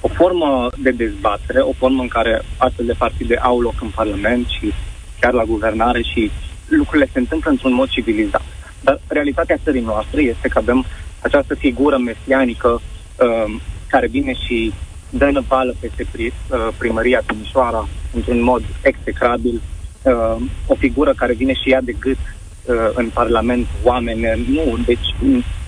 O 0.00 0.08
formă 0.08 0.68
de 0.76 0.90
dezbatere, 0.90 1.60
o 1.60 1.72
formă 1.72 2.02
în 2.02 2.08
care 2.08 2.42
astfel 2.56 2.86
de 2.86 2.94
partide 2.98 3.36
au 3.36 3.60
loc 3.60 3.74
în 3.80 3.88
Parlament 3.94 4.46
și 4.46 4.72
chiar 5.20 5.32
la 5.32 5.44
guvernare 5.44 6.02
și 6.02 6.30
lucrurile 6.66 7.08
se 7.12 7.18
întâmplă 7.18 7.50
într-un 7.50 7.74
mod 7.74 7.88
civilizat. 7.88 8.42
Dar 8.80 9.00
realitatea 9.06 9.58
țării 9.64 9.80
noastre 9.80 10.22
este 10.22 10.48
că 10.48 10.58
avem 10.58 10.84
această 11.22 11.54
figură 11.54 11.96
mesianică 11.96 12.68
uh, 12.70 13.54
care 13.86 14.06
vine 14.06 14.32
și 14.32 14.72
dă 15.10 15.30
năvală 15.30 15.74
peste 15.80 16.06
pri, 16.12 16.26
uh, 16.26 16.68
primăria 16.78 17.22
Timișoara 17.26 17.88
într-un 18.14 18.42
mod 18.42 18.62
execrabil, 18.82 19.60
uh, 20.02 20.36
o 20.66 20.74
figură 20.74 21.14
care 21.14 21.32
vine 21.32 21.52
și 21.52 21.70
ea 21.70 21.80
de 21.80 21.92
gât 21.92 22.16
uh, 22.16 22.37
în 22.94 23.08
Parlament 23.08 23.66
oameni. 23.82 24.46
Nu, 24.48 24.78
deci 24.86 25.14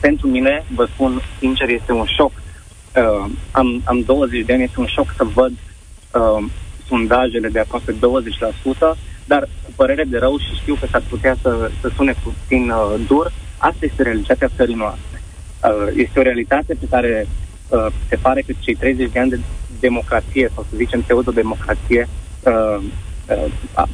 pentru 0.00 0.26
mine, 0.26 0.64
vă 0.74 0.88
spun 0.92 1.22
sincer, 1.38 1.68
este 1.68 1.92
un 1.92 2.04
șoc. 2.16 2.32
Uh, 2.32 3.30
am, 3.50 3.82
am 3.84 4.00
20 4.00 4.44
de 4.44 4.52
ani, 4.52 4.62
este 4.62 4.80
un 4.80 4.86
șoc 4.86 5.06
să 5.16 5.24
văd 5.24 5.52
uh, 5.52 6.44
sondajele 6.86 7.48
de 7.48 7.58
aproape 7.58 7.92
20%, 7.92 7.96
dar 9.24 9.42
cu 9.64 9.70
părere 9.76 10.04
de 10.04 10.18
rău 10.18 10.38
și 10.38 10.60
știu 10.60 10.74
că 10.74 10.86
s-ar 10.90 11.02
putea 11.08 11.36
să, 11.42 11.70
să 11.80 11.90
sune 11.96 12.14
puțin 12.22 12.70
uh, 12.70 13.00
dur, 13.06 13.32
asta 13.58 13.78
este 13.80 14.02
realitatea 14.02 14.50
țării 14.56 14.74
noastre. 14.74 15.22
Uh, 15.64 15.92
este 15.96 16.18
o 16.18 16.22
realitate 16.22 16.74
pe 16.74 16.86
care 16.90 17.26
uh, 17.68 17.86
se 18.08 18.16
pare 18.16 18.40
că 18.40 18.52
cei 18.58 18.74
30 18.74 19.10
de 19.12 19.18
ani 19.18 19.30
de 19.30 19.38
democrație, 19.80 20.50
sau 20.54 20.66
să 20.70 20.76
zicem 20.76 21.00
pseudo-democrație, 21.00 22.08
uh, 22.44 22.82
uh, 23.28 23.88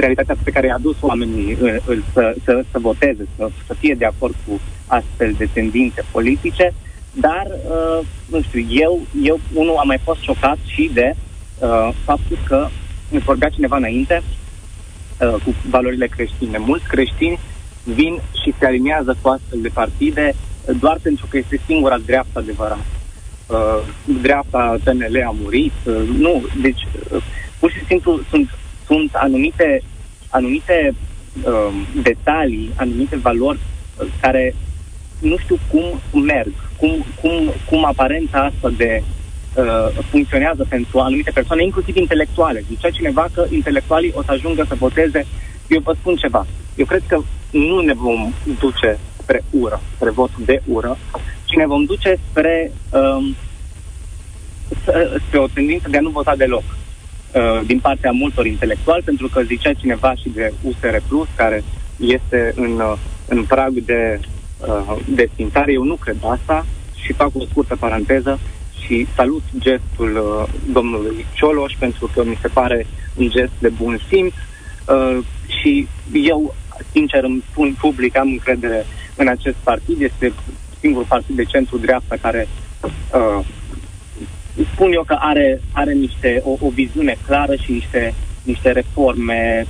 realitatea 0.00 0.36
pe 0.42 0.50
care 0.50 0.66
i-a 0.66 0.78
dus 0.80 0.96
oamenii 1.00 1.56
uh, 1.60 1.76
îl, 1.84 2.04
să, 2.12 2.34
să, 2.44 2.64
să 2.70 2.78
voteze, 2.78 3.26
să, 3.36 3.48
să 3.66 3.74
fie 3.74 3.94
de 3.94 4.04
acord 4.04 4.34
cu 4.46 4.60
astfel 4.86 5.34
de 5.38 5.48
tendințe 5.52 6.04
politice, 6.10 6.72
dar, 7.12 7.46
uh, 7.46 8.06
nu 8.26 8.42
știu, 8.42 8.66
eu, 8.70 9.00
eu 9.22 9.40
unul 9.54 9.76
am 9.76 9.86
mai 9.86 9.98
fost 10.02 10.20
șocat 10.20 10.58
și 10.66 10.90
de 10.92 11.14
uh, 11.58 11.88
faptul 12.04 12.38
că 12.46 12.68
îmi 13.10 13.20
vorbea 13.20 13.48
cineva 13.48 13.76
înainte 13.76 14.22
uh, 14.22 15.34
cu 15.44 15.54
valorile 15.68 16.06
creștine. 16.06 16.58
Mulți 16.58 16.86
creștini 16.86 17.38
vin 17.84 18.20
și 18.42 18.54
se 18.58 18.66
aliniază 18.66 19.16
cu 19.20 19.28
astfel 19.28 19.60
de 19.60 19.68
partide 19.68 20.34
doar 20.78 20.98
pentru 21.02 21.26
că 21.26 21.36
este 21.36 21.60
singura 21.66 21.98
dreaptă 21.98 22.38
adevărată. 22.38 22.84
Uh, 23.46 23.82
dreapta 24.20 24.76
PNL 24.84 25.24
a 25.26 25.34
murit. 25.42 25.72
Uh, 25.84 26.08
nu, 26.18 26.44
deci 26.60 26.86
uh, 27.12 27.22
pur 27.58 27.70
și 27.70 27.84
simplu 27.84 28.20
sunt 28.30 28.50
sunt 28.86 29.14
anumite, 29.14 29.82
anumite 30.30 30.94
uh, 31.44 31.74
detalii, 32.02 32.72
anumite 32.76 33.16
valori 33.16 33.58
uh, 33.58 34.06
care 34.20 34.54
nu 35.18 35.36
știu 35.36 35.58
cum 35.70 36.20
merg, 36.22 36.52
cum, 36.76 37.04
cum, 37.20 37.52
cum 37.70 37.84
aparența 37.84 38.38
asta 38.38 38.70
de 38.76 39.02
uh, 39.56 40.04
funcționează 40.10 40.66
pentru 40.68 40.98
anumite 40.98 41.30
persoane, 41.30 41.62
inclusiv 41.62 41.96
intelectuale. 41.96 42.64
Zicea 42.68 42.90
cineva 42.90 43.28
că 43.34 43.46
intelectualii 43.50 44.12
o 44.14 44.22
să 44.22 44.30
ajungă 44.30 44.64
să 44.68 44.74
voteze. 44.74 45.26
Eu 45.68 45.80
vă 45.80 45.94
spun 45.98 46.16
ceva. 46.16 46.46
Eu 46.74 46.84
cred 46.84 47.02
că 47.06 47.20
nu 47.50 47.80
ne 47.80 47.94
vom 47.94 48.32
duce 48.58 48.98
spre 49.20 49.44
ură, 49.50 49.80
spre 49.94 50.10
vot 50.10 50.30
de 50.36 50.62
ură, 50.66 50.98
ci 51.44 51.56
ne 51.56 51.66
vom 51.66 51.84
duce 51.84 52.18
spre, 52.30 52.72
um, 52.92 53.36
spre 55.26 55.38
o 55.38 55.46
tendință 55.46 55.88
de 55.88 55.96
a 55.96 56.00
nu 56.00 56.10
vota 56.10 56.36
deloc 56.36 56.62
uh, 57.32 57.60
din 57.66 57.78
partea 57.78 58.10
multor 58.10 58.46
intelectuali, 58.46 59.02
pentru 59.02 59.28
că 59.28 59.42
zicea 59.42 59.72
cineva 59.72 60.14
și 60.14 60.28
de 60.28 60.52
USR 60.62 60.96
Plus, 61.08 61.28
care 61.36 61.64
este 61.96 62.52
în, 62.56 62.72
uh, 62.80 62.98
în 63.28 63.44
prag 63.44 63.72
de 63.72 64.20
uh, 64.66 64.96
desfințare. 65.08 65.72
Eu 65.72 65.82
nu 65.82 65.94
cred 65.94 66.16
asta 66.30 66.66
și 66.94 67.12
fac 67.12 67.30
o 67.34 67.44
scurtă 67.50 67.76
paranteză 67.76 68.38
și 68.84 69.06
salut 69.14 69.42
gestul 69.58 70.16
uh, 70.16 70.54
domnului 70.72 71.26
Cioloș 71.34 71.72
pentru 71.78 72.10
că 72.14 72.24
mi 72.24 72.38
se 72.40 72.48
pare 72.48 72.86
un 73.14 73.28
gest 73.30 73.52
de 73.58 73.68
bun 73.68 74.00
simț 74.08 74.32
uh, 74.88 75.18
și 75.60 75.88
eu, 76.12 76.54
sincer, 76.92 77.24
îmi 77.24 77.44
spun 77.50 77.76
public, 77.80 78.16
am 78.16 78.28
încredere 78.28 78.86
în 79.16 79.28
acest 79.28 79.56
partid. 79.56 80.00
Este 80.00 80.32
singurul 80.80 81.06
partid 81.08 81.36
de 81.36 81.44
centru-dreapta 81.44 82.16
care 82.20 82.48
uh, 82.82 83.46
spun 84.72 84.92
eu 84.92 85.02
că 85.02 85.16
are, 85.18 85.60
are 85.72 85.92
niște, 85.92 86.42
o, 86.44 86.56
o 86.60 86.68
viziune 86.68 87.16
clară 87.26 87.54
și 87.54 87.72
niște, 87.72 88.14
niște 88.42 88.70
reforme 88.70 89.66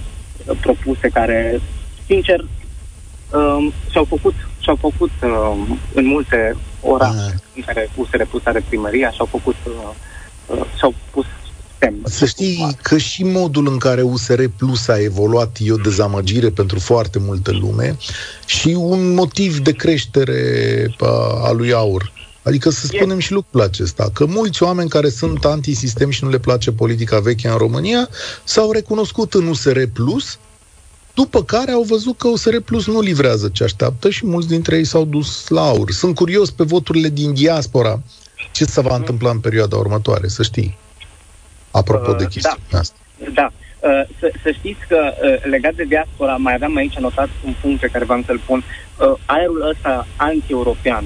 uh, 0.46 0.56
propuse 0.60 1.08
care, 1.08 1.60
sincer, 2.06 2.40
uh, 2.40 3.72
și-au 3.90 4.04
făcut, 4.04 4.34
și-au 4.58 4.76
făcut 4.76 5.10
uh, 5.22 5.56
în 5.94 6.06
multe 6.06 6.56
orașe 6.80 7.32
uh. 7.34 7.40
în 7.56 7.62
care 7.66 7.90
USR 7.94 8.22
Plus 8.22 8.44
are 8.44 8.64
primăria, 8.68 9.10
și-au 9.10 9.26
făcut, 9.26 9.56
uh, 9.66 9.94
uh, 10.46 10.66
și-au 10.78 10.94
pus 11.10 11.26
semn. 11.78 12.00
Să 12.04 12.26
știi 12.26 12.76
că 12.82 12.98
și 12.98 13.24
modul 13.24 13.68
în 13.68 13.78
care 13.78 14.02
USR 14.02 14.44
Plus 14.56 14.88
a 14.88 15.00
evoluat 15.00 15.56
e 15.60 15.72
o 15.72 15.76
dezamăgire 15.76 16.50
pentru 16.50 16.78
foarte 16.78 17.18
multă 17.18 17.52
lume 17.52 17.96
și 18.46 18.68
un 18.68 19.14
motiv 19.14 19.58
de 19.58 19.72
creștere 19.72 20.30
a 21.42 21.50
lui 21.50 21.72
Aur. 21.72 22.12
Adică 22.46 22.70
să 22.70 22.86
spunem 22.86 23.18
și 23.18 23.32
lucrul 23.32 23.60
acesta, 23.60 24.10
că 24.12 24.26
mulți 24.26 24.62
oameni 24.62 24.88
care 24.88 25.08
sunt 25.08 25.44
antisistem 25.44 26.10
și 26.10 26.24
nu 26.24 26.30
le 26.30 26.38
place 26.38 26.72
politica 26.72 27.18
veche 27.18 27.48
în 27.48 27.56
România 27.56 28.08
s-au 28.44 28.72
recunoscut 28.72 29.34
în 29.34 29.46
USR 29.46 29.78
Plus, 29.92 30.38
după 31.14 31.42
care 31.42 31.70
au 31.70 31.82
văzut 31.82 32.18
că 32.18 32.28
USR 32.28 32.56
Plus 32.56 32.86
nu 32.86 33.00
livrează 33.00 33.48
ce 33.52 33.64
așteaptă 33.64 34.10
și 34.10 34.26
mulți 34.26 34.48
dintre 34.48 34.76
ei 34.76 34.84
s-au 34.84 35.04
dus 35.04 35.48
la 35.48 35.60
aur. 35.60 35.90
Sunt 35.90 36.14
curios 36.14 36.50
pe 36.50 36.64
voturile 36.64 37.08
din 37.08 37.34
diaspora 37.34 38.00
ce 38.52 38.64
se 38.64 38.80
va 38.80 38.94
întâmpla 38.96 39.30
în 39.30 39.38
perioada 39.38 39.76
următoare, 39.76 40.28
să 40.28 40.42
știi. 40.42 40.78
Apropo 41.70 42.10
uh, 42.10 42.16
de 42.16 42.26
chestia 42.26 42.58
da. 42.70 42.78
asta. 42.78 42.96
Da. 43.34 43.52
Uh, 43.80 44.08
să, 44.18 44.32
să 44.42 44.50
știți 44.50 44.80
că 44.88 44.96
uh, 44.96 45.42
legat 45.50 45.74
de 45.74 45.84
diaspora, 45.84 46.36
mai 46.36 46.54
aveam 46.54 46.76
aici 46.76 46.96
anotat 46.96 47.28
un 47.44 47.54
punct 47.60 47.80
pe 47.80 47.88
care 47.92 48.04
v-am 48.04 48.22
să-l 48.26 48.40
pun. 48.46 48.64
Uh, 48.98 49.14
aerul 49.26 49.68
ăsta 49.68 50.06
anti-european 50.16 51.04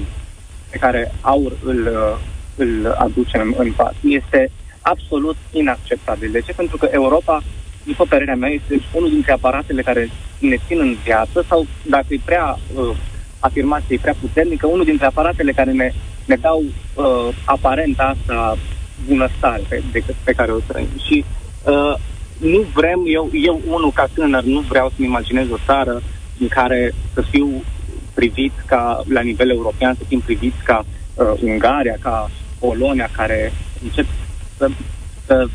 pe 0.71 0.77
care 0.77 1.11
aur 1.21 1.51
îl, 1.63 1.79
uh, 1.87 2.17
îl 2.55 2.95
aducem 2.97 3.55
în 3.57 3.71
pas 3.71 3.93
este 4.01 4.51
absolut 4.81 5.35
inacceptabil. 5.51 6.31
De 6.31 6.41
ce? 6.41 6.53
Pentru 6.53 6.77
că 6.77 6.87
Europa, 6.91 7.43
după 7.83 8.05
părerea 8.09 8.35
mea, 8.35 8.49
este 8.49 8.81
unul 8.93 9.09
dintre 9.09 9.31
aparatele 9.31 9.81
care 9.81 10.09
ne 10.39 10.57
țin 10.67 10.79
în 10.79 10.95
viață 11.03 11.45
sau, 11.47 11.65
dacă 11.85 12.05
e 12.09 12.19
prea 12.25 12.59
uh, 12.75 12.95
afirmație, 13.39 13.95
e 13.95 14.01
prea 14.01 14.15
puternică, 14.21 14.67
unul 14.67 14.85
dintre 14.85 15.05
aparatele 15.05 15.51
care 15.51 15.71
ne, 15.71 15.91
ne 16.25 16.35
dau 16.35 16.63
uh, 16.63 17.35
aparent 17.45 17.99
asta 17.99 18.57
bunăstare 19.07 19.61
pe, 19.69 19.83
de, 19.91 20.03
pe 20.23 20.31
care 20.33 20.51
o 20.51 20.59
trăim. 20.67 20.87
Și 21.05 21.25
uh, 21.65 21.95
nu 22.37 22.65
vrem, 22.73 22.99
eu, 23.05 23.29
eu 23.33 23.61
unul 23.67 23.91
ca 23.91 24.07
tânăr, 24.13 24.43
nu 24.43 24.59
vreau 24.59 24.89
să-mi 24.89 25.07
imaginez 25.07 25.49
o 25.49 25.63
țară 25.65 26.01
în 26.39 26.47
care 26.47 26.93
să 27.13 27.21
fiu 27.29 27.63
privit 28.13 28.51
ca, 28.65 29.03
la 29.07 29.21
nivel 29.21 29.49
european, 29.49 29.95
să 29.97 30.03
fim 30.07 30.19
priviți 30.19 30.63
ca 30.63 30.85
uh, 31.13 31.33
Ungaria, 31.41 31.97
ca 32.01 32.31
Polonia, 32.59 33.09
care 33.15 33.53
încep 33.83 34.05
să, 34.57 34.69
să 35.25 35.47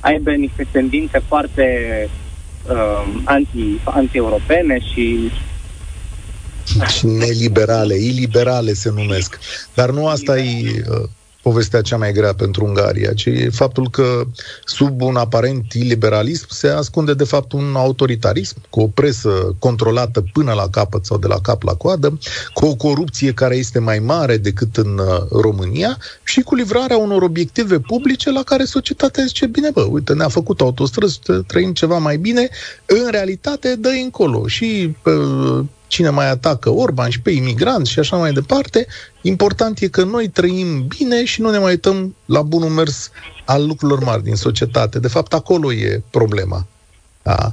aibă 0.00 0.30
niște 0.30 0.66
tendințe 0.70 1.22
foarte 1.26 1.66
uh, 2.70 3.20
anti, 3.24 3.80
anti-europene 3.84 4.78
și 4.92 5.30
și 6.96 7.06
neliberale, 7.06 7.94
iliberale 7.94 8.72
se 8.72 8.90
numesc. 8.90 9.38
Dar 9.74 9.90
nu 9.90 10.06
asta 10.06 10.38
e 10.38 10.84
uh, 10.90 11.08
povestea 11.48 11.80
cea 11.80 11.96
mai 11.96 12.12
grea 12.12 12.32
pentru 12.32 12.64
Ungaria, 12.64 13.12
ci 13.12 13.28
faptul 13.50 13.90
că 13.90 14.22
sub 14.64 15.02
un 15.02 15.16
aparent 15.16 15.72
iliberalism 15.72 16.46
se 16.50 16.68
ascunde 16.68 17.14
de 17.14 17.24
fapt 17.24 17.52
un 17.52 17.74
autoritarism, 17.74 18.56
cu 18.70 18.80
o 18.80 18.86
presă 18.86 19.56
controlată 19.58 20.24
până 20.32 20.52
la 20.52 20.68
capăt 20.70 21.04
sau 21.04 21.18
de 21.18 21.26
la 21.26 21.40
cap 21.40 21.62
la 21.62 21.74
coadă, 21.74 22.18
cu 22.54 22.66
o 22.66 22.74
corupție 22.74 23.32
care 23.32 23.56
este 23.56 23.78
mai 23.78 23.98
mare 23.98 24.36
decât 24.36 24.76
în 24.76 24.98
uh, 24.98 25.40
România 25.42 25.98
și 26.24 26.40
cu 26.40 26.54
livrarea 26.54 26.96
unor 26.96 27.22
obiective 27.22 27.78
publice 27.78 28.30
la 28.30 28.42
care 28.42 28.64
societatea 28.64 29.24
zice, 29.24 29.46
bine 29.46 29.70
bă, 29.70 29.86
uite, 29.90 30.12
ne-a 30.14 30.28
făcut 30.28 30.60
autostrăzi, 30.60 31.20
trăim 31.46 31.72
ceva 31.72 31.98
mai 31.98 32.16
bine, 32.16 32.48
în 32.86 33.10
realitate 33.10 33.74
dă 33.74 33.88
încolo 33.88 34.46
și 34.46 34.96
uh, 35.04 35.64
cine 35.88 36.08
mai 36.08 36.30
atacă 36.30 36.70
Orban 36.70 37.10
și 37.10 37.20
pe 37.20 37.30
imigranți 37.30 37.90
și 37.90 37.98
așa 37.98 38.16
mai 38.16 38.32
departe. 38.32 38.86
Important 39.22 39.78
e 39.78 39.88
că 39.88 40.04
noi 40.04 40.28
trăim 40.28 40.86
bine 40.86 41.24
și 41.24 41.40
nu 41.40 41.50
ne 41.50 41.58
mai 41.58 41.70
uităm 41.70 42.14
la 42.24 42.42
bunul 42.42 42.68
mers 42.68 43.10
al 43.44 43.66
lucrurilor 43.66 44.04
mari 44.04 44.22
din 44.22 44.34
societate. 44.34 44.98
De 44.98 45.08
fapt, 45.08 45.34
acolo 45.34 45.72
e 45.72 46.02
problema. 46.10 46.66
Da. 47.22 47.52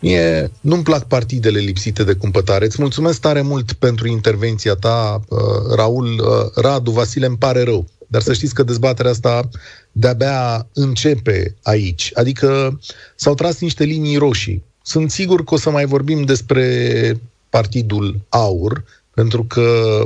Mie 0.00 0.50
nu-mi 0.60 0.82
plac 0.82 1.04
partidele 1.04 1.58
lipsite 1.58 2.04
de 2.04 2.14
cumpătare. 2.14 2.64
Îți 2.64 2.80
mulțumesc 2.80 3.20
tare 3.20 3.40
mult 3.40 3.72
pentru 3.72 4.08
intervenția 4.08 4.74
ta, 4.74 5.20
uh, 5.28 5.38
Raul. 5.74 6.06
Uh, 6.06 6.62
Radu, 6.62 6.90
Vasile, 6.90 7.26
îmi 7.26 7.36
pare 7.36 7.62
rău. 7.62 7.86
Dar 8.06 8.22
să 8.22 8.32
știți 8.32 8.54
că 8.54 8.62
dezbaterea 8.62 9.10
asta 9.10 9.48
de-abia 9.92 10.66
începe 10.72 11.56
aici. 11.62 12.10
Adică 12.14 12.80
s-au 13.14 13.34
tras 13.34 13.60
niște 13.60 13.84
linii 13.84 14.16
roșii. 14.16 14.62
Sunt 14.82 15.10
sigur 15.10 15.44
că 15.44 15.54
o 15.54 15.56
să 15.56 15.70
mai 15.70 15.84
vorbim 15.84 16.22
despre 16.22 17.20
Partidul 17.52 18.20
Aur, 18.28 18.84
pentru 19.14 19.44
că 19.44 20.02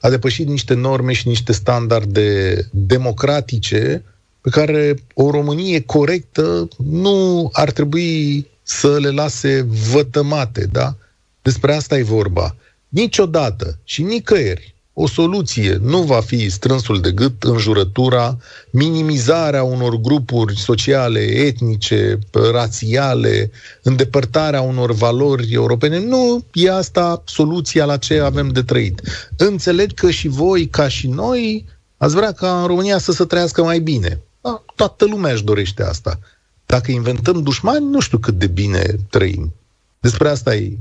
a 0.00 0.08
depășit 0.08 0.46
niște 0.46 0.74
norme 0.74 1.12
și 1.12 1.28
niște 1.28 1.52
standarde 1.52 2.56
democratice 2.70 4.04
pe 4.40 4.50
care 4.50 4.94
o 5.14 5.30
Românie 5.30 5.80
corectă 5.80 6.68
nu 6.76 7.48
ar 7.52 7.70
trebui 7.70 8.46
să 8.62 8.98
le 8.98 9.10
lase 9.10 9.66
vătămate, 9.92 10.66
da? 10.72 10.96
Despre 11.42 11.74
asta 11.74 11.98
e 11.98 12.02
vorba. 12.02 12.56
Niciodată 12.88 13.78
și 13.84 14.02
nicăieri 14.02 14.74
o 15.00 15.06
soluție 15.06 15.78
nu 15.82 16.02
va 16.02 16.20
fi 16.20 16.48
strânsul 16.48 17.00
de 17.00 17.10
gât, 17.10 17.42
înjurătura, 17.42 18.38
minimizarea 18.70 19.62
unor 19.62 19.96
grupuri 19.96 20.58
sociale, 20.58 21.20
etnice, 21.20 22.18
rațiale, 22.52 23.50
îndepărtarea 23.82 24.60
unor 24.60 24.92
valori 24.92 25.52
europene. 25.52 25.98
Nu 25.98 26.44
e 26.52 26.70
asta 26.70 27.22
soluția 27.26 27.84
la 27.84 27.96
ce 27.96 28.20
avem 28.20 28.48
de 28.48 28.62
trăit. 28.62 29.00
Înțeleg 29.36 29.92
că 29.92 30.10
și 30.10 30.28
voi, 30.28 30.66
ca 30.66 30.88
și 30.88 31.08
noi, 31.08 31.64
ați 31.96 32.14
vrea 32.14 32.32
ca 32.32 32.60
în 32.60 32.66
România 32.66 32.98
să 32.98 33.12
se 33.12 33.24
trăiască 33.24 33.62
mai 33.62 33.78
bine. 33.80 34.20
Da, 34.40 34.64
toată 34.74 35.04
lumea 35.04 35.32
își 35.32 35.44
dorește 35.44 35.82
asta. 35.82 36.18
Dacă 36.66 36.90
inventăm 36.90 37.42
dușmani, 37.42 37.90
nu 37.90 38.00
știu 38.00 38.18
cât 38.18 38.34
de 38.38 38.46
bine 38.46 38.96
trăim. 39.10 39.54
Despre 40.00 40.28
asta 40.28 40.54
e 40.54 40.78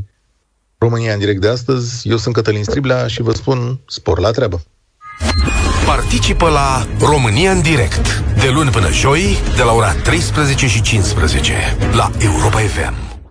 România 0.80 1.14
în 1.14 1.20
direct 1.20 1.42
de 1.42 1.48
astăzi. 1.48 2.10
Eu 2.10 2.18
sunt 2.18 2.34
Cătălin 2.34 2.64
Striblea 2.64 3.08
și 3.08 3.22
vă 3.22 3.32
spun 3.32 3.80
spor 3.88 4.20
la 4.20 4.32
treabă. 4.32 4.62
Participă 5.86 6.50
la 6.50 6.88
România 7.00 7.52
în 7.52 7.62
direct 7.62 8.24
de 8.42 8.50
luni 8.54 8.70
până 8.70 8.92
joi 8.92 9.38
de 9.56 9.64
la 9.64 9.74
ora 9.74 9.94
13 9.94 10.68
și 10.68 10.82
15 10.82 11.54
la 11.92 12.12
Europa 12.20 12.60
FM. 12.60 13.17